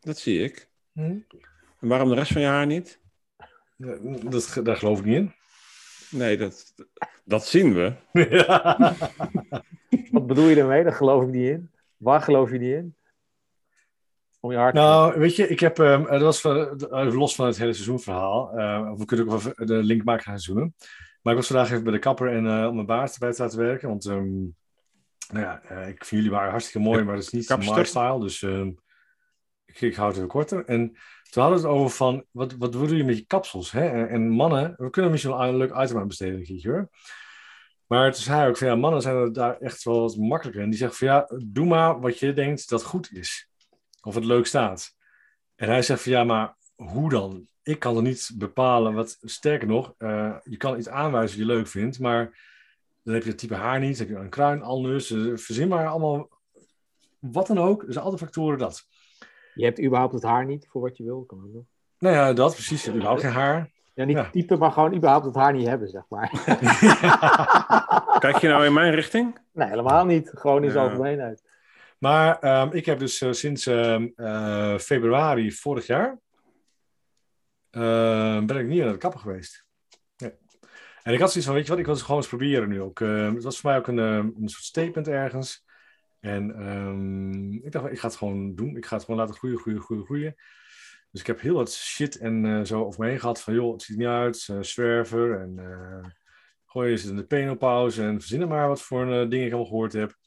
dat 0.00 0.18
zie 0.18 0.42
ik. 0.42 0.68
Hm? 0.92 1.00
En 1.80 1.88
waarom 1.88 2.08
de 2.08 2.14
rest 2.14 2.32
van 2.32 2.40
je 2.42 2.46
haar 2.48 2.66
niet? 2.66 3.00
Ja, 3.76 3.96
Dat, 4.30 4.60
daar 4.62 4.76
geloof 4.76 4.98
ik 4.98 5.04
niet 5.04 5.16
in. 5.16 5.32
Nee, 6.10 6.36
dat, 6.36 6.74
dat 7.24 7.46
zien 7.46 7.74
we. 7.74 7.92
Ja. 8.30 8.94
Wat 10.10 10.26
bedoel 10.26 10.48
je 10.48 10.54
daarmee? 10.54 10.82
Daar 10.82 10.92
geloof 10.92 11.22
ik 11.22 11.28
niet 11.30 11.48
in. 11.48 11.70
Waar 11.96 12.22
geloof 12.22 12.50
je 12.50 12.58
niet 12.58 12.72
in? 12.72 12.94
Je 14.40 14.70
Nou, 14.72 15.18
weet 15.18 15.36
je, 15.36 15.48
ik 15.48 15.60
heb, 15.60 15.78
ehm, 15.78 16.04
dat 16.04 16.20
was 16.20 16.40
van, 16.40 16.80
eh, 16.90 17.14
los 17.14 17.34
van 17.34 17.46
het 17.46 17.58
hele 17.58 17.72
seizoenverhaal. 17.72 18.50
eh, 18.52 18.92
we 18.96 19.04
kunnen 19.04 19.26
ook 19.26 19.32
wel 19.32 19.52
even 19.52 19.66
de 19.66 19.82
link 19.82 20.04
maken 20.04 20.30
naar 20.30 20.40
seizoenen. 20.40 20.74
Maar 21.22 21.32
ik 21.32 21.38
was 21.38 21.48
vandaag 21.48 21.70
even 21.70 21.82
bij 21.84 21.92
de 21.92 21.98
kapper 21.98 22.32
en 22.32 22.46
eh, 22.46 22.66
om 22.68 22.74
mijn 22.74 22.86
baard 22.86 23.12
erbij 23.12 23.32
te 23.32 23.42
laten 23.42 23.58
werken. 23.58 23.88
Want 23.88 24.06
ehm, 24.06 24.38
nou 25.32 25.44
ja, 25.44 25.62
eh, 25.62 25.88
ik 25.88 26.04
vind 26.04 26.10
jullie 26.10 26.30
waren 26.30 26.50
hartstikke 26.50 26.88
mooi, 26.88 27.02
maar 27.02 27.14
dat 27.14 27.24
is 27.24 27.30
niet 27.30 27.46
Kapster. 27.46 27.76
my 27.76 27.84
style. 27.84 28.20
Dus 28.20 28.42
ehm, 28.42 28.70
ik, 29.64 29.80
ik 29.80 29.94
hou 29.94 30.14
het 30.14 30.26
korter. 30.26 30.64
En 30.64 30.96
toen 31.30 31.42
hadden 31.42 31.60
we 31.60 31.66
het 31.66 31.76
over 31.76 31.90
van, 31.90 32.24
wat, 32.30 32.54
wat 32.58 32.72
doe 32.72 32.96
je 32.96 33.04
met 33.04 33.16
je 33.16 33.26
kapsels? 33.26 33.70
Hè? 33.70 33.88
En, 33.88 34.08
en 34.08 34.28
mannen, 34.28 34.74
we 34.76 34.90
kunnen 34.90 35.10
misschien 35.10 35.32
wel 35.32 35.44
een 35.44 35.56
leuk 35.56 35.76
item 35.76 35.98
aan 35.98 36.08
besteden, 36.08 36.38
een 36.38 36.44
keertje 36.44 36.70
hoor. 36.70 36.90
Maar 37.86 38.12
toen 38.12 38.22
zei 38.22 38.38
hij 38.38 38.48
ook 38.48 38.56
van, 38.56 38.66
ja, 38.66 38.74
mannen 38.74 39.02
zijn 39.02 39.16
er 39.16 39.32
daar 39.32 39.58
echt 39.58 39.82
wel 39.82 40.00
wat 40.00 40.16
makkelijker. 40.16 40.62
En 40.62 40.70
die 40.70 40.78
zeggen 40.78 40.98
van, 40.98 41.06
ja, 41.08 41.28
doe 41.46 41.66
maar 41.66 42.00
wat 42.00 42.18
je 42.18 42.32
denkt 42.32 42.68
dat 42.68 42.82
goed 42.82 43.12
is. 43.12 43.49
Of 44.02 44.14
het 44.14 44.24
leuk 44.24 44.46
staat. 44.46 44.94
En 45.56 45.68
hij 45.68 45.82
zegt 45.82 46.02
van, 46.02 46.12
ja, 46.12 46.24
maar 46.24 46.56
hoe 46.74 47.10
dan? 47.10 47.48
Ik 47.62 47.78
kan 47.78 47.96
er 47.96 48.02
niet 48.02 48.30
bepalen 48.34 48.94
wat, 48.94 49.18
sterker 49.20 49.68
nog, 49.68 49.94
eh, 49.98 50.34
je 50.44 50.56
kan 50.56 50.78
iets 50.78 50.88
aanwijzen 50.88 51.38
wat 51.38 51.46
je 51.48 51.52
leuk 51.54 51.66
vindt, 51.66 51.98
maar 51.98 52.38
dan 53.02 53.14
heb 53.14 53.22
je 53.22 53.28
het 53.28 53.38
type 53.38 53.54
haar 53.54 53.80
niet, 53.80 53.98
dan 53.98 54.06
heb 54.06 54.16
je 54.16 54.22
een 54.22 54.30
kruin 54.30 54.62
anders, 54.62 55.10
eh, 55.10 55.18
verzin 55.34 55.68
maar 55.68 55.86
allemaal, 55.88 56.28
wat 57.18 57.46
dan 57.46 57.58
ook, 57.58 57.82
er 57.82 57.92
zijn 57.92 58.04
altijd 58.04 58.22
factoren 58.22 58.58
dat. 58.58 58.82
Je 59.54 59.64
hebt 59.64 59.80
überhaupt 59.82 60.12
het 60.12 60.22
haar 60.22 60.46
niet 60.46 60.66
voor 60.70 60.80
wat 60.80 60.96
je 60.96 61.04
wil. 61.04 61.24
Kan 61.24 61.38
ook 61.44 61.52
nog. 61.52 61.62
Nou 61.98 62.14
ja, 62.14 62.32
dat 62.32 62.52
precies, 62.52 62.78
je 62.78 62.84
hebt 62.84 62.96
überhaupt 62.96 63.20
geen 63.22 63.32
haar. 63.32 63.70
Ja, 63.94 64.04
niet 64.04 64.16
Ja. 64.16 64.30
type, 64.30 64.56
maar 64.56 64.72
gewoon 64.72 64.94
überhaupt 64.94 65.24
het 65.24 65.34
haar 65.34 65.52
niet 65.52 65.66
hebben, 65.66 65.88
zeg 65.88 66.02
maar. 66.08 66.30
Kijk 68.18 68.36
je 68.36 68.48
nou 68.48 68.64
in 68.66 68.72
mijn 68.72 68.94
richting? 68.94 69.38
nee, 69.52 69.68
helemaal 69.68 70.04
niet. 70.04 70.30
Gewoon 70.34 70.64
in 70.64 70.70
zijn 70.70 70.84
Ja. 70.84 70.90
algemeenheid. 70.90 71.42
Maar 72.00 72.38
ehm, 72.38 72.68
ik 72.72 72.86
heb 72.86 72.98
dus 72.98 73.20
eh, 73.20 73.32
sinds 73.32 73.66
ehm, 73.66 74.08
eh, 74.16 74.78
februari 74.78 75.52
vorig 75.52 75.86
jaar 75.86 76.18
ehm, 77.70 78.46
ben 78.46 78.56
ik 78.56 78.66
niet 78.66 78.82
naar 78.82 78.92
de 78.92 78.98
kapper 78.98 79.20
geweest. 79.20 79.68
En 81.02 81.12
ik 81.12 81.20
had 81.20 81.28
zoiets 81.28 81.46
van, 81.46 81.54
weet 81.54 81.64
je 81.64 81.70
wat, 81.70 81.78
ik 81.78 81.84
wil 81.84 81.94
het 81.94 82.02
gewoon 82.02 82.20
eens 82.20 82.28
proberen 82.28 82.68
nu 82.68 82.80
ook. 82.80 82.98
Het 82.98 83.42
was 83.42 83.60
voor 83.60 83.70
mij 83.70 83.78
ook 83.78 83.86
een, 83.86 83.98
een 83.98 84.48
soort 84.48 84.64
statement 84.64 85.08
ergens. 85.08 85.64
En 86.20 87.60
ik 87.62 87.72
dacht, 87.72 87.92
ik 87.92 87.98
ga 87.98 88.06
het 88.06 88.16
gewoon 88.16 88.54
doen. 88.54 88.76
Ik 88.76 88.86
ga 88.86 88.96
het 88.96 89.04
gewoon 89.04 89.20
laten 89.20 89.34
groeien, 89.34 89.58
groeien, 89.58 89.80
groeien, 89.80 90.04
groeien. 90.04 90.34
Dus 91.10 91.20
ik 91.20 91.26
heb 91.26 91.40
heel 91.40 91.54
wat 91.54 91.72
shit 91.72 92.18
en 92.18 92.44
eh, 92.44 92.64
zo 92.64 92.84
over 92.84 93.00
me 93.00 93.08
heen 93.08 93.20
gehad. 93.20 93.40
Van 93.42 93.54
joh, 93.54 93.72
het 93.72 93.82
ziet 93.82 93.96
niet 93.96 94.06
uit. 94.06 94.48
zwerver 94.60 95.40
en 95.40 96.14
gooi 96.66 96.96
ze 96.96 97.08
in 97.08 97.16
de 97.16 97.26
penopauze. 97.26 98.02
En 98.02 98.20
verzin 98.20 98.40
er 98.40 98.48
maar 98.48 98.68
wat 98.68 98.82
voor 98.82 99.06
dingen 99.06 99.46
ik 99.46 99.52
allemaal 99.52 99.64
gehoord 99.70 99.92
heb. 99.92 100.18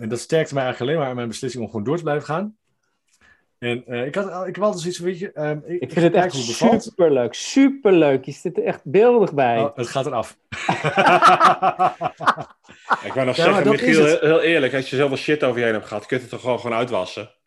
En 0.00 0.08
dat 0.08 0.18
sterkte 0.18 0.54
mij 0.54 0.62
eigenlijk 0.62 0.90
alleen 0.92 1.02
maar 1.02 1.10
in 1.10 1.16
mijn 1.16 1.28
beslissing 1.28 1.62
om 1.62 1.70
gewoon 1.70 1.84
door 1.84 1.96
te 1.96 2.02
blijven 2.02 2.24
gaan. 2.26 2.56
En 3.58 3.86
eh, 3.86 4.06
ik, 4.06 4.14
had, 4.14 4.46
ik 4.46 4.54
heb 4.54 4.64
altijd 4.64 4.80
zoiets 4.80 4.98
van, 4.98 5.06
weet 5.06 5.18
je... 5.18 5.32
ehm, 5.32 5.58
ik, 5.64 5.80
Ik 5.80 5.92
vind 5.92 6.04
het 6.04 6.14
echt 6.14 6.34
superleuk. 6.34 7.34
Superleuk. 7.34 8.24
Je 8.24 8.32
zit 8.32 8.56
er 8.56 8.64
echt 8.64 8.80
beeldig 8.84 9.34
bij. 9.34 9.60
Oh, 9.60 9.76
het 9.76 9.86
gaat 9.88 10.06
eraf. 10.06 10.36
Ik 13.04 13.12
wou 13.12 13.26
nog 13.26 13.36
Ja, 13.36 13.44
zeggen, 13.44 13.64
dat 13.64 13.72
Michiel, 13.72 14.04
is 14.04 14.10
het. 14.12 14.20
heel 14.20 14.40
eerlijk, 14.40 14.74
als 14.74 14.90
je 14.90 14.96
zoveel 14.96 15.16
shit 15.16 15.44
over 15.44 15.58
je 15.58 15.64
heen 15.64 15.74
hebt 15.74 15.86
gehad, 15.86 16.06
kun 16.06 16.16
je 16.16 16.22
het 16.22 16.32
toch 16.32 16.40
gewoon, 16.40 16.60
gewoon 16.60 16.76
uitwassen? 16.76 17.30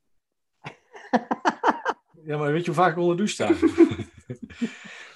Ja, 2.25 2.37
maar 2.37 2.51
weet 2.51 2.65
je 2.65 2.71
hoe 2.71 2.81
vaak 2.81 2.91
ik 2.91 2.97
onder 2.97 3.17
de 3.17 3.23
douche 3.23 3.33
sta? 3.33 3.49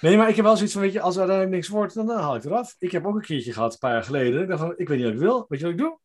nee, 0.08 0.16
maar 0.16 0.28
ik 0.28 0.36
heb 0.36 0.44
wel 0.44 0.54
zoiets 0.56 0.72
van, 0.74 0.82
weet 0.82 0.92
je, 0.92 1.00
als 1.00 1.14
er 1.14 1.20
uiteindelijk 1.20 1.56
niks 1.58 1.68
wordt, 1.72 1.94
dan, 1.94 2.06
dan 2.06 2.18
haal 2.18 2.34
ik 2.36 2.42
het 2.42 2.50
eraf. 2.50 2.74
Ik 2.78 2.92
heb 2.92 3.06
ook 3.06 3.14
een 3.14 3.20
keertje 3.20 3.52
gehad, 3.52 3.72
een 3.72 3.78
paar 3.78 3.92
jaar 3.92 4.02
geleden. 4.04 4.42
Ik 4.42 4.48
dacht 4.48 4.60
van, 4.60 4.72
ik 4.76 4.88
weet 4.88 4.96
niet 4.96 5.06
wat 5.06 5.14
ik 5.14 5.20
wil. 5.20 5.44
Weet 5.48 5.58
je 5.58 5.64
wat 5.64 5.74
ik 5.74 5.80
doe? 5.80 5.98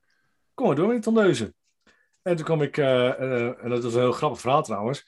Kom 0.54 0.68
maar 0.68 0.76
door 0.76 0.88
met 0.88 0.96
die 0.96 1.14
tondeuzen. 1.14 1.56
En 2.24 2.36
toen 2.36 2.46
kwam 2.46 2.62
ik, 2.62 2.78
eh, 2.78 3.10
eh, 3.10 3.64
en 3.64 3.70
dat 3.70 3.84
was 3.84 3.94
een 3.94 4.00
heel 4.00 4.12
grappig 4.12 4.40
verhaal 4.40 4.64
trouwens. 4.64 5.06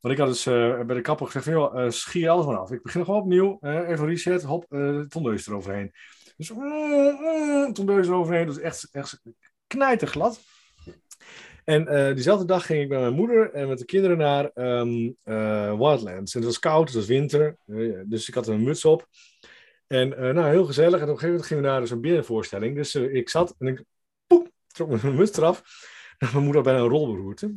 Want 0.00 0.14
ik 0.14 0.20
had 0.20 0.28
dus 0.28 0.46
eh, 0.46 0.80
bij 0.80 0.96
de 0.96 1.00
kapper 1.00 1.26
gezegd 1.26 1.46
joh, 1.46 1.90
schier 1.90 2.28
alles 2.28 2.46
maar 2.46 2.58
af. 2.58 2.70
Ik 2.70 2.82
begin 2.82 3.04
gewoon 3.04 3.20
opnieuw, 3.20 3.58
even 3.60 4.06
reset, 4.06 4.42
hop, 4.42 4.66
tondeus 5.08 5.46
eroverheen. 5.46 5.92
Dus 6.36 6.50
uh, 6.50 7.70
tondeus 7.72 8.06
eroverheen, 8.06 8.46
dus 8.46 8.58
echt, 8.58 8.88
echt 8.92 9.20
knijterglad. 9.66 10.40
En 11.64 12.14
diezelfde 12.14 12.44
dag 12.44 12.66
ging 12.66 12.82
ik 12.82 12.88
met 12.88 13.00
mijn 13.00 13.14
moeder 13.14 13.52
en 13.52 13.68
met 13.68 13.78
de 13.78 13.84
kinderen 13.84 14.18
naar 14.18 14.50
ehm, 14.54 15.10
eh, 15.22 15.78
Wildlands. 15.78 16.34
En 16.34 16.40
het 16.40 16.48
was 16.48 16.58
koud, 16.58 16.86
het 16.86 16.96
was 16.96 17.06
winter, 17.06 17.56
dus 18.04 18.28
ik 18.28 18.34
had 18.34 18.46
een 18.46 18.62
muts 18.62 18.84
op. 18.84 19.06
En 19.86 20.08
nou, 20.08 20.48
heel 20.48 20.64
gezellig. 20.64 21.00
En 21.00 21.08
op 21.08 21.08
een 21.08 21.18
gegeven 21.18 21.28
moment 21.28 21.46
gingen 21.46 21.62
we 21.62 21.68
naar 21.68 21.86
zo'n 21.86 22.00
binnenvoorstelling. 22.00 22.76
Dus 22.76 22.94
ik 22.94 23.28
zat 23.28 23.54
en 23.58 23.66
ik 23.66 23.84
trok 24.76 25.02
mijn 25.02 25.14
muts 25.14 25.36
eraf. 25.36 25.62
En 26.18 26.28
mijn 26.32 26.44
moeder 26.44 26.62
had 26.62 26.72
bijna 26.72 26.80
een 26.80 26.88
gezien. 27.36 27.56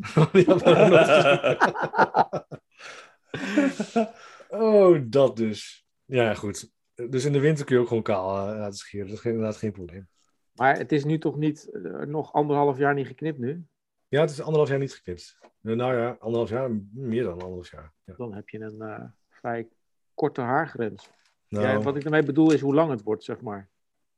oh, 4.49 4.99
dat 5.05 5.37
dus. 5.37 5.87
Ja, 6.05 6.33
goed. 6.33 6.71
Dus 7.09 7.25
in 7.25 7.33
de 7.33 7.39
winter 7.39 7.65
kun 7.65 7.75
je 7.75 7.81
ook 7.81 7.87
gewoon 7.87 8.03
kaal 8.03 8.49
eh, 8.49 8.57
laten 8.57 8.77
scheren. 8.77 9.07
Dat 9.07 9.15
is 9.15 9.21
geen- 9.21 9.31
inderdaad 9.33 9.57
geen 9.57 9.71
probleem. 9.71 10.07
Maar 10.53 10.77
het 10.77 10.91
is 10.91 11.03
nu 11.03 11.17
toch 11.17 11.35
niet 11.35 11.69
eh, 11.71 11.81
nog 11.91 12.33
anderhalf 12.33 12.77
jaar 12.77 12.93
niet 12.93 13.07
geknipt 13.07 13.37
nu? 13.37 13.65
Ja, 14.07 14.21
het 14.21 14.29
is 14.29 14.39
anderhalf 14.41 14.69
jaar 14.69 14.79
niet 14.79 14.93
geknipt. 14.93 15.37
Eh, 15.41 15.75
nou 15.75 15.95
ja, 15.95 16.15
anderhalf 16.19 16.49
jaar, 16.49 16.71
meer 16.93 17.23
dan 17.23 17.31
anderhalf 17.31 17.71
jaar. 17.71 17.93
Ja. 18.03 18.13
Dan 18.17 18.33
heb 18.33 18.49
je 18.49 18.59
een 18.59 19.13
vrij 19.29 19.67
korte 20.13 20.41
haargrens. 20.41 21.09
Nou, 21.47 21.67
Ja, 21.67 21.81
wat 21.81 21.95
ik 21.95 22.01
daarmee 22.01 22.23
bedoel 22.23 22.51
is 22.51 22.61
hoe 22.61 22.73
lang 22.73 22.91
het 22.91 23.03
wordt, 23.03 23.23
zeg 23.23 23.41
maar. 23.41 23.69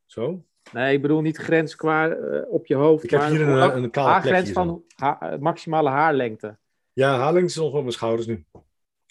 zo. 0.06 0.46
Nee, 0.72 0.94
ik 0.96 1.02
bedoel 1.02 1.22
niet 1.22 1.38
grens 1.38 1.76
qua 1.76 2.10
eh, 2.10 2.52
op 2.52 2.66
je 2.66 2.76
hoofd. 2.76 3.04
Ik 3.04 3.10
heb 3.10 3.22
hier 3.22 3.42
een, 3.42 3.84
een 3.84 3.92
kale 3.92 4.10
haargrens 4.10 4.52
plekje. 4.52 4.54
van 4.54 4.84
ha- 4.96 5.38
maximale 5.40 5.90
haarlengte. 5.90 6.58
Ja, 6.94 7.18
haarlengte 7.18 7.50
is 7.52 7.58
ongeveer 7.58 7.78
op 7.78 7.84
mijn 7.84 7.96
schouders 7.96 8.28
nu. 8.28 8.46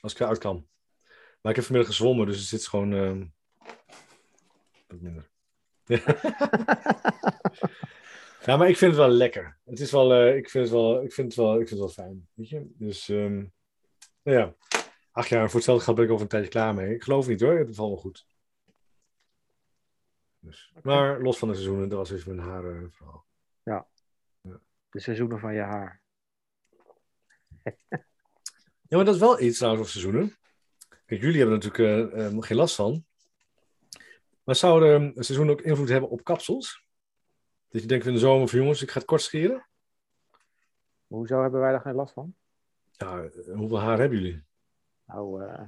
Als 0.01 0.13
ik 0.13 0.21
eruit 0.21 0.39
kan. 0.39 0.67
Maar 1.41 1.51
ik 1.53 1.57
heb 1.57 1.65
vanmiddag 1.65 1.93
gezwommen, 1.95 2.27
dus 2.27 2.37
het 2.39 2.47
zit 2.47 2.67
gewoon... 2.67 2.93
ehm, 2.93 3.25
wat 4.87 5.01
minder. 5.01 5.29
ja, 8.47 8.57
maar 8.57 8.69
ik 8.69 8.77
vind 8.77 8.91
het 8.93 9.01
wel 9.01 9.09
lekker. 9.09 9.59
Het 9.65 9.81
is 9.81 9.91
wel... 9.91 10.13
eh, 10.13 10.37
ik, 10.37 10.51
vind 10.51 10.65
het 10.65 10.73
wel 10.73 11.03
ik, 11.03 11.13
vind 11.13 11.27
het 11.27 11.37
wel 11.37 11.61
ik 11.61 11.69
vind 11.69 11.81
het 11.81 11.95
wel 11.95 12.07
fijn. 12.07 12.29
Weet 12.35 12.49
je? 12.49 12.67
Dus... 12.75 13.07
nou 13.09 13.51
ja. 14.23 14.55
Ach 15.13 15.29
ja, 15.29 15.45
voor 15.47 15.55
hetzelfde 15.55 15.85
geld 15.85 15.97
ben 15.97 16.05
ik 16.05 16.11
over 16.11 16.23
een 16.23 16.29
tijdje 16.31 16.51
klaar 16.51 16.75
mee. 16.75 16.95
Ik 16.95 17.03
geloof 17.03 17.29
niet 17.29 17.41
hoor, 17.41 17.59
het 17.59 17.75
valt 17.75 17.89
wel 17.89 17.99
goed. 18.01 18.27
Dus. 20.41 20.73
Maar 20.83 21.21
los 21.21 21.39
van 21.39 21.49
de 21.49 21.55
seizoenen, 21.55 21.89
dat 21.89 21.99
was 21.99 22.09
dus 22.09 22.25
mijn 22.25 22.39
haren 22.39 22.93
verhaal. 22.93 23.27
De 24.91 25.01
seizoenen 25.01 25.39
van 25.39 25.55
je 25.55 25.61
haar. 25.61 26.03
Ja, 28.89 28.97
maar 28.97 29.05
dat 29.05 29.15
is 29.15 29.21
wel 29.21 29.41
iets 29.41 29.57
trouwens 29.57 29.83
over 29.83 30.01
seizoenen. 30.01 30.37
Kijk, 31.07 31.21
jullie 31.21 31.39
hebben 31.39 31.61
er 31.61 31.65
natuurlijk 31.65 32.15
eh, 32.15 32.27
eh, 32.27 32.37
geen 32.39 32.57
last 32.57 32.75
van. 32.75 33.05
Maar 34.45 34.55
zouden 34.55 35.15
eh, 35.15 35.23
seizoenen 35.23 35.55
ook 35.55 35.61
invloed 35.61 35.89
hebben 35.89 36.11
op 36.11 36.25
kapsels? 36.25 36.85
Dat 37.69 37.83
je 37.83 37.89
denkt 37.89 38.07
in 38.07 38.13
de 38.13 38.19
zomer 38.19 38.49
van 38.49 38.59
jongens, 38.59 38.83
ik 38.83 38.91
ga 38.91 38.99
het 38.99 39.09
kort 39.09 39.23
scheren. 39.23 39.69
Hoezo 41.07 41.43
hebben 41.43 41.61
wij 41.61 41.71
daar 41.71 41.81
geen 41.81 41.95
last 41.95 42.13
van? 42.13 42.35
Ja, 42.93 43.23
eh, 43.23 43.55
hoeveel 43.55 43.81
haar 43.81 43.99
hebben 43.99 44.19
jullie? 44.19 44.45
Nou, 45.05 45.45
eh, 45.45 45.63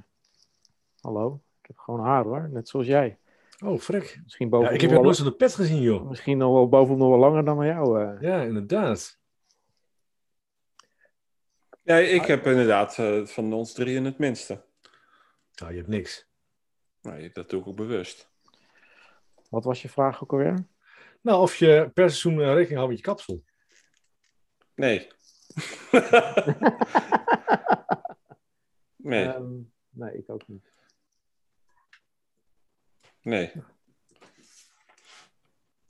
hallo. 0.99 1.41
Ik 1.61 1.67
heb 1.67 1.77
gewoon 1.77 1.99
haar 1.99 2.23
hoor, 2.23 2.49
net 2.49 2.69
zoals 2.69 2.87
jij. 2.87 3.19
Oh, 3.63 3.79
frek. 3.79 4.19
Misschien 4.23 4.45
Ja, 4.49 4.51
boven 4.51 4.73
ik 4.73 4.81
heb 4.81 4.89
je 4.89 4.99
nooit 4.99 5.15
zo 5.15 5.23
de 5.23 5.35
pet 5.35 5.55
gezien, 5.55 5.81
joh. 5.81 6.09
Misschien 6.09 6.37
nog 6.37 6.53
wel 6.53 6.69
boven 6.69 6.97
nog 6.97 7.09
wel 7.09 7.17
langer 7.19 7.45
dan 7.45 7.57
bij 7.57 7.67
jou. 7.67 8.01
eh. 8.01 8.21
Ja, 8.21 8.41
inderdaad. 8.41 9.19
Ja, 11.83 11.97
ik 11.97 12.25
heb 12.25 12.45
inderdaad 12.45 12.97
eh, 12.97 13.25
van 13.25 13.53
ons 13.53 13.73
drieën 13.73 14.05
het 14.05 14.17
minste. 14.17 14.65
Nou, 15.55 15.71
je 15.71 15.77
hebt 15.77 15.89
niks. 15.89 16.27
Nee, 17.01 17.29
dat 17.31 17.49
doe 17.49 17.61
ik 17.61 17.67
ook 17.67 17.75
bewust. 17.75 18.31
Wat 19.49 19.63
was 19.63 19.81
je 19.81 19.89
vraag 19.89 20.23
ook 20.23 20.31
alweer? 20.31 20.67
Nou, 21.21 21.41
of 21.41 21.55
je 21.55 21.91
per 21.93 22.09
seizoen 22.09 22.43
rekening 22.53 22.73
houdt 22.77 22.89
met 22.89 22.97
je 22.97 23.03
kapsel. 23.05 23.43
Nee. 24.75 25.07
nee, 28.95 29.25
Ehm, 29.25 29.53
nee, 29.89 30.17
ik 30.17 30.29
ook 30.29 30.47
niet. 30.47 30.72
Nee. 33.23 33.51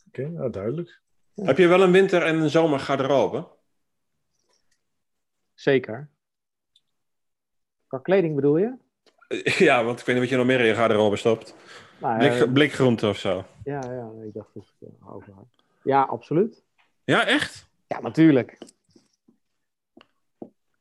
Oké, 0.08 0.28
nou 0.30 0.50
duidelijk. 0.50 1.02
Heb 1.36 1.58
je 1.58 1.68
wel 1.68 1.82
een 1.82 1.92
winter- 1.92 2.24
en 2.24 2.36
een 2.36 2.50
zomergarderobe? 2.50 3.48
Zeker. 5.54 6.10
Qua 7.88 7.98
kleding 8.00 8.36
bedoel 8.36 8.58
je? 8.58 8.78
Ja, 9.66 9.84
want 9.84 10.00
ik 10.00 10.06
weet 10.06 10.16
niet 10.16 10.24
wat 10.24 10.34
je 10.34 10.38
nog 10.38 10.46
meer 10.46 10.60
in 10.60 10.66
je 10.66 10.74
garderobe 10.76 11.16
stopt. 11.16 11.56
Nou, 12.00 12.18
Blik, 12.18 12.32
eh, 12.32 12.52
blikgroente 12.54 13.08
of 13.08 13.18
zo. 13.18 13.46
ja, 13.64 13.80
ja, 13.92 14.12
ik 14.26 14.34
dacht 14.34 14.54
dat 14.54 14.64
ik 14.80 14.88
uh, 14.88 15.14
over 15.16 15.34
had. 15.34 15.46
Ja, 15.84 16.02
absoluut. 16.04 16.64
Ja, 17.04 17.26
echt? 17.26 17.68
Ja, 17.88 18.00
natuurlijk. 18.02 18.58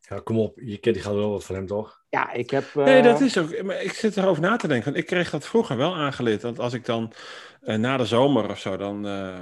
Ja, 0.00 0.20
kom 0.24 0.38
op. 0.38 0.58
Je 0.60 0.78
kent 0.78 0.94
die 0.94 1.04
gaat 1.04 1.14
wel 1.14 1.30
wat 1.30 1.44
van 1.44 1.54
hem, 1.54 1.66
toch? 1.66 2.01
Ja, 2.12 2.32
ik 2.32 2.50
heb... 2.50 2.76
eh, 2.76 2.84
Nee, 2.84 3.02
dat 3.02 3.20
is 3.20 3.38
ook. 3.38 3.62
Maar 3.62 3.82
ik 3.82 3.92
zit 3.92 4.16
erover 4.16 4.42
na 4.42 4.56
te 4.56 4.68
denken. 4.68 4.84
Want 4.84 4.96
ik 4.96 5.06
kreeg 5.06 5.30
dat 5.30 5.46
vroeger 5.46 5.76
wel 5.76 5.94
aangeleerd. 5.94 6.42
Want 6.42 6.58
als 6.58 6.72
ik 6.72 6.84
dan 6.84 7.12
eh, 7.60 7.76
na 7.76 7.96
de 7.96 8.06
zomer 8.06 8.50
of 8.50 8.58
zo, 8.58 8.76
dan 8.76 9.06
eh, 9.06 9.40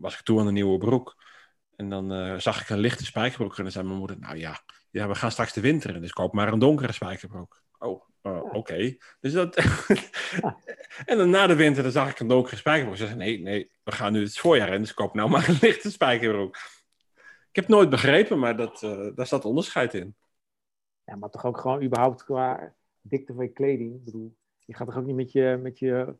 was 0.00 0.14
ik 0.14 0.20
toe 0.20 0.40
aan 0.40 0.46
een 0.46 0.54
nieuwe 0.54 0.78
broek. 0.78 1.16
En 1.76 1.88
dan 1.88 2.12
eh, 2.12 2.34
zag 2.38 2.60
ik 2.60 2.68
een 2.68 2.78
lichte 2.78 3.04
spijkerbroek. 3.04 3.56
En 3.56 3.62
dan 3.62 3.72
zei 3.72 3.84
mijn 3.84 3.98
moeder: 3.98 4.18
Nou 4.18 4.36
ja, 4.38 4.60
ja, 4.90 5.08
we 5.08 5.14
gaan 5.14 5.30
straks 5.30 5.52
de 5.52 5.60
winter 5.60 5.94
in. 5.94 6.00
Dus 6.00 6.12
koop 6.12 6.32
maar 6.32 6.52
een 6.52 6.58
donkere 6.58 6.92
spijkerbroek. 6.92 7.62
Oh, 7.78 8.02
eh, 8.22 8.42
oké. 8.54 8.96
Dus 9.20 9.32
dat. 9.32 9.56
en 11.10 11.16
dan 11.18 11.30
na 11.30 11.46
de 11.46 11.54
winter 11.54 11.82
dan 11.82 11.92
zag 11.92 12.10
ik 12.10 12.20
een 12.20 12.28
donkere 12.28 12.56
spijkerbroek. 12.56 12.96
Ze 12.98 13.06
zei: 13.06 13.18
Nee, 13.18 13.40
nee, 13.40 13.70
we 13.84 13.92
gaan 13.92 14.12
nu 14.12 14.22
het 14.22 14.38
voorjaar 14.38 14.72
in. 14.72 14.80
Dus 14.80 14.94
koop 14.94 15.14
nou 15.14 15.30
maar 15.30 15.48
een 15.48 15.58
lichte 15.60 15.90
spijkerbroek. 15.90 16.56
Ik 17.50 17.56
heb 17.56 17.64
het 17.66 17.74
nooit 17.74 17.90
begrepen, 17.90 18.38
maar 18.38 18.56
dat, 18.56 18.82
eh, 18.82 19.06
daar 19.14 19.26
staat 19.26 19.44
onderscheid 19.44 19.94
in. 19.94 20.14
Ja, 21.10 21.16
maar 21.16 21.30
toch 21.30 21.44
ook 21.44 21.58
gewoon 21.58 21.82
überhaupt 21.82 22.24
qua 22.24 22.74
dikte 23.00 23.34
van 23.34 23.44
je 23.44 23.50
kleding. 23.50 23.94
Ik 23.94 24.04
bedoel, 24.04 24.34
je 24.64 24.74
gaat 24.74 24.86
toch 24.86 24.96
ook 24.96 25.04
niet 25.04 25.14
met 25.16 25.32
je, 25.32 25.58
met 25.62 25.78
je 25.78 26.14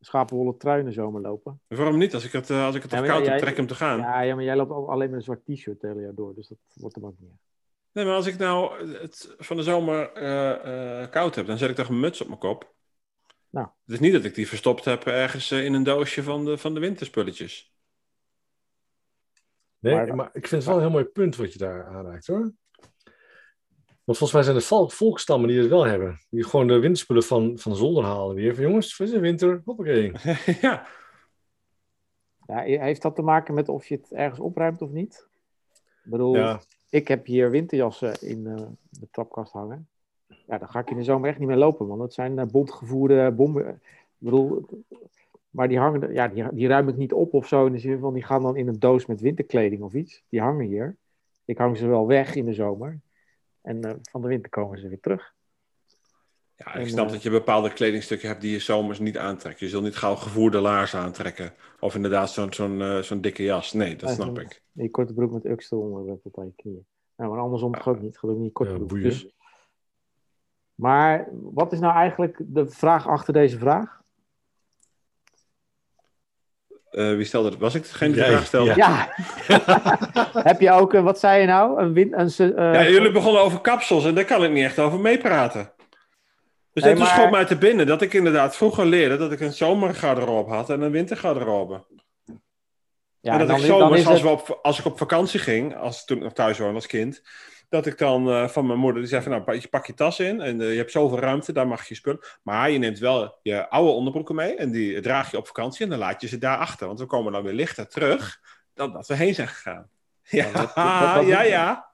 schapenwolle 0.00 0.56
trui 0.56 0.78
in 0.80 0.84
de 0.84 0.92
zomer 0.92 1.20
lopen? 1.20 1.60
Waarom 1.66 1.98
niet? 1.98 2.14
Als 2.14 2.24
ik 2.24 2.32
het, 2.32 2.50
eh, 2.50 2.64
als 2.64 2.74
ik 2.74 2.82
het 2.82 2.90
Ja, 2.90 3.00
koud 3.06 3.26
heb, 3.26 3.38
trek 3.38 3.56
hem 3.56 3.66
te 3.66 3.74
gaan. 3.74 3.98
Ja, 3.98 4.20
ja, 4.20 4.34
maar 4.34 4.44
jij 4.44 4.56
loopt 4.56 4.70
al- 4.70 4.90
alleen 4.90 5.08
met 5.10 5.18
een 5.18 5.24
zwart 5.24 5.44
t-shirt 5.44 5.82
het 5.82 5.90
hele 5.92 6.04
jaar 6.04 6.14
door. 6.14 6.34
Dus 6.34 6.48
dat 6.48 6.58
wordt 6.74 6.94
hem 6.94 7.04
ook 7.06 7.14
niet. 7.18 7.30
Nee, 7.92 8.04
maar 8.04 8.14
als 8.14 8.26
ik 8.26 8.38
nou 8.38 8.86
het 8.92 9.34
van 9.38 9.56
de 9.56 9.62
zomer 9.62 10.12
eh, 10.12 11.02
eh, 11.02 11.10
koud 11.10 11.34
heb, 11.34 11.46
dan 11.46 11.58
zet 11.58 11.70
ik 11.70 11.76
toch 11.76 11.88
een 11.88 12.00
muts 12.00 12.20
op 12.20 12.26
mijn 12.26 12.38
kop. 12.38 12.74
Nou. 13.50 13.66
Het 13.84 13.94
is 13.94 14.00
niet 14.00 14.12
dat 14.12 14.24
ik 14.24 14.34
die 14.34 14.48
verstopt 14.48 14.84
heb 14.84 15.04
ergens 15.04 15.50
in 15.50 15.74
een 15.74 15.82
doosje 15.82 16.22
van 16.22 16.44
de, 16.44 16.58
van 16.58 16.74
de 16.74 16.80
winterspulletjes. 16.80 17.72
Nee, 19.78 19.94
Maar- 19.94 20.14
maar, 20.16 20.26
ik 20.32 20.46
vind 20.46 20.50
het 20.50 20.64
wel 20.64 20.74
een 20.74 20.80
heel 20.80 20.90
mooi 20.90 21.04
punt 21.04 21.36
wat 21.36 21.52
je 21.52 21.58
daar 21.58 21.84
aanraakt, 21.86 22.26
hoor. 22.26 22.52
Want 24.08 24.20
volgens 24.20 24.32
mij 24.32 24.42
zijn 24.42 24.56
er 24.56 24.68
val- 24.68 24.88
volkstammen 24.88 25.48
die 25.48 25.58
het 25.58 25.68
wel 25.68 25.84
hebben. 25.84 26.20
Die 26.30 26.44
gewoon 26.44 26.66
de 26.66 26.78
winterspullen 26.78 27.22
van, 27.22 27.58
van 27.58 27.76
zolder 27.76 28.04
halen 28.04 28.34
weer. 28.34 28.54
Van 28.54 28.64
jongens, 28.64 28.98
het 28.98 29.06
is 29.06 29.14
de 29.14 29.20
winter, 29.20 29.62
hoppakee. 29.64 30.12
ja, 30.60 30.86
Ja, 32.46 32.60
heeft 32.60 33.02
dat 33.02 33.14
te 33.16 33.22
maken 33.22 33.54
met 33.54 33.68
of 33.68 33.86
je 33.86 33.94
het 33.94 34.12
ergens 34.12 34.40
opruimt 34.40 34.82
of 34.82 34.90
niet? 34.90 35.26
Ik 36.04 36.10
bedoel, 36.10 36.36
Ja, 36.36 36.60
ik 36.90 37.08
heb 37.08 37.26
hier 37.26 37.50
winterjassen 37.50 38.20
in 38.20 38.46
eh, 38.46 38.66
de 38.90 39.08
trapkast 39.10 39.52
hangen. 39.52 39.88
Ja, 40.26 40.58
daar 40.58 40.68
ga 40.68 40.78
ik 40.80 40.90
in 40.90 40.96
de 40.96 41.02
zomer 41.02 41.28
echt 41.28 41.38
niet 41.38 41.48
mee 41.48 41.56
lopen, 41.56 41.86
want 41.86 42.00
het 42.00 42.14
zijn 42.14 42.38
uh, 42.38 42.44
bondgevoerde 42.44 43.32
bomben. 43.32 43.68
Ik 43.68 43.80
bedoel, 44.18 44.66
maar 45.50 45.68
die 45.68 45.78
hangen, 45.78 46.12
ja, 46.12 46.28
die, 46.28 46.54
die 46.54 46.68
ruim 46.68 46.88
ik 46.88 46.96
niet 46.96 47.12
op 47.12 47.34
of 47.34 47.48
zo. 47.48 47.66
In 47.66 47.72
de 47.72 47.78
zin 47.78 47.98
van, 47.98 48.14
die 48.14 48.24
gaan 48.24 48.42
dan 48.42 48.56
in 48.56 48.68
een 48.68 48.78
doos 48.78 49.06
met 49.06 49.20
winterkleding 49.20 49.82
of 49.82 49.94
iets. 49.94 50.22
Die 50.28 50.40
hangen 50.40 50.66
hier. 50.66 50.96
Ik 51.44 51.58
hang 51.58 51.76
ze 51.76 51.86
wel 51.86 52.06
weg 52.06 52.34
in 52.34 52.44
de 52.44 52.52
zomer. 52.54 53.00
En 53.68 53.84
eh, 53.84 53.94
van 54.10 54.20
de 54.20 54.28
winter 54.28 54.50
komen 54.50 54.78
ze 54.78 54.88
weer 54.88 55.00
terug. 55.00 55.34
Ja, 56.56 56.74
ik 56.74 56.80
En, 56.80 56.88
snap 56.88 57.06
eh, 57.06 57.12
dat 57.12 57.22
je 57.22 57.30
bepaalde 57.30 57.72
kledingstukken 57.72 58.28
hebt 58.28 58.40
die 58.40 58.50
je 58.52 58.58
zomers 58.58 58.98
niet 58.98 59.18
aantrekt. 59.18 59.58
Je 59.58 59.68
zult 59.68 59.82
niet 59.82 59.96
gauw 59.96 60.14
gevoerde 60.14 60.58
laarzen 60.60 60.98
aantrekken. 61.00 61.52
Of 61.80 61.94
inderdaad 61.94 62.30
zo'n 62.30 62.52
zo'n 62.52 62.82
eh, 62.82 62.98
zo'n 62.98 63.20
dikke 63.20 63.42
jas. 63.42 63.72
Nee, 63.72 63.96
dat 63.96 64.08
Ja, 64.08 64.14
snap 64.14 64.38
ik. 64.38 64.62
Die 64.72 64.90
korte 64.90 65.14
broek 65.14 65.32
met 65.32 65.44
uks 65.44 65.70
eronder 65.70 66.20
tot 66.20 66.38
aan 66.38 66.44
je 66.46 66.52
knieën. 66.56 66.86
Nou, 67.16 67.30
maar 67.30 67.40
andersom 67.40 67.72
toch 67.72 67.88
ook 67.88 68.00
niet. 68.00 68.18
Gaat 68.18 68.30
ook 68.30 68.38
niet 68.38 68.52
korte 68.52 68.70
Ja, 68.72 68.76
broek. 68.76 68.90
boeien. 68.90 69.08
Dus, 69.08 69.34
maar 70.74 71.28
wat 71.32 71.72
is 71.72 71.78
nou 71.78 71.94
eigenlijk 71.94 72.40
de 72.46 72.66
vraag 72.68 73.06
achter 73.06 73.32
deze 73.32 73.58
vraag? 73.58 74.02
Eh, 76.90 77.14
wie 77.14 77.24
stelde 77.24 77.48
het? 77.48 77.58
Was 77.58 77.74
ik 77.74 77.82
degene 77.82 78.12
die 78.12 78.22
de 78.22 78.28
vraag 78.28 78.46
stelde? 78.46 78.72
ja. 78.76 79.12
Ja. 79.48 80.30
Heb 80.50 80.60
je 80.60 80.70
ook, 80.70 80.92
een- 80.94 81.04
wat 81.04 81.18
zei 81.18 81.40
je 81.40 81.46
nou? 81.46 81.80
Een 81.82 81.92
win, 81.92 82.12
een, 82.20 82.30
eh, 82.38 82.72
Ja, 82.74 82.88
jullie 82.88 83.10
begonnen 83.12 83.42
over 83.42 83.60
kapsels 83.60 84.04
en 84.04 84.14
daar 84.14 84.24
kan 84.24 84.44
ik 84.44 84.50
niet 84.50 84.64
echt 84.64 84.78
over 84.78 84.98
meepraten. 85.00 85.72
Dus 86.72 86.82
Nee, 86.84 86.94
dat 86.94 87.02
maar- 87.02 87.12
schoot 87.12 87.30
mij 87.30 87.44
te 87.44 87.56
binnen 87.56 87.86
dat 87.86 88.02
ik 88.02 88.14
inderdaad 88.14 88.56
vroeger 88.56 88.86
leerde 88.86 89.16
dat 89.16 89.32
ik 89.32 89.40
een 89.40 89.52
zomergarderobe 89.52 90.52
had 90.54 90.70
en 90.70 90.80
een 90.80 90.90
wintergarderobe. 90.90 91.84
ja, 93.20 93.32
en 93.32 93.38
dat 93.38 93.46
dan 93.48 93.56
ik 93.56 93.62
is- 93.62 93.68
dan 93.68 93.78
zomers, 93.80 94.00
is 94.00 94.06
als, 94.06 94.14
het- 94.20 94.24
we 94.24 94.30
op, 94.52 94.58
als 94.62 94.78
ik 94.78 94.84
op 94.84 94.98
vakantie 94.98 95.40
ging, 95.40 95.76
als, 95.76 96.04
toen 96.04 96.16
ik 96.16 96.22
nog 96.22 96.32
thuis 96.32 96.58
woonde 96.58 96.74
als 96.74 96.86
kind, 96.86 97.22
dat 97.68 97.86
ik 97.86 97.98
dan 97.98 98.28
eh, 98.28 98.48
van 98.48 98.66
mijn 98.66 98.78
moeder, 98.78 99.00
die 99.00 99.10
zei 99.10 99.22
van 99.22 99.30
nou, 99.32 99.42
pak 99.44 99.54
je, 99.54 99.68
pak 99.68 99.86
je 99.86 99.94
tas 99.94 100.20
in 100.20 100.40
en 100.40 100.60
eh, 100.60 100.70
je 100.70 100.76
hebt 100.76 100.90
zoveel 100.90 101.18
ruimte, 101.18 101.52
daar 101.52 101.66
mag 101.68 101.88
je 101.88 101.94
spullen. 101.94 102.20
Maar 102.42 102.70
je 102.70 102.78
neemt 102.78 102.98
wel 102.98 103.38
je 103.42 103.68
oude 103.68 103.90
onderbroeken 103.90 104.34
mee 104.34 104.54
en 104.56 104.70
die 104.70 105.00
draag 105.00 105.30
je 105.30 105.36
op 105.36 105.46
vakantie 105.46 105.84
en 105.84 105.90
dan 105.90 105.98
laat 105.98 106.20
je 106.20 106.28
ze 106.28 106.38
daar 106.38 106.58
achter. 106.58 106.86
Want 106.86 106.98
we 106.98 107.06
komen 107.06 107.32
dan 107.32 107.42
weer 107.42 107.52
lichter 107.52 107.88
terug 107.88 108.40
dan 108.74 108.92
dat 108.92 109.06
we 109.06 109.14
heen 109.14 109.34
zijn 109.34 109.48
gegaan. 109.48 109.88
Ja, 110.30 110.44
dat- 110.52 110.74
dat- 110.74 111.14
dat- 111.14 111.26
ja, 111.26 111.42
ja. 111.42 111.90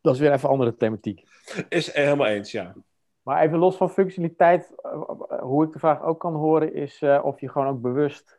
Dat 0.00 0.14
is 0.14 0.20
weer 0.20 0.32
even 0.32 0.48
andere 0.48 0.76
thematiek. 0.76 1.22
Is 1.68 1.92
helemaal 1.92 2.26
eens, 2.26 2.50
ja. 2.50 2.74
Maar 3.22 3.42
even 3.42 3.58
los 3.58 3.76
van 3.76 3.90
functionaliteit, 3.90 4.72
eh, 4.82 5.40
hoe 5.40 5.64
ik 5.64 5.72
de 5.72 5.78
vraag 5.78 6.02
ook 6.02 6.20
kan 6.20 6.34
horen, 6.34 6.74
is 6.74 7.02
of 7.22 7.40
je 7.40 7.48
gewoon 7.48 7.68
ook 7.68 7.80
bewust 7.80 8.38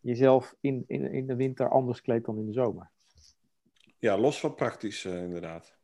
jezelf 0.00 0.54
in, 0.60 0.84
in, 0.86 1.12
in 1.12 1.26
de 1.26 1.34
winter 1.36 1.68
anders 1.70 2.00
kleedt 2.00 2.26
dan 2.26 2.38
in 2.38 2.46
de 2.46 2.52
zomer. 2.52 2.90
Ja, 3.98 4.18
los 4.18 4.40
van 4.40 4.54
praktisch 4.54 5.04
inderdaad. 5.04 5.78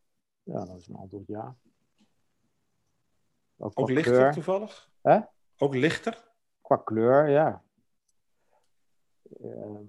Ja, 0.47 0.65
dat 0.65 0.77
is 0.77 0.89
een 0.89 0.97
antwoord 0.97 1.27
ja. 1.27 1.57
Ook, 3.57 3.89
lichter 3.91 4.13
kleur. 4.13 4.33
toevallig? 4.33 4.91
Hè? 5.03 5.19
Ook 5.59 5.75
lichter? 5.75 6.25
Qua 6.61 6.77
kleur, 6.77 7.29
ja. 7.29 7.63
Ehm, 9.43 9.85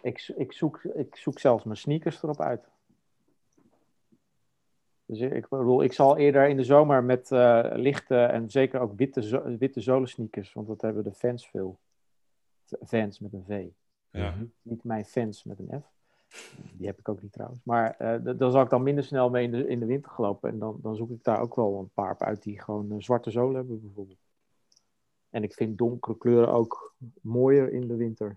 ik, 0.00 0.32
ik, 0.36 0.52
zoek, 0.52 0.84
ik 0.84 1.16
zoek 1.16 1.38
zelfs 1.38 1.64
mijn 1.64 1.76
sneakers 1.76 2.22
erop 2.22 2.40
uit. 2.40 2.70
Dus 5.04 5.20
ik, 5.20 5.32
ik 5.32 5.48
bedoel, 5.48 5.82
ik 5.82 5.92
zal 5.92 6.16
eerder 6.16 6.48
in 6.48 6.56
de 6.56 6.64
zomer 6.64 7.04
met 7.04 7.32
eh, 7.32 7.70
lichte 7.72 8.24
en 8.24 8.50
zeker 8.50 8.80
ook 8.80 8.92
witte, 8.96 9.22
zo, 9.22 9.56
witte 9.56 9.80
zolen 9.80 10.08
sneakers, 10.08 10.52
want 10.52 10.66
dat 10.66 10.80
hebben 10.80 11.04
de 11.04 11.12
fans 11.12 11.48
veel. 11.48 11.78
Fans 12.86 13.18
met 13.18 13.32
een 13.32 13.44
V. 13.44 13.68
Ja. 14.10 14.34
Niet 14.62 14.84
mijn 14.84 15.04
fans 15.04 15.44
met 15.44 15.58
een 15.58 15.80
F. 15.80 16.01
Die 16.72 16.86
heb 16.86 16.98
ik 16.98 17.08
ook 17.08 17.22
niet 17.22 17.32
trouwens. 17.32 17.60
Maar 17.64 17.96
eh 17.98 18.14
d- 18.14 18.38
daar 18.38 18.50
zal 18.50 18.62
ik 18.62 18.70
dan 18.70 18.82
minder 18.82 19.04
snel 19.04 19.30
mee 19.30 19.44
in 19.44 19.50
de, 19.50 19.66
in 19.68 19.80
de 19.80 19.86
winter 19.86 20.10
gelopen. 20.10 20.50
En 20.50 20.58
dan, 20.58 20.78
dan 20.82 20.96
zoek 20.96 21.10
ik 21.10 21.24
daar 21.24 21.40
ook 21.40 21.54
wel 21.54 21.78
een 21.78 21.90
paar 21.94 22.18
uit 22.18 22.42
die 22.42 22.60
gewoon 22.60 22.92
eh, 22.92 22.96
zwarte 23.00 23.30
zolen 23.30 23.54
hebben 23.54 23.80
bijvoorbeeld. 23.80 24.18
En 25.30 25.42
ik 25.42 25.54
vind 25.54 25.78
donkere 25.78 26.18
kleuren 26.18 26.52
ook 26.52 26.94
mooier 27.20 27.72
in 27.72 27.88
de 27.88 27.96
winter. 27.96 28.36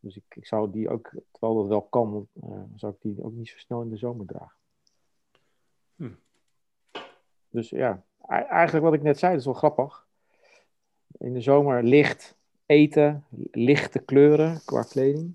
Dus 0.00 0.16
ik, 0.16 0.24
ik 0.28 0.46
zou 0.46 0.70
die 0.70 0.88
ook, 0.88 1.10
terwijl 1.30 1.54
dat 1.54 1.66
wel 1.66 1.82
kan, 1.82 2.28
eh, 2.42 2.62
zou 2.74 2.92
ik 2.92 3.00
die 3.00 3.24
ook 3.24 3.32
niet 3.32 3.48
zo 3.48 3.58
snel 3.58 3.82
in 3.82 3.90
de 3.90 3.96
zomer 3.96 4.26
dragen. 4.26 4.56
Hm. 5.96 6.12
Dus 7.48 7.70
ja, 7.70 8.04
eigenlijk 8.28 8.84
wat 8.84 8.94
ik 8.94 9.02
net 9.02 9.18
zei, 9.18 9.30
dat 9.30 9.40
is 9.40 9.46
wel 9.46 9.54
grappig. 9.54 10.06
In 11.18 11.32
de 11.32 11.40
zomer 11.40 11.82
licht 11.82 12.36
eten, 12.66 13.24
lichte 13.50 13.98
kleuren 13.98 14.60
qua 14.64 14.82
kleding. 14.82 15.34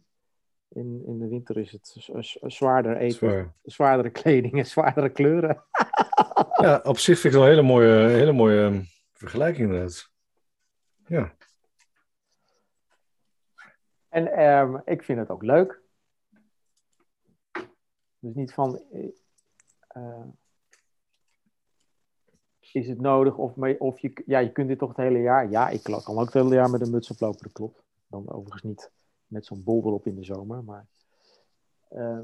In, 0.69 1.03
in 1.05 1.19
de 1.19 1.27
winter 1.27 1.57
is 1.57 1.71
het 1.71 1.95
zwaarder 2.41 2.97
eten, 2.97 3.17
Zwaar. 3.17 3.53
zwaardere 3.63 4.09
kleding 4.09 4.53
en 4.57 4.65
zwaardere 4.65 5.09
kleuren. 5.09 5.63
Ja, 6.61 6.79
op 6.83 6.97
zich 6.97 7.19
vind 7.19 7.33
ik 7.33 7.39
het 7.39 7.41
wel 7.41 7.43
een 7.43 7.49
hele 7.49 7.61
mooie, 7.67 8.07
hele 8.09 8.31
mooie 8.31 8.65
ehm, 8.65 8.81
vergelijking 9.13 9.67
inderdaad. 9.67 10.11
Ja. 11.07 11.33
En 14.09 14.31
ehm, 14.31 14.77
ik 14.85 15.03
vind 15.03 15.19
het 15.19 15.29
ook 15.29 15.43
leuk. 15.43 15.81
Dus 18.19 18.33
niet 18.33 18.53
van. 18.53 18.81
eh, 18.91 19.07
eh, 19.87 20.25
is 22.59 22.87
het 22.87 23.01
nodig 23.01 23.37
of, 23.37 23.55
mee, 23.55 23.79
of 23.79 23.99
je, 23.99 24.23
ja, 24.25 24.39
je 24.39 24.51
kunt 24.51 24.67
dit 24.67 24.79
toch 24.79 24.89
het 24.89 24.97
hele 24.97 25.19
jaar? 25.19 25.49
Ja, 25.49 25.69
ik 25.69 25.83
kan 25.83 26.17
ook 26.17 26.25
het 26.25 26.33
hele 26.33 26.55
jaar 26.55 26.69
met 26.69 26.81
een 26.81 26.91
muts 26.91 27.11
oplopen, 27.11 27.43
dat 27.43 27.51
klopt. 27.51 27.83
Dan 28.07 28.31
overigens 28.31 28.63
niet 28.63 28.91
met 29.29 29.45
zo'n 29.45 29.63
bol 29.63 29.85
erop 29.85 30.05
in 30.05 30.15
de 30.15 30.23
zomer. 30.23 30.63
Maar, 30.63 30.85
eh, 31.89 32.21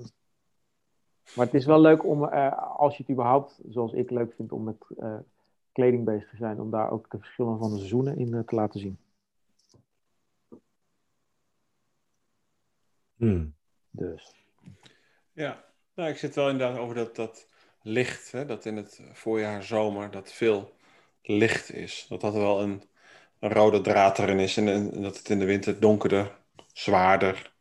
maar 1.35 1.45
het 1.45 1.53
is 1.53 1.65
wel 1.65 1.81
leuk 1.81 2.05
om, 2.05 2.27
eh, 2.27 2.77
als 2.77 2.97
je 2.97 3.03
het 3.03 3.11
überhaupt, 3.11 3.59
zoals 3.69 3.93
ik 3.93 4.09
leuk 4.09 4.33
vind, 4.33 4.51
om 4.51 4.63
met 4.63 4.75
eh, 4.97 5.17
kleding 5.71 6.05
bezig 6.05 6.29
te 6.29 6.35
zijn, 6.35 6.59
om 6.59 6.71
daar 6.71 6.91
ook 6.91 7.11
de 7.11 7.17
verschillen 7.17 7.57
van 7.57 7.69
de 7.69 7.77
seizoenen 7.77 8.17
in 8.17 8.45
te 8.45 8.55
laten 8.55 8.79
zien. 8.79 8.97
Hmm. 13.15 13.53
Dus. 13.89 14.35
Ja, 15.31 15.63
nou, 15.93 16.09
ik 16.09 16.17
zit 16.17 16.35
wel 16.35 16.49
inderdaad 16.49 16.77
over 16.77 16.95
dat, 16.95 17.15
dat 17.15 17.47
licht, 17.81 18.31
hè, 18.31 18.45
dat 18.45 18.65
in 18.65 18.75
het 18.75 19.01
voorjaar, 19.13 19.63
zomer, 19.63 20.11
dat 20.11 20.31
veel 20.31 20.73
licht 21.21 21.71
is. 21.71 22.05
Dat 22.09 22.21
dat 22.21 22.33
wel 22.33 22.61
een, 22.61 22.83
een 23.39 23.49
rode 23.49 23.81
draad 23.81 24.19
erin 24.19 24.39
is 24.39 24.57
en, 24.57 24.67
en 24.67 25.01
dat 25.01 25.17
het 25.17 25.29
in 25.29 25.39
de 25.39 25.45
winter 25.45 25.79
donkerder, 25.79 26.37
zwaarder. 26.77 27.53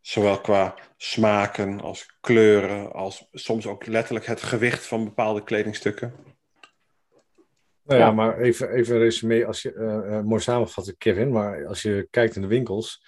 Zowel 0.00 0.40
qua 0.40 0.74
smaken 0.96 1.80
als 1.80 2.16
kleuren, 2.20 2.92
als 2.92 3.28
soms 3.32 3.66
ook 3.66 3.86
letterlijk 3.86 4.26
het 4.26 4.42
gewicht 4.42 4.86
van 4.86 5.04
bepaalde 5.04 5.42
kledingstukken. 5.42 6.14
Nou 7.82 8.00
ja, 8.00 8.06
Ja. 8.06 8.12
maar 8.12 8.38
even, 8.38 8.70
even 8.70 8.94
een 8.94 9.00
resume, 9.00 9.46
als 9.46 9.62
je, 9.62 9.72
eh, 9.72 10.16
eh, 10.16 10.24
mooi 10.24 10.40
samengevat 10.40 10.94
Kevin, 10.98 11.32
maar 11.32 11.66
als 11.66 11.82
je 11.82 12.08
kijkt 12.10 12.36
in 12.36 12.42
de 12.42 12.48
winkels, 12.48 13.04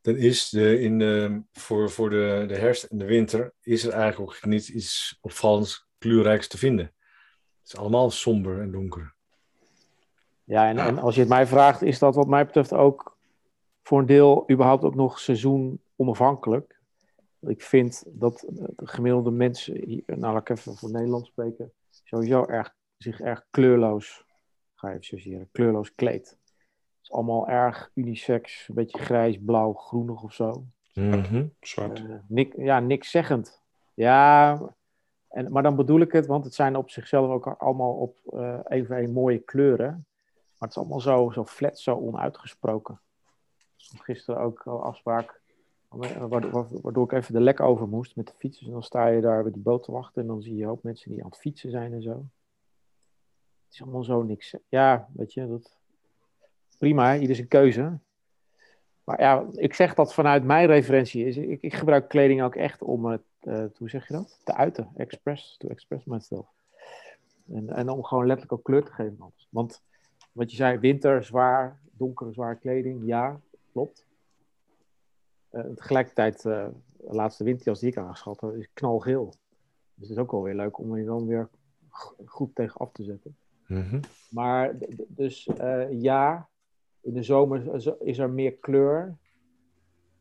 dan 0.00 0.16
is 0.16 0.48
de, 0.48 0.80
in 0.80 0.98
de, 0.98 1.42
voor, 1.52 1.90
voor 1.90 2.10
de, 2.10 2.44
de 2.48 2.56
herfst 2.56 2.82
en 2.82 2.98
de 2.98 3.04
winter, 3.04 3.52
is 3.60 3.84
er 3.84 3.92
eigenlijk 3.92 4.30
ook 4.30 4.44
niet 4.44 4.68
iets 4.68 5.18
opvallends 5.20 5.86
kleurrijks 5.98 6.48
te 6.48 6.58
vinden. 6.58 6.84
Het 7.62 7.72
is 7.72 7.76
allemaal 7.76 8.10
somber 8.10 8.60
en 8.60 8.70
donker. 8.70 9.14
Ja, 10.44 10.68
en, 10.68 10.76
Ja. 10.76 10.86
en 10.86 10.98
als 10.98 11.14
je 11.14 11.20
het 11.20 11.28
mij 11.28 11.46
vraagt, 11.46 11.82
is 11.82 11.98
dat 11.98 12.14
wat 12.14 12.26
mij 12.26 12.46
betreft 12.46 12.72
ook 12.72 13.11
voor 13.82 13.98
een 13.98 14.06
deel 14.06 14.50
überhaupt 14.50 14.84
ook 14.84 14.94
nog 14.94 15.18
seizoen 15.18 15.80
onafhankelijk. 15.96 16.80
Ik 17.40 17.62
vind 17.62 18.04
dat 18.06 18.44
de 18.48 18.72
gemiddelde 18.76 19.30
mensen, 19.30 19.84
hier, 19.84 20.02
nou 20.06 20.32
laat 20.32 20.40
ik 20.40 20.48
even 20.48 20.76
voor 20.76 20.90
Nederland 20.90 21.26
spreken, 21.26 21.72
sowieso 21.90 22.44
erg, 22.44 22.74
zich 22.96 23.20
erg 23.20 23.46
kleurloos, 23.50 24.24
ga 24.74 24.88
even 24.88 25.00
associëren, 25.00 25.48
kleurloos 25.52 25.94
kleedt. 25.94 26.30
Het 26.30 27.02
is 27.02 27.12
allemaal 27.12 27.48
erg 27.48 27.90
unisex, 27.94 28.68
een 28.68 28.74
beetje 28.74 28.98
grijs, 28.98 29.38
blauw, 29.40 29.72
groenig 29.72 30.22
of 30.22 30.32
zo. 30.32 30.64
Mhm. 30.94 31.46
Zwart. 31.60 31.98
Eh, 31.98 32.14
nik, 32.28 32.56
ja, 32.56 32.80
niks 32.80 33.10
zeggend. 33.10 33.62
Ja, 33.94 34.58
en, 35.28 35.52
maar 35.52 35.62
dan 35.62 35.76
bedoel 35.76 36.00
ik 36.00 36.12
het, 36.12 36.26
want 36.26 36.44
het 36.44 36.54
zijn 36.54 36.76
op 36.76 36.90
zichzelf 36.90 37.30
ook 37.30 37.46
allemaal 37.46 37.92
op 37.92 38.18
eh, 38.24 38.58
even 38.64 39.02
een 39.02 39.12
mooie 39.12 39.38
kleuren. 39.38 40.06
Maar 40.26 40.68
het 40.68 40.70
is 40.70 40.76
allemaal 40.76 41.00
zo, 41.00 41.30
zo 41.30 41.44
flat, 41.44 41.78
zo 41.78 41.94
onuitgesproken. 41.94 43.00
Gisteren 44.00 44.40
ook 44.40 44.62
al 44.66 44.82
afspraak, 44.82 45.40
waardoor, 45.88 47.04
ik 47.04 47.12
even 47.12 47.34
de 47.34 47.40
lek 47.40 47.60
over 47.60 47.88
moest 47.88 48.16
met 48.16 48.26
de 48.26 48.32
fiets. 48.38 48.58
Dus 48.58 48.68
dan 48.68 48.82
sta 48.82 49.06
je 49.06 49.20
daar 49.20 49.42
bij 49.42 49.52
die 49.52 49.62
boot 49.62 49.82
te 49.82 49.92
wachten 49.92 50.22
en 50.22 50.28
dan 50.28 50.42
zie 50.42 50.54
je 50.54 50.62
een 50.62 50.68
hoop 50.68 50.82
mensen 50.82 51.10
die 51.10 51.22
aan 51.22 51.30
het 51.30 51.38
fietsen 51.38 51.70
zijn 51.70 51.92
en 51.92 52.02
zo. 52.02 52.24
Het 53.64 53.74
is 53.74 53.82
allemaal 53.82 54.04
zo 54.04 54.22
niks. 54.22 54.56
Ja, 54.68 55.08
weet 55.12 55.32
je, 55.32 55.48
dat... 55.48 55.76
prima, 56.78 57.12
hè, 57.12 57.18
ieder 57.18 57.36
zijn 57.36 57.48
keuze. 57.48 57.98
Maar 59.04 59.20
ja, 59.20 59.46
ik 59.52 59.74
zeg 59.74 59.94
dat 59.94 60.14
vanuit 60.14 60.44
mijn 60.44 60.66
referentie 60.66 61.26
is. 61.26 61.36
Ik, 61.36 61.62
ik 61.62 61.74
gebruik 61.74 62.08
kleding 62.08 62.42
ook 62.42 62.54
echt 62.54 62.82
om 62.82 63.04
het, 63.04 63.22
eh, 63.40 63.64
hoe 63.78 63.90
zeg 63.90 64.06
je 64.08 64.12
dat? 64.12 64.40
Te 64.44 64.54
uiten. 64.54 64.88
Express, 64.96 65.56
to 65.56 65.68
express 65.68 66.04
myself. 66.04 66.46
En, 67.52 67.70
en 67.70 67.88
om 67.88 68.04
gewoon 68.04 68.26
letterlijk 68.26 68.58
ook 68.58 68.64
kleur 68.64 68.84
te 68.84 68.92
geven. 68.92 69.32
Want 69.48 69.82
wat 70.32 70.50
je 70.50 70.56
zei, 70.56 70.78
winter, 70.78 71.24
zwaar, 71.24 71.78
donkere, 71.92 72.32
zware 72.32 72.56
kleding. 72.56 73.06
Ja, 73.06 73.40
klopt. 73.72 74.06
Eh, 75.48 75.64
tegelijkertijd, 75.74 76.44
eh, 76.44 76.68
de 76.96 77.14
laatste 77.14 77.44
winterjas 77.44 77.80
die 77.80 77.88
ik 77.90 77.96
aangeschat 77.96 78.40
heb, 78.40 78.54
is 78.54 78.68
knalgeel. 78.72 79.26
Dus 79.94 80.08
het 80.08 80.10
is 80.10 80.22
ook 80.22 80.30
wel 80.30 80.42
weer 80.42 80.54
leuk 80.54 80.78
om 80.78 80.96
je 80.96 81.04
dan 81.04 81.26
weer 81.26 81.48
goed 82.24 82.54
tegen 82.54 82.80
af 82.80 82.92
te 82.92 83.02
zetten. 83.02 83.36
Mhm. 83.66 84.00
Maar 84.30 84.74
dus 85.08 85.46
eh, 85.46 86.00
ja, 86.02 86.48
in 87.00 87.12
de 87.14 87.22
zomer 87.22 87.74
is- 88.00 88.18
er 88.18 88.30
meer 88.30 88.52
kleur. 88.56 89.18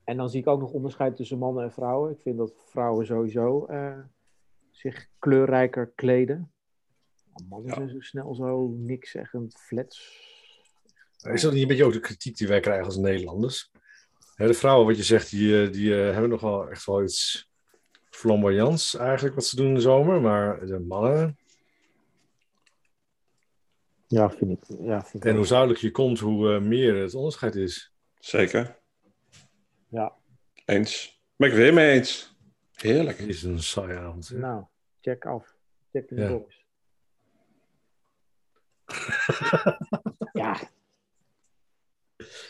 En 0.04 0.18
dan 0.18 0.30
zie 0.30 0.39
ik 0.39 0.47
ook 0.47 0.60
nog 0.60 0.72
onderscheid 0.72 1.16
tussen 1.16 1.38
mannen 1.38 1.64
en 1.64 1.72
vrouwen. 1.72 2.12
Ik 2.12 2.22
vind 2.22 2.38
dat 2.38 2.54
vrouwen 2.66 3.06
sowieso 3.06 3.66
eh, 3.66 3.99
zich 4.70 5.08
kleurrijker 5.20 5.88
kleden. 5.95 6.52
Mannen 7.49 7.70
Ja. 7.70 7.76
zijn 7.76 7.89
zo 7.89 7.99
snel 7.99 8.36
zo 8.36 8.68
niks 8.68 9.12
zeggend, 9.12 9.58
flats. 9.58 10.30
Is 11.24 11.41
dat 11.41 11.51
niet 11.53 11.61
een 11.61 11.67
beetje 11.67 11.86
ook 11.86 11.93
de 11.93 11.99
kritiek 11.99 12.38
die 12.38 12.47
wij 12.47 12.59
krijgen 12.59 12.86
als 12.86 12.97
Nederlanders? 12.97 13.72
Hè, 14.36 14.47
de 14.47 14.53
vrouwen, 14.53 14.88
wat 14.88 14.97
je 14.97 15.03
zegt, 15.03 15.30
die, 15.30 15.63
eh, 15.65 15.72
die 15.72 15.95
eh, 16.05 16.11
hebben 16.11 16.30
nog 16.30 16.41
wel 16.41 16.69
echt 16.69 16.86
wel 16.86 17.03
iets 17.03 17.49
flamboyants 18.09 18.95
eigenlijk 18.95 19.36
wat 19.36 19.45
ze 19.45 19.55
doen 19.55 19.67
in 19.67 19.74
de 19.76 19.82
zomer. 19.82 20.22
Maar 20.22 20.65
de 20.65 20.80
mannen, 20.80 21.38
Ja, 24.07 24.30
vind 24.30 24.51
ik. 24.51 24.78
Ja, 24.80 25.01
vind 25.03 25.24
ik 25.24 25.30
en 25.30 25.36
hoe 25.36 25.45
zuidelijker 25.45 25.86
je 25.86 25.91
komt, 25.91 26.19
hoe 26.19 26.53
eh, 26.53 26.61
meer 26.61 26.95
het 26.95 27.13
onderscheid 27.15 27.55
is. 27.55 27.93
Zeker. 28.19 28.80
Ja, 29.88 30.13
Eens. 30.65 31.22
Ben 31.36 31.47
ik 31.49 31.53
het 31.55 31.63
weer 31.63 31.74
mee 31.74 31.91
eens. 31.91 32.36
Heerlijk. 32.74 33.17
Het 33.17 33.28
is 33.28 33.43
een 33.43 33.63
saaie 33.63 33.97
avond. 33.97 34.28
hè. 34.28 34.38
nou, 34.38 34.63
check 35.01 35.26
af. 35.26 35.55
Check 35.91 36.09
in 36.09 36.15
de 36.15 36.22
Ja. 36.22 36.30
box. 36.30 36.65
ja. 40.34 40.59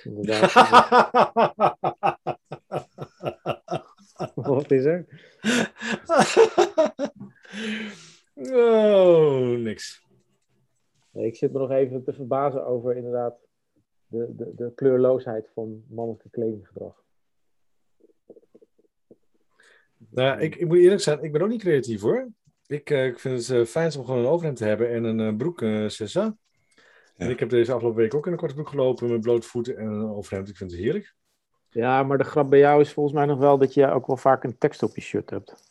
Inderdaad. 0.03 0.53
Wat 4.35 4.71
is 4.71 4.85
er? 4.85 5.05
oh, 8.35 9.57
niks. 9.57 10.05
Nee, 11.11 11.25
ik 11.25 11.35
zit 11.35 11.51
me 11.51 11.59
nog 11.59 11.71
even 11.71 12.03
te 12.03 12.13
verbazen 12.13 12.65
over 12.65 12.95
inderdaad 12.95 13.35
de, 14.07 14.35
de, 14.35 14.51
de 14.55 14.71
kleurloosheid 14.75 15.49
van 15.53 15.83
mannelijke 15.87 16.29
kledinggedrag. 16.29 17.03
Nou, 20.09 20.41
ik, 20.41 20.55
ik 20.55 20.67
moet 20.67 20.77
eerlijk 20.77 21.01
zijn, 21.01 21.23
ik 21.23 21.31
ben 21.31 21.41
ook 21.41 21.49
niet 21.49 21.61
creatief 21.61 22.01
hoor. 22.01 22.31
Ik, 22.71 22.89
eh, 22.89 23.05
ik 23.05 23.19
vind 23.19 23.47
het 23.47 23.57
eh, 23.57 23.65
fijn 23.65 23.97
om 23.97 24.05
gewoon 24.05 24.19
een 24.19 24.31
overhemd 24.31 24.57
te 24.57 24.65
hebben 24.65 24.89
en 24.89 25.03
een 25.03 25.19
eh, 25.19 25.35
broek, 25.35 25.59
Sessa. 25.87 26.37
En 27.21 27.29
ik 27.29 27.39
heb 27.39 27.49
deze 27.49 27.71
afgelopen 27.73 28.01
week 28.01 28.13
ook 28.13 28.25
in 28.25 28.31
een 28.31 28.37
korte 28.37 28.53
broek 28.53 28.69
gelopen 28.69 29.09
met 29.09 29.21
blote 29.21 29.47
voeten 29.47 29.77
en 29.77 29.85
een 29.87 30.09
overhemd. 30.09 30.49
Ik 30.49 30.57
vind 30.57 30.71
het 30.71 30.79
heerlijk. 30.79 31.15
Ja, 31.69 32.03
maar 32.03 32.17
de 32.17 32.23
grap 32.23 32.49
bij 32.49 32.59
jou 32.59 32.81
is 32.81 32.93
volgens 32.93 33.15
mij 33.15 33.25
nog 33.25 33.39
wel 33.39 33.57
dat 33.57 33.73
je 33.73 33.87
ook 33.91 34.07
wel 34.07 34.17
vaak 34.17 34.43
een 34.43 34.57
tekst 34.57 34.83
op 34.83 34.95
je 34.95 35.01
shirt 35.01 35.29
hebt. 35.29 35.69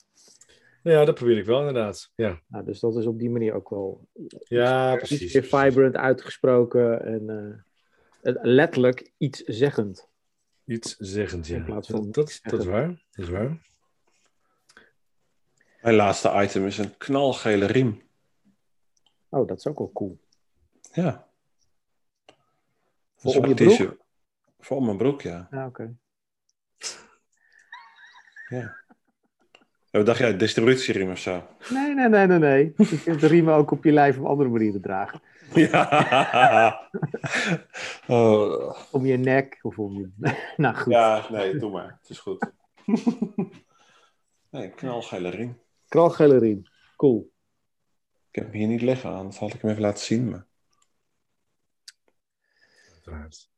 Ja, 0.83 1.05
dat 1.05 1.15
probeer 1.15 1.39
ik 1.39 1.45
wel 1.45 1.59
inderdaad. 1.59 2.11
Ja, 2.15 2.41
Nou, 2.47 2.65
dus 2.65 2.81
dat 2.81 2.97
is 2.97 3.07
op 3.07 3.19
die 3.19 3.31
manier 3.31 3.55
ook 3.55 3.69
wel 3.71 4.09
ja 4.45 4.95
iets 4.99 5.09
precies. 5.09 5.33
meer 5.35 5.45
vibrant 5.45 5.97
uitgesproken 5.97 7.05
en 7.05 7.31
eh, 7.31 7.63
het- 8.23 8.39
letterlijk 8.43 9.13
iets 9.19 9.43
zeggend. 9.45 10.09
Iets 10.65 10.97
zeggend, 10.97 11.47
ja. 11.47 11.57
In 11.57 11.65
plaats 11.65 11.89
van 11.89 12.01
dat, 12.05 12.15
dat, 12.15 12.41
dat 12.43 12.61
is 12.61 12.67
waar. 12.67 12.87
Dat 13.11 13.25
is 13.25 13.29
waar. 13.29 13.59
Mijn 15.83 15.95
laatste 15.95 16.33
item 16.43 16.67
is 16.67 16.79
een 16.79 16.97
knalgele 16.97 17.67
riem. 17.67 18.03
Oh, 19.29 19.49
dat 19.49 19.59
is 19.59 19.67
ook 19.67 19.79
wel 19.79 19.91
cool. 19.93 20.19
Ja. 20.93 21.29
Voor 23.21 23.37
om 23.37 23.47
je 23.47 23.55
broek? 23.55 23.97
Voor 24.59 24.83
mijn 24.83 24.97
broek, 24.97 25.23
ja. 25.23 25.49
Ja, 25.51 25.67
oké. 25.67 25.95
ja. 28.49 28.77
Wat 29.91 30.07
dacht 30.07 30.19
jij, 30.19 30.37
distributieriem 30.37 31.11
of 31.11 31.19
zo? 31.19 31.47
Nee, 31.71 31.95
nee, 31.95 32.09
nee, 32.09 32.27
nee, 32.27 32.39
nee. 32.39 32.73
Je 32.91 33.03
kunt 33.03 33.21
de 33.21 33.27
riemen 33.27 33.55
ook 33.55 33.71
op 33.71 33.85
je 33.85 33.93
lijf 33.93 34.19
op 34.19 34.25
andere 34.25 34.49
manieren 34.49 34.81
dragen. 34.81 35.21
Ja. 35.55 36.91
oh. 38.07 38.77
Om 38.91 39.07
je 39.07 39.17
nek 39.17 39.59
of 39.63 39.79
om 39.79 39.99
je... 39.99 40.11
nou 40.57 40.75
goed. 40.77 40.93
ja, 40.93 41.27
nee, 41.31 41.57
doe 41.57 41.71
maar. 41.71 41.99
Het 42.01 42.11
is 42.11 42.19
goed. 42.19 42.53
nee, 44.51 44.71
knalgele 44.71 45.29
riem. 46.39 46.63
Cool. 46.97 47.33
Ik 48.29 48.35
heb 48.35 48.45
hem 48.45 48.55
hier 48.55 48.69
niet 48.69 48.83
liggen, 48.83 49.11
anders 49.11 49.39
had 49.39 49.55
ik 49.55 49.61
hem 49.61 49.71
even 49.71 49.83
laten 49.83 50.05
zien. 50.05 50.31
Maar... 50.31 50.47
Uiteraard. 53.11 53.49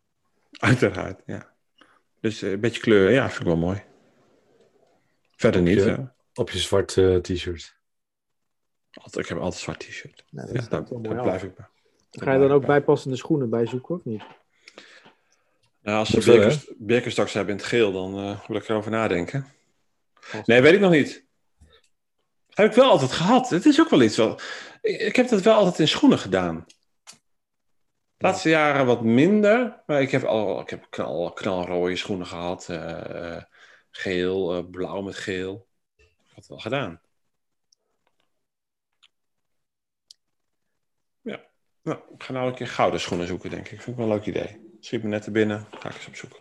Uiteraard, 0.50 1.22
ja. 1.26 1.50
Dus 2.20 2.42
eh, 2.42 2.50
een 2.50 2.60
beetje 2.60 2.80
kleur, 2.80 3.10
ja, 3.10 3.26
vind 3.28 3.40
ik 3.40 3.46
wel 3.46 3.56
mooi. 3.56 3.82
Verder 5.36 5.62
niet. 5.62 5.78
je- 5.78 5.90
hè. 5.90 5.96
Op 6.34 6.50
je 6.50 6.58
zwart 6.58 6.96
eh, 6.96 7.16
t-shirt. 7.16 7.76
Altijd, 8.92 9.24
ik 9.24 9.28
heb 9.28 9.38
altijd 9.38 9.54
een 9.54 9.60
zwart 9.60 9.80
t-shirt. 9.80 10.24
Nou, 10.30 10.48
Ja, 10.52 10.66
daar, 10.68 10.84
daar 11.02 11.22
blijf 11.22 11.42
ik 11.42 11.54
bij. 11.54 11.66
Ga 12.10 12.32
je 12.32 12.38
dan 12.38 12.50
ook 12.50 12.66
bijpassende 12.66 13.16
schoenen 13.16 13.50
bij 13.50 13.66
zoeken 13.66 13.94
of 13.94 14.04
niet? 14.04 14.22
Nou, 15.82 15.98
als 15.98 16.10
ze 16.10 16.74
Birkenstocks 16.78 17.32
hebben 17.32 17.54
in 17.54 17.60
het 17.60 17.68
geel, 17.68 17.92
dan 17.92 18.18
eh 18.18 18.48
moet 18.48 18.62
ik 18.62 18.68
erover 18.68 18.90
nadenken. 18.90 19.46
Nee, 20.44 20.60
weet 20.60 20.74
ik 20.74 20.80
nog 20.80 20.90
niet. 20.90 21.24
Heb 22.50 22.66
ik 22.70 22.72
wel 22.76 22.90
altijd 22.90 23.12
gehad. 23.12 23.50
Het 23.50 23.66
is 23.66 23.80
ook 23.80 23.88
wel 23.90 24.02
iets 24.02 24.16
wel. 24.16 24.40
Ik, 24.82 25.00
ik 25.00 25.16
heb 25.16 25.28
dat 25.28 25.42
wel 25.42 25.54
altijd 25.54 25.78
in 25.78 25.88
schoenen 25.88 26.18
gedaan. 26.18 26.66
Laatste 28.22 28.48
jaren 28.48 28.86
wat 28.86 29.02
minder. 29.02 29.82
Maar 29.86 30.00
ik 30.02 30.10
heb 30.10 30.24
al 30.24 30.60
ik 30.60 30.70
heb 30.70 30.86
knal, 30.90 31.32
knalrode 31.32 31.96
schoenen 31.96 32.26
gehad. 32.26 32.68
eh, 32.68 33.36
eh, 33.36 33.42
geel, 33.90 34.54
eh, 34.56 34.70
blauw 34.70 35.00
met 35.00 35.16
geel. 35.16 35.68
Ik 35.96 36.04
had 36.26 36.34
het 36.36 36.46
wel 36.48 36.58
gedaan. 36.58 37.00
Ja. 41.20 41.40
Nou, 41.82 41.98
ik 42.14 42.22
ga 42.22 42.32
nou 42.32 42.48
een 42.48 42.54
keer 42.54 42.66
gouden 42.66 43.00
schoenen 43.00 43.26
zoeken, 43.26 43.50
denk 43.50 43.68
ik. 43.68 43.82
Vind 43.82 43.86
ik 43.86 43.96
wel 43.96 44.06
een 44.06 44.12
leuk 44.12 44.26
idee. 44.26 44.70
Schiet 44.80 45.02
me 45.02 45.08
net 45.08 45.26
er 45.26 45.32
binnen. 45.32 45.66
Ga 45.70 45.88
ik 45.88 45.94
eens 45.94 46.06
opzoeken. 46.06 46.40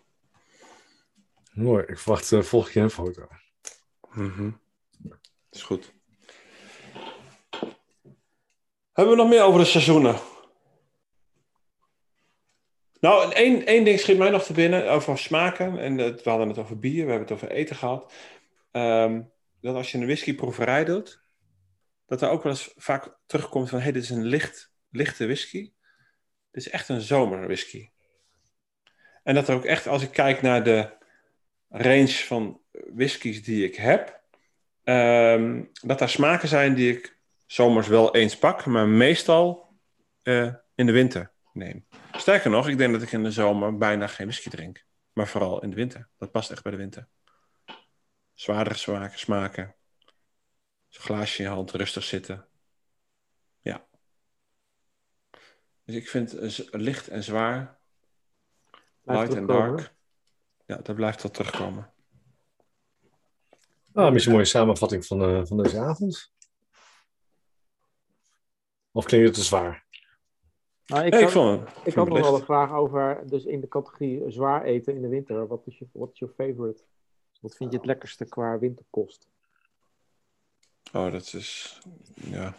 Mooi. 1.52 1.84
Ik 1.88 2.00
verwacht 2.00 2.32
eh 2.32 2.42
volgende 2.42 2.74
keer 2.74 2.84
een 2.84 2.90
foto. 2.90 3.28
Mhm. 4.12 4.52
Is 5.52 5.62
goed. 5.62 5.94
Hebben 8.92 9.16
we 9.16 9.22
nog 9.22 9.30
meer 9.30 9.44
over 9.44 9.60
de 9.60 9.66
seizoenen? 9.66 10.16
Nou, 13.02 13.34
één, 13.34 13.66
één 13.66 13.84
ding 13.84 14.00
schiet 14.00 14.18
mij 14.18 14.30
nog 14.30 14.44
te 14.44 14.54
binnen 14.54 14.90
over 14.90 15.18
smaken. 15.18 15.80
En 15.80 15.98
het, 15.98 16.24
we 16.24 16.30
hadden 16.30 16.48
het 16.48 16.58
over 16.58 16.80
bier, 16.80 17.06
we 17.06 17.12
hebben 17.12 17.28
het 17.28 17.32
over 17.32 17.52
eten 17.52 17.76
gehad. 17.76 18.14
Ehm, 18.72 19.22
dat 19.62 19.76
als 19.76 19.92
je 19.92 19.98
een 19.98 20.06
whiskyproeverij 20.06 20.86
doet, 20.86 21.24
dat 22.06 22.22
er 22.22 22.30
ook 22.30 22.44
wel 22.44 22.52
eens 22.52 22.74
vaak 22.76 23.18
terugkomt 23.26 23.70
van: 23.70 23.78
hé, 23.78 23.84
hey, 23.84 23.94
dit 23.94 24.04
is 24.04 24.10
een 24.10 24.26
licht, 24.26 24.74
lichte 24.90 25.26
whisky. 25.26 25.74
Dit 26.52 26.66
is 26.66 26.70
echt 26.70 26.90
een 26.90 27.02
zomerwhisky. 27.02 27.90
En 29.24 29.36
dat 29.36 29.48
er 29.48 29.56
ook 29.56 29.66
echt, 29.66 29.88
als 29.88 30.04
ik 30.04 30.12
kijk 30.12 30.42
naar 30.42 30.64
de 30.64 30.90
range 31.70 32.08
van 32.08 32.62
whiskies 32.72 33.44
die 33.44 33.66
ik 33.66 33.76
heb, 33.76 34.22
ehm, 34.84 35.64
dat 35.82 36.00
daar 36.00 36.10
smaken 36.10 36.48
zijn 36.48 36.74
die 36.74 36.98
ik 36.98 37.18
zomers 37.46 37.88
wel 37.88 38.16
eens 38.16 38.38
pak, 38.38 38.66
maar 38.66 38.88
meestal 38.88 39.70
eh, 40.22 40.54
in 40.76 40.86
de 40.86 40.92
winter 40.92 41.31
neem. 41.54 41.86
Sterker 42.12 42.50
nog, 42.50 42.68
ik 42.68 42.78
denk 42.78 42.94
dat 42.94 43.02
ik 43.02 43.12
in 43.12 43.24
de 43.24 43.32
zomer 43.32 43.78
bijna 43.78 44.08
geen 44.08 44.28
whisky 44.28 44.50
drink, 44.50 44.86
maar 45.14 45.28
vooral 45.28 45.64
in 45.64 45.70
de 45.70 45.76
winter. 45.76 46.10
Dat 46.18 46.32
past 46.32 46.52
echt 46.52 46.64
bij 46.64 46.72
de 46.72 46.78
winter. 46.78 47.08
Zwaardere 48.34 48.76
smaken, 48.76 49.20
smaken. 49.20 49.76
Zo'n 50.88 51.04
glaasje 51.04 51.44
in 51.44 51.50
je 51.50 51.56
hand, 51.56 51.72
rustig 51.72 52.04
zitten. 52.04 52.48
Ja. 53.62 53.88
Dus 55.84 55.96
ik 55.96 56.10
vind 56.10 56.36
licht 56.72 57.08
en 57.08 57.24
zwaar, 57.24 57.80
Blijft 59.02 59.22
light 59.22 59.36
en 59.36 59.46
dark. 59.46 59.94
Ja, 60.66 60.78
dat 60.78 60.96
blijft 60.96 61.22
wel 61.22 61.32
terugkomen. 61.32 61.94
Ah, 63.94 64.12
misschien 64.12 64.32
een 64.32 64.40
mooie 64.40 64.46
samenvatting 64.46 65.06
van, 65.06 65.22
eh, 65.22 65.46
van 65.46 65.64
deze 65.64 65.80
avond. 65.80 66.34
Of 68.92 69.06
klinkt 69.06 69.28
het 69.28 69.36
te 69.36 69.44
zwaar? 69.44 69.86
Nou, 70.92 71.06
ik, 71.06 71.14
had, 71.14 71.32
vond 71.32 71.62
ik 71.62 71.94
vond 71.94 71.96
had 71.96 72.06
het 72.06 72.14
nog 72.18 72.22
wel 72.22 72.36
een 72.36 72.46
vraag 72.46 72.72
over, 72.72 73.22
dus 73.26 73.46
in 73.46 73.62
de 73.62 73.68
categorie 73.68 74.24
zwaar 74.32 74.64
eten 74.64 74.96
in 74.96 75.02
de 75.02 75.08
winter. 75.08 75.48
Wat 75.48 75.62
is 75.66 75.78
je 75.78 75.88
wat 75.92 76.10
is 76.14 76.20
je 76.20 76.28
favorite? 76.28 76.84
Wat 77.42 77.56
vind 77.56 77.72
je 77.72 77.78
het 77.78 77.86
lekkerste 77.86 78.26
qua 78.26 78.60
winterkost? 78.60 79.28
Oh, 80.94 81.12
dat 81.12 81.34
is. 81.34 81.80
Ja. 82.14 82.56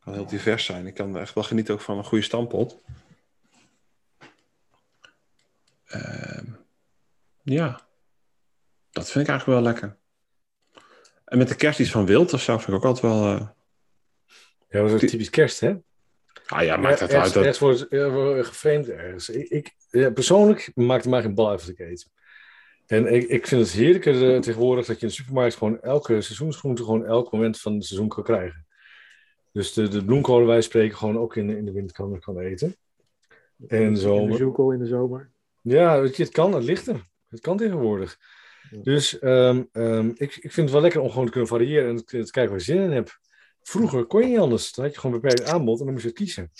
Kan 0.00 0.12
heel 0.12 0.26
divers 0.26 0.64
zijn. 0.64 0.86
Ik 0.86 0.94
kan 0.94 1.16
echt 1.18 1.34
wel 1.34 1.44
genieten 1.44 1.74
ook 1.74 1.80
van 1.80 1.98
een 1.98 2.04
goede 2.04 2.24
stampot. 2.24 2.80
Ehm, 5.86 6.46
ja. 7.42 7.80
Dat 8.90 9.10
vind 9.10 9.24
ik 9.28 9.30
eigenlijk 9.30 9.60
wel 9.60 9.72
lekker. 9.72 9.96
En 11.24 11.38
met 11.38 11.48
de 11.48 11.56
kerst 11.56 11.80
iets 11.80 11.90
van 11.90 12.06
wild 12.06 12.32
of 12.32 12.42
zo 12.42 12.58
vind 12.58 12.68
ik 12.68 12.74
ook 12.74 12.84
altijd 12.84 13.12
wel. 13.12 13.22
eh, 13.36 13.46
Ja, 14.68 14.80
dat 14.80 14.90
is 14.90 15.02
ook 15.02 15.08
typisch 15.08 15.30
kerst, 15.30 15.60
hè? 15.60 15.76
Ah 16.46 16.62
ja, 16.62 16.76
maakt 16.76 17.00
het 17.00 17.12
uit. 17.12 17.32
Dat... 17.32 17.58
wordt 17.58 17.86
geframed 18.46 18.88
ergens. 18.88 19.28
Ik, 19.28 19.48
ik, 19.48 19.74
ja, 19.90 20.10
persoonlijk 20.10 20.70
maakt 20.74 21.02
het 21.02 21.12
mij 21.12 21.22
geen 21.22 21.34
bal 21.34 21.50
uit 21.50 21.60
wat 21.60 21.70
ik 21.70 21.78
eet. 21.78 22.10
En 22.86 23.14
ik, 23.14 23.28
ik 23.28 23.46
vind 23.46 23.60
het 23.60 23.70
heerlijker 23.72 24.34
eh, 24.34 24.40
tegenwoordig 24.40 24.86
dat 24.86 24.96
je 24.96 25.02
in 25.02 25.08
de 25.08 25.14
supermarkt 25.14 25.56
gewoon 25.56 25.80
elke 25.80 26.20
seizoensgroente 26.20 26.84
gewoon 26.84 27.04
elk 27.04 27.32
moment 27.32 27.60
van 27.60 27.74
het 27.74 27.84
seizoen 27.84 28.08
kan 28.08 28.24
krijgen. 28.24 28.66
Dus 29.52 29.72
de, 29.72 29.88
de 29.88 30.04
bloemkolen 30.04 30.46
wij 30.46 30.60
spreken 30.60 30.96
gewoon 30.96 31.18
ook 31.18 31.36
in, 31.36 31.50
in 31.50 31.64
de 31.64 31.72
winter 31.72 31.96
kan, 31.96 32.20
kan 32.20 32.38
eten. 32.38 32.76
En 33.68 33.82
In 33.82 33.94
de 33.94 34.00
zomer. 34.00 34.72
in 34.72 34.78
de 34.78 34.86
zomer. 34.86 35.30
Ja, 35.62 36.00
weet 36.00 36.16
je, 36.16 36.22
het 36.22 36.32
kan, 36.32 36.54
het 36.54 36.64
ligt 36.64 36.86
er. 36.86 37.06
Het 37.28 37.40
kan 37.40 37.56
tegenwoordig. 37.56 38.18
Ja. 38.70 38.82
Dus 38.82 39.18
ehm, 39.18 39.62
ehm, 39.72 40.08
ik, 40.08 40.36
ik 40.36 40.52
vind 40.52 40.56
het 40.56 40.70
wel 40.70 40.80
lekker 40.80 41.00
om 41.00 41.10
gewoon 41.10 41.24
te 41.24 41.30
kunnen 41.30 41.48
variëren 41.48 41.88
en 41.88 41.96
te, 41.96 42.24
te 42.24 42.30
kijken 42.30 42.50
waar 42.50 42.60
je 42.60 42.64
zin 42.64 42.82
in 42.82 42.92
hebt. 42.92 43.18
Vroeger 43.66 44.04
kon 44.04 44.20
je 44.20 44.26
niet 44.26 44.38
anders. 44.38 44.72
Dan 44.72 44.84
had 44.84 44.94
je 44.94 45.00
gewoon 45.00 45.20
beperkt 45.20 45.48
aanbod 45.48 45.78
en 45.78 45.84
dan 45.84 45.94
moest 45.94 46.06
je 46.06 46.12
kiezen. 46.12 46.52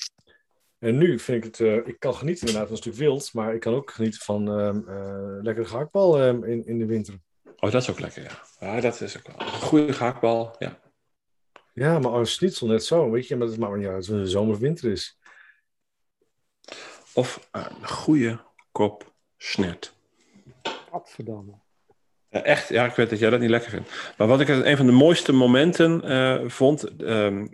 En 0.78 0.98
nu 0.98 1.18
vind 1.18 1.44
ik 1.44 1.44
het, 1.44 1.60
eh, 1.60 1.86
ik 1.86 1.98
kan 1.98 2.14
genieten 2.14 2.46
inderdaad 2.46 2.68
van 2.68 2.76
een 2.76 2.82
stuk 2.82 2.94
wild, 2.94 3.32
maar 3.32 3.54
ik 3.54 3.60
kan 3.60 3.74
ook 3.74 3.90
genieten 3.90 4.20
van 4.20 4.50
ehm 4.50 4.88
eh, 4.88 5.42
lekkere 5.42 5.66
gehaktbal 5.66 6.20
ehm, 6.20 6.44
in, 6.44 6.66
in 6.66 6.78
de 6.78 6.86
winter. 6.86 7.20
Oh, 7.44 7.70
dat 7.70 7.82
is 7.82 7.90
ook 7.90 8.00
lekker, 8.00 8.22
ja. 8.22 8.42
Ja, 8.60 8.80
dat 8.80 9.00
is 9.00 9.16
ook 9.16 9.26
wel. 9.26 9.40
Een 9.40 9.60
goede 9.60 9.92
gehaktbal, 9.92 10.54
ja. 10.58 10.80
Ja, 11.72 11.98
maar 11.98 12.10
als 12.10 12.32
schnitzel 12.32 12.66
net 12.66 12.84
zo, 12.84 13.10
weet 13.10 13.28
je, 13.28 13.36
maar 13.36 13.48
het 13.48 13.58
maakt 13.58 13.72
me 13.72 13.78
niet 13.78 13.86
uit 13.86 14.10
of 14.10 14.16
het 14.16 14.30
zomer 14.30 14.54
of 14.54 14.60
winter 14.60 14.90
is. 14.90 15.18
Of 17.14 17.48
een 17.50 17.88
goede 17.88 18.44
kop 18.72 19.14
snet. 19.36 19.92
Gadverdamme. 20.90 21.64
Ja, 22.36 22.42
echt, 22.42 22.68
ja, 22.68 22.84
ik 22.84 22.94
weet 22.94 23.10
dat 23.10 23.18
jij 23.18 23.30
dat 23.30 23.40
niet 23.40 23.50
lekker 23.50 23.70
vindt. 23.70 24.14
Maar 24.16 24.26
wat 24.26 24.40
ik 24.40 24.48
een 24.48 24.76
van 24.76 24.86
de 24.86 24.92
mooiste 24.92 25.32
momenten 25.32 26.02
eh, 26.02 26.48
vond 26.48 26.96
ehm, 26.96 27.46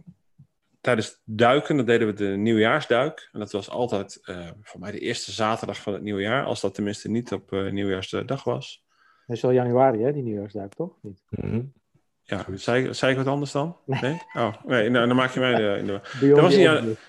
tijdens 0.81 1.21
duiken, 1.25 1.77
dat 1.77 1.87
deden 1.87 2.07
we 2.07 2.13
de 2.13 2.37
nieuwjaarsduik. 2.37 3.29
En 3.33 3.39
dat 3.39 3.53
was 3.53 3.71
altijd 3.71 4.19
eh, 4.23 4.49
voor 4.63 4.81
mij 4.81 4.91
de 4.91 4.99
eerste 4.99 5.33
zaterdag 5.33 5.81
van 5.81 5.93
het 5.93 6.03
nieuwjaar, 6.03 6.45
als 6.45 6.61
dat 6.61 6.75
tenminste 6.75 7.11
niet 7.11 7.33
op 7.33 7.53
eh, 7.53 7.71
nieuwjaarsdag 7.71 8.45
was. 8.45 8.85
Dat 9.27 9.37
is 9.37 9.43
wel 9.43 9.53
januari, 9.53 10.03
hè, 10.03 10.13
die 10.13 10.23
nieuwjaarsduik, 10.23 10.75
toch? 10.75 10.97
Niet? 11.03 11.23
Mhm. 11.29 11.63
Ja, 12.23 12.45
zei, 12.55 12.95
zei 12.95 13.13
ik 13.13 13.19
wat 13.19 13.27
anders 13.27 13.53
dan? 13.53 13.77
Nee? 13.87 14.23
Oh, 14.37 14.55
nee, 14.65 14.91
nou, 14.91 15.07
dan 15.07 15.17
maak 15.17 15.31
je 15.31 15.41
mij 15.41 15.79
in 15.79 15.87
de... 15.87 16.01
Dat 16.21 16.41
was 16.41 16.57
Obelisk. 16.57 17.01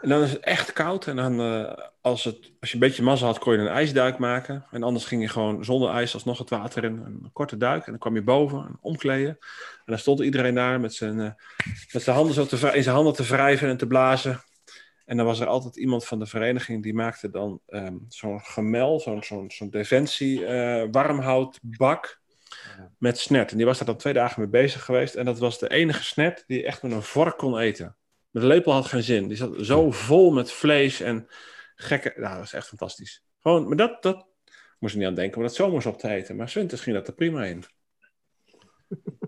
En 0.00 0.08
dan 0.08 0.22
is 0.22 0.32
het 0.32 0.40
echt 0.40 0.72
koud. 0.72 1.06
En 1.06 1.16
dan, 1.16 1.40
eh, 1.40 1.72
als, 2.00 2.24
het, 2.24 2.52
als 2.60 2.68
je 2.70 2.74
een 2.74 2.80
beetje 2.80 3.02
mazzel 3.02 3.26
had, 3.26 3.38
kon 3.38 3.52
je 3.52 3.58
een 3.58 3.66
ijsduik 3.66 4.18
maken. 4.18 4.66
En 4.70 4.82
anders 4.82 5.04
ging 5.04 5.22
je 5.22 5.28
gewoon 5.28 5.64
zonder 5.64 5.90
ijs 5.90 6.14
alsnog 6.14 6.38
het 6.38 6.50
water 6.50 6.84
in. 6.84 6.96
Een 6.96 7.30
korte 7.32 7.56
duik. 7.56 7.84
En 7.84 7.90
dan 7.90 8.00
kwam 8.00 8.14
je 8.14 8.22
boven 8.22 8.58
en 8.58 8.78
omkleden. 8.80 9.38
En 9.38 9.84
dan 9.84 9.98
stond 9.98 10.20
iedereen 10.20 10.54
daar 10.54 10.80
met 10.80 10.94
zijn, 10.94 11.20
eh, 11.20 11.30
met 11.92 12.02
zijn 12.02 12.16
handen 12.16 12.34
zo 12.34 12.46
te, 12.46 12.56
in 12.56 12.82
zijn 12.82 12.94
handen 12.94 13.14
te 13.14 13.22
wrijven 13.22 13.68
en 13.68 13.76
te 13.76 13.86
blazen. 13.86 14.42
En 15.04 15.16
dan 15.16 15.26
was 15.26 15.40
er 15.40 15.46
altijd 15.46 15.76
iemand 15.76 16.04
van 16.04 16.18
de 16.18 16.26
vereniging 16.26 16.82
die 16.82 16.94
maakte 16.94 17.30
dan 17.30 17.60
ehm, 17.66 17.96
zo'n 18.08 18.40
gemel, 18.40 19.00
zo'n 19.00 19.22
zo'n 19.22 19.50
zo'n 19.50 19.70
defensie 19.70 20.46
warmhoutbak 20.90 22.20
met 22.98 23.18
snet. 23.18 23.50
En 23.50 23.56
die 23.56 23.66
was 23.66 23.78
daar 23.78 23.86
dan 23.86 23.96
twee 23.96 24.12
dagen 24.12 24.40
mee 24.40 24.50
bezig 24.50 24.84
geweest. 24.84 25.14
En 25.14 25.24
dat 25.24 25.38
was 25.38 25.58
de 25.58 25.68
enige 25.68 26.04
snet 26.04 26.44
die 26.46 26.64
echt 26.64 26.82
met 26.82 26.92
een 26.92 27.02
vork 27.02 27.36
kon 27.36 27.58
eten. 27.58 27.96
Met 28.30 28.42
een 28.42 28.48
lepel 28.48 28.72
had 28.72 28.86
geen 28.86 29.02
zin. 29.02 29.28
Die 29.28 29.36
zat 29.36 29.54
zo 29.60 29.90
vol 29.90 30.30
met 30.30 30.52
vlees 30.52 31.00
en 31.00 31.26
gekke... 31.74 32.12
Nou, 32.16 32.28
dat 32.28 32.38
was 32.38 32.52
echt 32.52 32.68
fantastisch. 32.68 33.22
Gewoon, 33.40 33.68
maar 33.68 33.76
dat, 33.76 34.02
dat 34.02 34.26
moest 34.78 34.94
ik 34.94 35.00
niet 35.00 35.08
aan 35.08 35.14
denken 35.14 35.36
om 35.36 35.42
dat 35.42 35.54
zomers 35.54 35.86
op 35.86 35.98
te 35.98 36.08
eten. 36.08 36.36
Maar 36.36 36.50
winters 36.54 36.80
ging 36.80 36.96
dat 36.96 37.08
er 37.08 37.14
prima 37.14 37.44
in. 37.44 37.64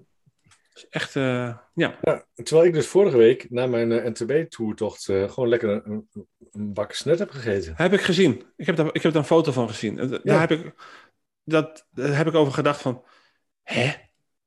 Dus 0.73 0.89
echt, 0.89 1.17
eh, 1.17 1.57
ja. 1.75 1.99
Ja, 2.03 2.27
terwijl 2.35 2.67
ik 2.67 2.75
dus 2.75 2.87
vorige 2.87 3.17
week 3.17 3.51
na 3.51 3.67
mijn 3.67 4.13
NTB-toertocht 4.13 5.05
gewoon 5.05 5.49
lekker 5.49 5.87
een, 5.87 6.09
een, 6.51 6.73
bak 6.73 6.93
snet 6.93 7.19
heb 7.19 7.31
gegeten. 7.31 7.73
Heb 7.77 7.93
ik 7.93 8.01
gezien. 8.01 8.45
Ik 8.57 8.67
heb 8.67 8.77
daar, 8.77 8.87
ik 8.87 9.03
heb 9.03 9.13
daar 9.13 9.23
een 9.23 9.29
foto 9.29 9.53
van 9.53 9.69
gezien. 9.69 9.99
En 9.99 10.21
Daar, 10.23 10.41
heb 10.41 10.51
ik, 10.51 10.73
dat, 11.45 11.87
daar 11.91 12.17
heb 12.17 12.27
ik 12.27 12.35
over 12.35 12.53
gedacht 12.53 12.81
van... 12.81 13.05
Hè? 13.63 13.93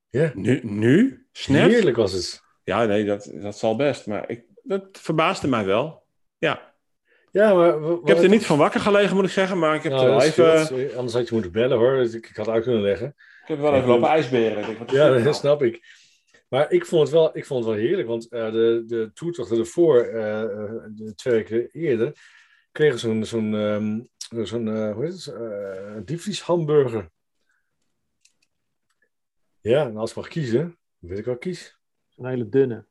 Ja. 0.09 0.31
Nu? 0.35 0.59
nu? 0.63 1.25
Snet? 1.31 1.71
Heerlijk 1.71 1.97
was 1.97 2.11
het. 2.11 2.43
Ja, 2.63 2.85
nee, 2.85 3.05
dat, 3.05 3.31
dat 3.33 3.57
zal 3.57 3.75
best. 3.75 4.07
Maar 4.07 4.29
ik, 4.29 4.45
dat 4.63 4.87
verbaasde 4.91 5.47
mij 5.47 5.65
wel. 5.65 6.03
Ja. 6.37 6.73
Ja, 7.31 7.53
maar... 7.53 7.91
Ik 7.91 8.07
heb 8.07 8.17
er 8.17 8.29
niet 8.29 8.45
van 8.45 8.57
wakker 8.57 8.79
gelegen, 8.79 9.15
moet 9.15 9.25
ik 9.25 9.31
zeggen. 9.31 9.59
Maar 9.59 9.75
ik 9.75 9.83
heb 9.83 9.91
Nou, 9.91 10.05
er 10.05 10.11
wel 10.11 10.21
even... 10.21 10.95
Anders 10.97 11.13
had 11.13 11.27
je 11.27 11.33
moeten 11.33 11.51
bellen 11.51 11.77
hoor. 11.77 11.95
Dus 11.95 12.13
Ik, 12.13 12.29
ik 12.29 12.35
had 12.35 12.47
uit 12.47 12.63
kunnen 12.63 12.81
leggen. 12.81 13.07
Ik 13.41 13.47
heb 13.47 13.59
wel 13.59 13.73
even 13.75 13.87
lopen 13.87 14.09
ijsberen. 14.09 14.69
Ik 14.69 14.77
denk, 14.77 14.89
Ja, 14.89 15.09
dat 15.09 15.21
nou? 15.21 15.33
snap 15.33 15.63
ik. 15.63 16.01
Maar 16.49 16.71
ik 16.71 16.85
vond 16.85 17.01
het 17.01 17.11
wel, 17.11 17.37
ik 17.37 17.45
vond 17.45 17.65
het 17.65 17.73
wel 17.73 17.83
heerlijk, 17.83 18.07
want 18.07 18.27
eh, 18.29 18.51
de, 18.51 18.83
de 18.87 19.11
toertochten 19.13 19.57
ervoor, 19.57 19.99
eh, 20.01 20.41
de 20.89 21.13
twee 21.15 21.33
weken 21.33 21.69
eerder, 21.71 22.11
kregen 22.71 22.99
ze 22.99 23.07
zo'n, 23.07 23.25
zo'n, 23.25 23.55
ehm, 23.55 23.99
zo'n 24.45 24.91
hoe 24.91 25.05
heet 25.05 25.25
het, 25.25 26.07
diepvrieshamburger. 26.07 27.09
Ja, 29.61 29.85
en 29.85 29.97
als 29.97 30.09
ik 30.09 30.15
mag 30.15 30.27
kiezen, 30.27 30.77
weet 30.97 31.17
ik 31.17 31.25
wel 31.25 31.37
kies. 31.37 31.77
Zo'n 32.15 32.27
hele 32.27 32.49
dunne. 32.49 32.85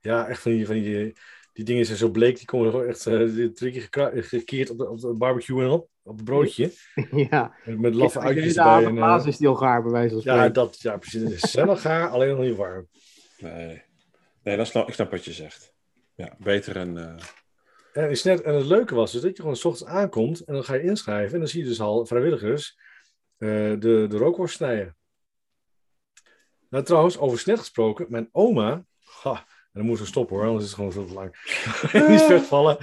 Ja, 0.00 0.26
echt 0.28 0.40
van 0.42 0.52
die, 0.52 0.66
van 0.66 0.74
die, 0.74 1.12
die 1.52 1.64
dingen 1.64 1.86
zijn 1.86 1.98
zo 1.98 2.10
bleek, 2.10 2.36
die 2.36 2.46
komen 2.46 2.70
gewoon 2.70 2.86
echt 2.86 3.06
uh, 3.06 3.48
drie 3.52 3.72
keer 3.72 3.80
gekra- 3.82 4.10
gekeerd 4.14 4.70
op 4.70 4.78
de, 4.78 4.88
op 4.88 5.00
de 5.00 5.14
barbecue 5.14 5.62
en 5.64 5.68
op, 5.70 5.88
op 6.02 6.16
het 6.16 6.24
broodje. 6.24 6.72
ja. 7.30 7.54
Met, 7.64 7.78
met 7.78 7.94
laffe 7.94 8.20
uitjes 8.20 8.54
de 8.54 8.60
erbij. 8.60 9.02
eh, 9.20 9.26
is 9.26 9.36
die 9.36 9.48
al 9.48 9.54
gaar, 9.54 9.82
bij 9.82 9.90
wijze 9.92 10.08
van 10.14 10.22
ja, 10.24 10.32
spreken. 10.32 10.52
dat, 10.52 10.80
ja, 10.80 10.96
precies. 10.96 11.22
Het 11.22 11.32
is 11.44 11.54
wel 11.54 11.76
gaar, 11.76 12.08
alleen 12.14 12.28
nog 12.36 12.44
niet 12.44 12.56
warm. 12.56 12.88
Nee, 13.38 13.82
nee 14.42 14.56
dat 14.56 14.66
snap, 14.66 14.88
ik 14.88 14.94
snap 14.94 15.10
wat 15.10 15.24
je 15.24 15.32
zegt. 15.32 15.74
Ja, 16.14 16.36
beter 16.38 16.76
een... 16.76 16.96
eh, 16.96 17.14
En, 17.92 18.10
is 18.10 18.22
net, 18.22 18.40
en 18.42 18.54
het 18.54 18.66
leuke 18.66 18.94
was 18.94 19.12
dus 19.12 19.20
dat 19.20 19.36
je 19.36 19.42
gewoon 19.42 19.56
s 19.56 19.64
ochtends 19.64 19.92
aankomt 19.92 20.40
en 20.44 20.54
dan 20.54 20.64
ga 20.64 20.74
je 20.74 20.82
inschrijven 20.82 21.32
en 21.32 21.38
dan 21.38 21.48
zie 21.48 21.62
je 21.62 21.68
dus 21.68 21.80
al 21.80 22.06
vrijwilligers 22.06 22.78
eh, 23.36 23.48
de, 23.48 24.06
de 24.08 24.16
rookworst 24.16 24.56
snijden. 24.56 24.96
Nou, 26.76 26.88
trouwens, 26.88 27.18
over 27.18 27.38
snet 27.38 27.58
gesproken, 27.58 28.06
mijn 28.08 28.28
oma, 28.32 28.84
ha, 29.22 29.32
en 29.32 29.72
dan 29.72 29.84
moeten 29.84 30.04
we 30.04 30.10
stoppen 30.10 30.36
hoor, 30.36 30.46
anders 30.46 30.64
is 30.64 30.70
het 30.70 30.78
gewoon 30.78 30.92
veel 30.92 31.06
te 31.06 31.12
lang. 31.12 31.30
Niet 32.10 32.26
wegvallen. 32.26 32.76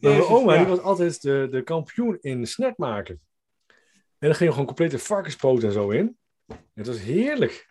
Maar 0.00 0.10
mijn 0.10 0.22
oma 0.22 0.52
ja. 0.52 0.58
die 0.58 0.68
was 0.68 0.80
altijd 0.80 1.22
de, 1.22 1.48
de 1.50 1.62
kampioen 1.62 2.18
in 2.20 2.46
snet 2.46 2.78
maken. 2.78 3.20
En 4.18 4.28
dan 4.28 4.34
ging 4.34 4.50
gewoon 4.50 4.66
complete 4.66 4.98
varkenspoot 4.98 5.62
en 5.62 5.72
zo 5.72 5.90
in. 5.90 6.16
Het 6.74 6.86
was 6.86 6.98
heerlijk. 7.00 7.66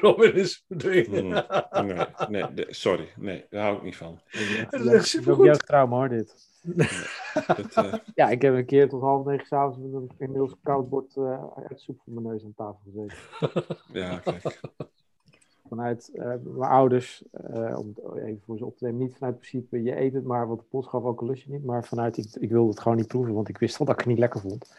Robin 0.00 0.34
is 0.34 0.64
verdwenen. 0.68 1.46
mm, 1.70 2.06
nee, 2.28 2.44
nee, 2.54 2.66
sorry. 2.68 3.12
Nee, 3.16 3.46
daar 3.50 3.62
hou 3.62 3.76
ik 3.76 3.82
niet 3.82 3.96
van. 3.96 4.20
Het 4.24 4.40
is 4.40 4.56
echt 4.56 4.70
Dat 4.70 4.80
is 4.80 4.92
ook 4.92 5.04
supergoed. 5.04 5.44
jouw 5.44 5.54
trauma 5.54 5.96
hoor, 5.96 6.08
dit. 6.08 6.34
Dat, 6.64 6.86
eh, 7.74 7.94
Ja, 8.14 8.28
ik 8.30 8.42
heb 8.42 8.54
een 8.54 8.66
keer 8.66 8.88
tot 8.88 9.00
half 9.00 9.24
negen 9.24 9.46
s'avonds 9.46 9.78
met 9.78 9.92
een 9.92 10.10
inmiddels 10.18 10.54
koud 10.62 10.88
bord 10.88 11.16
uh, 11.16 11.44
soep 11.74 12.00
voor 12.04 12.12
mijn 12.12 12.26
neus 12.26 12.44
aan 12.44 12.54
tafel 12.56 12.80
gezeten. 12.84 13.76
ja, 14.00 14.18
kijk. 14.18 14.60
Vanuit 15.68 16.10
uh, 16.14 16.24
mijn 16.42 16.70
ouders, 16.70 17.24
om 17.74 17.94
het 17.94 18.14
even 18.16 18.42
voor 18.44 18.58
ze 18.58 18.64
op 18.64 18.78
te 18.78 18.84
nemen, 18.84 19.00
niet 19.00 19.14
vanuit 19.14 19.34
het 19.34 19.50
principe 19.50 19.82
je 19.82 20.00
eet 20.00 20.12
het 20.12 20.24
maar, 20.24 20.46
want 20.46 20.60
de 20.60 20.66
pot 20.70 20.86
gaf 20.86 21.02
ook 21.02 21.20
een 21.20 21.26
lusje 21.26 21.50
niet, 21.50 21.64
maar 21.64 21.84
vanuit 21.84 22.16
ik, 22.16 22.34
ik 22.34 22.50
wilde 22.50 22.70
het 22.70 22.80
gewoon 22.80 22.96
niet 22.96 23.08
proeven, 23.08 23.34
want 23.34 23.48
ik 23.48 23.58
wist 23.58 23.78
al 23.78 23.86
dat 23.86 23.94
ik 23.94 24.00
het 24.00 24.10
niet 24.10 24.18
lekker 24.18 24.40
vond. 24.40 24.74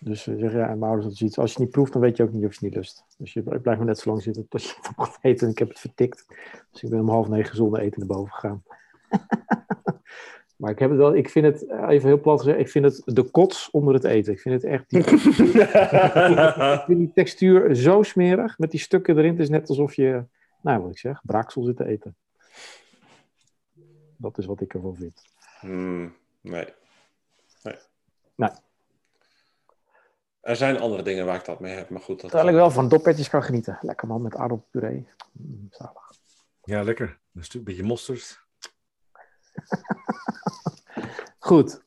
Dus 0.00 0.26
uh, 0.26 0.38
zeggen 0.38 0.58
ja, 0.58 0.68
en 0.68 0.78
mijn 0.78 0.90
ouders 0.92 1.16
zoiets, 1.16 1.38
als 1.38 1.52
je 1.52 1.56
het 1.56 1.64
niet 1.64 1.72
proeft, 1.72 1.92
dan 1.92 2.02
weet 2.02 2.16
je 2.16 2.22
ook 2.22 2.32
niet 2.32 2.44
of 2.44 2.50
je 2.50 2.54
het 2.54 2.64
niet 2.64 2.74
lust. 2.74 3.04
Dus 3.18 3.32
je 3.32 3.42
blijft 3.42 3.64
maar 3.64 3.84
net 3.84 3.98
zo 3.98 4.10
lang 4.10 4.22
zitten 4.22 4.48
tot 4.48 4.62
je 4.62 4.74
het 4.80 4.96
mag 4.96 5.18
eten 5.20 5.46
en 5.46 5.52
ik 5.52 5.58
heb 5.58 5.68
het 5.68 5.80
vertikt. 5.80 6.26
Dus 6.70 6.82
ik 6.82 6.90
ben 6.90 7.00
om 7.00 7.08
half 7.08 7.28
negen 7.28 7.56
zonder 7.56 7.80
eten 7.80 7.98
naar 7.98 8.16
boven 8.16 8.32
gegaan. 8.32 8.62
Maar 10.58 10.70
ik 10.70 10.78
heb 10.78 10.90
het 10.90 10.98
wel, 10.98 11.14
ik 11.14 11.28
vind 11.28 11.44
het, 11.44 11.66
eh, 11.66 11.88
even 11.88 12.08
heel 12.08 12.20
plat 12.20 12.38
gezegd, 12.38 12.58
ik 12.58 12.68
vind 12.68 12.84
het 12.84 13.02
de 13.04 13.22
kots 13.22 13.70
onder 13.70 13.94
het 13.94 14.04
eten. 14.04 14.32
Ik 14.32 14.40
vind 14.40 14.62
het 14.62 14.64
echt, 14.64 14.90
die, 14.90 14.98
ik 16.74 16.82
vind 16.86 16.98
die 16.98 17.12
textuur 17.14 17.74
zo 17.74 18.02
smerig, 18.02 18.58
met 18.58 18.70
die 18.70 18.80
stukken 18.80 19.18
erin. 19.18 19.30
Het 19.30 19.40
is 19.40 19.48
net 19.48 19.68
alsof 19.68 19.94
je, 19.94 20.24
nou 20.62 20.82
wat 20.82 20.90
ik 20.90 20.98
zeg, 20.98 21.20
braaksel 21.24 21.62
zit 21.62 21.76
te 21.76 21.84
eten. 21.84 22.16
Dat 24.16 24.38
is 24.38 24.46
wat 24.46 24.60
ik 24.60 24.74
ervan 24.74 24.96
vind. 24.96 25.22
Hmm, 25.60 26.14
nee. 26.40 26.68
nee. 27.62 27.76
Nee. 28.34 28.50
Er 30.40 30.56
zijn 30.56 30.80
andere 30.80 31.02
dingen 31.02 31.26
waar 31.26 31.36
ik 31.36 31.44
dat 31.44 31.60
mee 31.60 31.74
heb, 31.74 31.88
maar 31.88 32.00
goed. 32.00 32.20
Dat 32.20 32.30
Terwijl 32.30 32.50
ik 32.50 32.58
wel 32.58 32.70
van 32.70 32.88
doppertjes 32.88 33.28
kan 33.28 33.42
genieten. 33.42 33.78
Lekker 33.80 34.08
man, 34.08 34.22
met 34.22 34.36
aardappelpuree. 34.36 35.08
Mm, 35.32 35.68
zalig. 35.70 36.12
Ja, 36.62 36.82
lekker. 36.82 37.18
Een 37.34 37.44
stuk 37.44 37.64
beetje 37.64 37.82
mosterd. 37.82 38.46
Goed. 41.38 41.80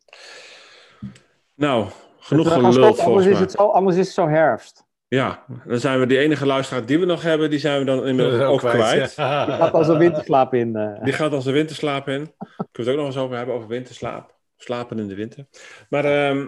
Nou, 1.55 1.87
genoeg 2.19 2.53
geluld 2.53 2.73
stoppen, 2.73 3.03
volgens 3.03 3.05
anders 3.05 3.25
is, 3.25 3.31
mij. 3.31 3.41
het 3.41 3.51
zo, 3.51 3.67
anders 3.67 3.95
is 3.95 4.05
het 4.05 4.15
zo 4.15 4.27
herfst. 4.27 4.85
Ja, 5.07 5.43
dan 5.65 5.79
zijn 5.79 5.99
we 5.99 6.05
die 6.05 6.17
enige 6.17 6.45
luisteraar 6.45 6.85
die 6.85 6.99
we 6.99 7.05
nog 7.05 7.21
hebben, 7.21 7.49
die 7.49 7.59
zijn 7.59 7.79
we 7.79 7.85
dan 7.85 8.07
inmiddels 8.07 8.41
ook 8.41 8.59
kwijt. 8.59 9.15
Die 9.15 9.25
gaat 9.25 9.71
als 9.73 9.87
een 9.87 9.97
winterslaap 9.97 10.53
in. 10.53 10.75
eh. 10.75 11.03
Die 11.03 11.13
gaat 11.13 11.31
als 11.33 11.45
een 11.45 11.53
winterslaap 11.53 12.07
in. 12.07 12.33
Kunnen 12.47 12.67
we 12.71 12.81
het 12.81 12.89
ook 12.89 12.95
nog 12.95 13.05
eens 13.05 13.17
over 13.17 13.37
hebben, 13.37 13.55
over 13.55 13.67
winterslaap. 13.67 14.35
Slapen 14.57 14.99
in 14.99 15.07
de 15.07 15.15
winter. 15.15 15.45
Maar 15.89 16.05
ehm, 16.05 16.47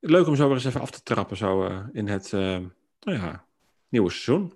leuk 0.00 0.26
om 0.26 0.36
zo 0.36 0.46
weer 0.46 0.54
eens 0.54 0.64
even 0.64 0.80
af 0.80 0.90
te 0.90 1.02
trappen 1.02 1.36
zo, 1.36 1.64
eh, 1.64 1.78
in 1.92 2.08
het 2.08 2.32
eh, 2.32 2.40
nou 3.00 3.18
ja, 3.18 3.44
nieuwe 3.88 4.10
seizoen. 4.10 4.52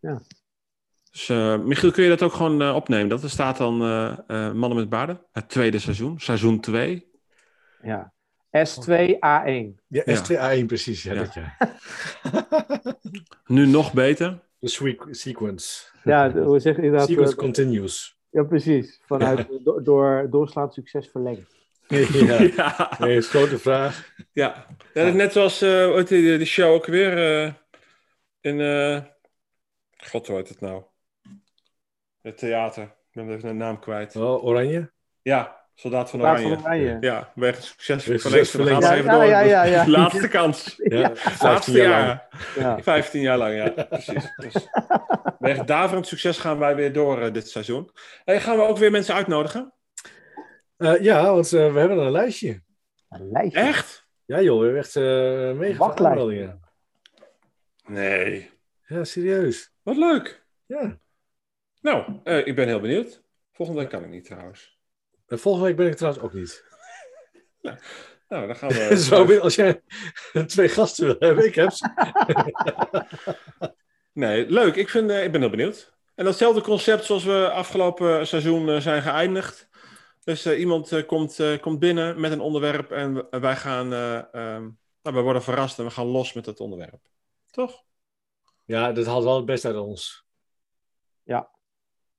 Ja. 0.00 0.20
Dus 1.14 1.28
uh, 1.28 1.58
Michiel, 1.58 1.90
kun 1.90 2.02
je 2.02 2.08
dat 2.08 2.22
ook 2.22 2.32
gewoon 2.32 2.62
uh, 2.62 2.74
opnemen? 2.74 3.08
Dat 3.08 3.22
er 3.22 3.30
staat 3.30 3.56
dan 3.56 3.82
uh, 3.82 4.16
Mannen 4.28 4.74
met 4.74 4.88
Baarden, 4.88 5.20
het 5.32 5.48
tweede 5.48 5.78
seizoen, 5.78 6.20
seizoen 6.20 6.60
2. 6.60 7.06
Ja, 7.82 8.12
S2A1. 8.66 9.74
Ja, 9.88 10.02
S2A1 10.06 10.66
precies. 10.66 11.02
Ja, 11.02 11.12
Ja. 11.12 11.18
Dat, 11.22 11.34
ja. 11.34 11.56
Nu 13.46 13.66
nog 13.66 13.92
beter. 13.92 14.38
De 14.58 14.68
sweet 14.68 15.02
sequence. 15.10 15.84
Ja, 16.04 16.32
hoe 16.32 16.60
zeg 16.60 16.76
je 16.76 16.90
dat? 16.90 17.06
Sequence 17.08 17.32
Eh, 17.32 17.38
continues. 17.38 18.18
Ja, 18.30 18.42
precies. 18.42 19.00
Vanuit 19.06 19.46
do- 19.64 19.82
door 19.82 20.26
doorslaand 20.30 20.74
succes 20.74 21.08
verlengd. 21.08 21.54
ja. 22.28 22.42
ja. 22.42 22.96
Nee, 22.98 23.16
is 23.16 23.28
grote 23.28 23.58
vraag. 23.58 24.12
Ja, 24.32 24.66
ja 24.66 24.66
dat 24.92 25.06
is 25.06 25.12
net 25.14 25.32
zoals 25.32 25.62
uh, 25.62 26.06
die 26.06 26.44
show 26.44 26.72
ook 26.72 26.86
weer 26.86 27.44
uh, 27.44 27.52
in. 28.40 28.58
Uh... 28.58 29.00
God, 29.96 30.26
hoe 30.26 30.36
heet 30.36 30.48
het 30.48 30.60
nou? 30.60 30.82
Het 32.24 32.38
theater. 32.38 32.82
Ik 32.82 32.90
ben 33.12 33.30
even 33.30 33.48
de 33.48 33.54
naam 33.54 33.78
kwijt. 33.78 34.16
Oh, 34.16 34.44
oranje. 34.44 34.92
Ja, 35.22 35.62
Soldaat 35.74 36.10
van 36.10 36.20
Oranje. 36.20 36.48
van 36.54 36.58
Oranje. 36.64 36.96
Ja, 37.00 37.32
wegens 37.34 37.66
succes 37.68 38.04
Wegens 38.06 38.22
verlengd. 38.22 38.46
succes 38.50 38.74
We 38.74 38.82
gaan 38.82 38.92
even 38.92 39.04
Ja, 39.12 39.18
door. 39.18 39.24
ja, 39.24 39.40
ja, 39.40 39.62
ja. 39.64 39.88
Laatste 39.98 40.28
kans. 40.28 40.74
Ja, 40.84 41.00
Laatste 41.00 41.30
15 41.30 41.74
jaar 41.74 41.88
lang. 41.88 42.20
jaar. 42.54 42.76
Ja. 42.76 42.82
15 42.82 43.20
jaar 43.20 43.38
lang, 43.38 43.54
ja. 43.54 43.84
Precies. 43.84 44.32
Dus, 44.36 44.54
wegens 45.38 45.66
daverend 45.66 46.06
succes 46.06 46.38
gaan 46.38 46.58
wij 46.58 46.74
weer 46.76 46.92
door 46.92 47.20
eh, 47.20 47.32
dit 47.32 47.48
seizoen. 47.48 47.90
Hey, 48.24 48.40
gaan 48.40 48.56
we 48.56 48.62
ook 48.62 48.78
weer 48.78 48.90
mensen 48.90 49.14
uitnodigen? 49.14 49.72
Eh, 50.76 51.00
ja, 51.00 51.32
want 51.32 51.52
eh, 51.52 51.72
we 51.72 51.78
hebben 51.78 51.98
een 51.98 52.10
lijstje. 52.12 52.62
Een 53.08 53.30
lijstje. 53.30 53.60
Echt? 53.60 54.06
Ja 54.24 54.40
joh, 54.40 54.58
we 54.58 54.64
hebben 54.64 54.82
echt 54.82 54.94
uh, 54.94 55.52
mega 55.58 55.78
Wachtlijst. 55.78 56.12
aanmeldingen. 56.18 56.60
Nee. 57.86 58.50
Ja, 58.86 59.04
serieus. 59.04 59.72
Wat 59.82 59.96
leuk. 59.96 60.44
Ja. 60.66 60.98
Nou, 61.84 62.20
eh, 62.24 62.46
ik 62.46 62.54
ben 62.54 62.66
heel 62.66 62.80
benieuwd. 62.80 63.22
Volgende 63.52 63.80
week 63.80 63.90
kan 63.90 64.02
ik 64.02 64.08
niet 64.10 64.24
trouwens. 64.24 64.78
En 65.26 65.38
volgende 65.38 65.66
week 65.66 65.76
ben 65.76 65.86
ik 65.86 65.96
trouwens 65.96 66.24
ook 66.24 66.32
niet. 66.32 66.64
Nou, 68.28 68.46
dan 68.46 68.56
gaan 68.56 68.68
we... 68.68 68.96
Zo, 69.08 69.38
als 69.38 69.54
jij 69.54 69.82
twee 70.46 70.68
gasten 70.68 71.06
wil 71.06 71.16
hebben, 71.18 71.44
ik 71.46 71.54
heb 71.54 71.70
ze. 71.72 71.88
Nee, 74.12 74.50
leuk. 74.50 74.74
Ik, 74.74 74.88
vind, 74.88 75.10
eh, 75.10 75.24
ik 75.24 75.32
ben 75.32 75.40
heel 75.40 75.50
benieuwd. 75.50 75.92
En 76.14 76.24
datzelfde 76.24 76.60
concept 76.60 77.04
zoals 77.04 77.24
we 77.24 77.50
afgelopen 77.50 78.26
seizoen 78.26 78.68
eh, 78.68 78.80
zijn 78.80 79.02
geëindigd. 79.02 79.68
Dus 80.24 80.44
eh, 80.44 80.58
iemand 80.58 80.92
eh, 80.92 81.06
komt, 81.06 81.40
eh, 81.40 81.60
komt 81.60 81.78
binnen 81.78 82.20
met 82.20 82.32
een 82.32 82.40
onderwerp 82.40 82.90
en 82.90 83.40
wij 83.40 83.56
gaan... 83.56 83.92
eh, 83.92 84.16
ehm, 84.16 84.62
nou, 85.02 85.16
we 85.16 85.20
worden 85.20 85.42
verrast 85.42 85.78
en 85.78 85.84
we 85.84 85.90
gaan 85.90 86.06
los 86.06 86.32
met 86.32 86.46
het 86.46 86.60
onderwerp. 86.60 87.08
Toch? 87.50 87.82
Ja, 88.64 88.92
dat 88.92 89.06
haalt 89.06 89.24
wel 89.24 89.36
het 89.36 89.46
beste 89.46 89.66
uit 89.66 89.76
ons. 89.76 90.24
Ja, 91.22 91.50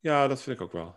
dat 0.06 0.42
vind 0.42 0.56
ik 0.56 0.62
ook 0.64 0.72
wel. 0.72 0.96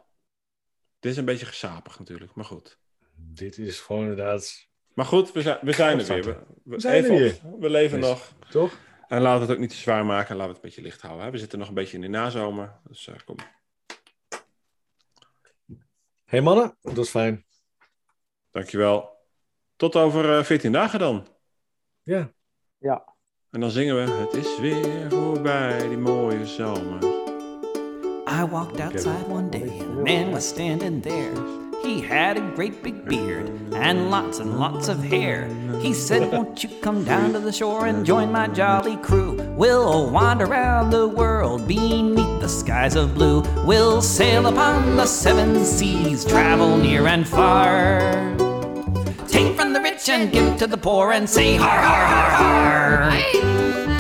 Dit 0.99 1.13
is 1.13 1.19
een 1.19 1.25
beetje 1.25 1.47
gesapig 1.47 1.99
natuurlijk, 1.99 2.35
maar 2.35 2.45
goed. 2.45 2.79
Dit 3.17 3.59
is 3.59 3.81
gewoon 3.81 4.03
inderdaad, 4.03 4.69
Maar 4.95 5.05
goed, 5.05 5.33
we 5.33 5.43
zijn, 5.43 5.59
we 5.63 5.73
zijn 5.73 5.99
er 5.99 6.07
weer. 6.07 6.25
We, 6.25 6.45
We 6.65 6.81
zijn 6.81 7.05
er 7.05 7.11
weer. 7.11 7.39
op. 7.43 7.61
We 7.61 7.71
leven 7.71 8.01
Dus- 8.01 8.09
nog. 8.09 8.33
toch? 8.51 8.79
En 9.09 9.21
laten 9.21 9.41
we 9.41 9.47
het 9.47 9.55
ook 9.55 9.61
niet 9.61 9.71
te 9.71 9.77
zwaar 9.77 10.05
maken 10.05 10.29
en 10.31 10.37
laten 10.37 10.53
we 10.53 10.55
het 10.57 10.65
een 10.65 10.69
beetje 10.71 10.83
licht 10.91 11.01
houden. 11.03 11.25
Hè? 11.25 11.31
We 11.31 11.39
zitten 11.39 11.59
nog 11.59 11.69
een 11.69 11.75
beetje 11.75 11.95
in 11.97 12.01
de 12.03 12.09
nazomer. 12.09 12.81
Dus 12.89 13.07
eh, 13.07 13.15
kom. 13.25 13.37
hey 16.25 16.41
mannen, 16.41 16.77
dat 16.81 16.99
is 16.99 17.11
fijn. 17.11 17.47
Dankjewel. 18.51 19.17
Tot 19.77 19.97
over 19.97 20.39
eh, 20.39 20.45
14 20.45 20.73
dagen 20.73 20.99
dan. 20.99 21.27
Ja. 22.03 22.33
Ja. 22.79 23.17
En 23.51 23.61
dan 23.61 23.71
zingen 23.71 23.95
we: 24.05 24.11
Het 24.11 24.35
is 24.35 24.59
weer 24.59 25.11
voorbij, 25.11 25.89
die 25.89 25.99
mooie 25.99 26.47
zomer. 26.47 27.18
I 28.31 28.45
walked 28.45 28.79
outside 28.79 29.27
one 29.27 29.49
day 29.49 29.79
and 29.79 30.01
a 30.01 30.03
man 30.03 30.33
was 30.33 30.47
standing 30.47 31.01
there. 31.01 31.33
He 31.83 32.03
had 32.03 32.37
a 32.37 32.53
great 32.55 32.83
big 32.83 33.07
beard 33.07 33.49
and 33.73 34.11
lots 34.11 34.39
and 34.39 34.61
lots 34.61 34.89
of 34.89 35.03
hair. 35.03 35.49
He 35.81 35.95
said, 35.95 36.31
Won't 36.31 36.63
you 36.63 36.69
come 36.83 37.05
down 37.05 37.33
to 37.33 37.41
the 37.41 37.51
shore 37.51 37.87
and 37.87 38.05
join 38.05 38.31
my 38.31 38.47
jolly 38.49 38.99
crew? 38.99 39.37
We'll 39.57 40.11
wander 40.11 40.45
around 40.45 40.91
the 40.91 41.09
world 41.09 41.67
beneath 41.67 42.43
the 42.43 42.51
skies 42.51 42.97
of 42.97 43.15
blue. 43.15 43.41
We'll 43.65 44.03
sail 44.03 44.47
upon 44.47 44.97
the 44.97 45.07
seven 45.07 45.65
seas, 45.65 46.27
travel 46.27 46.77
near 46.77 47.07
and 47.07 47.27
far. 47.27 48.01
Take 49.27 49.57
from 49.57 49.73
the 49.73 49.81
rich 49.81 50.07
and 50.11 50.31
give 50.31 50.59
to 50.59 50.67
the 50.67 50.77
poor 50.77 51.13
and 51.13 51.29
say, 51.29 51.57
Har, 51.57 51.81
har, 51.81 52.07
har, 52.07 52.31
har. 52.31 53.98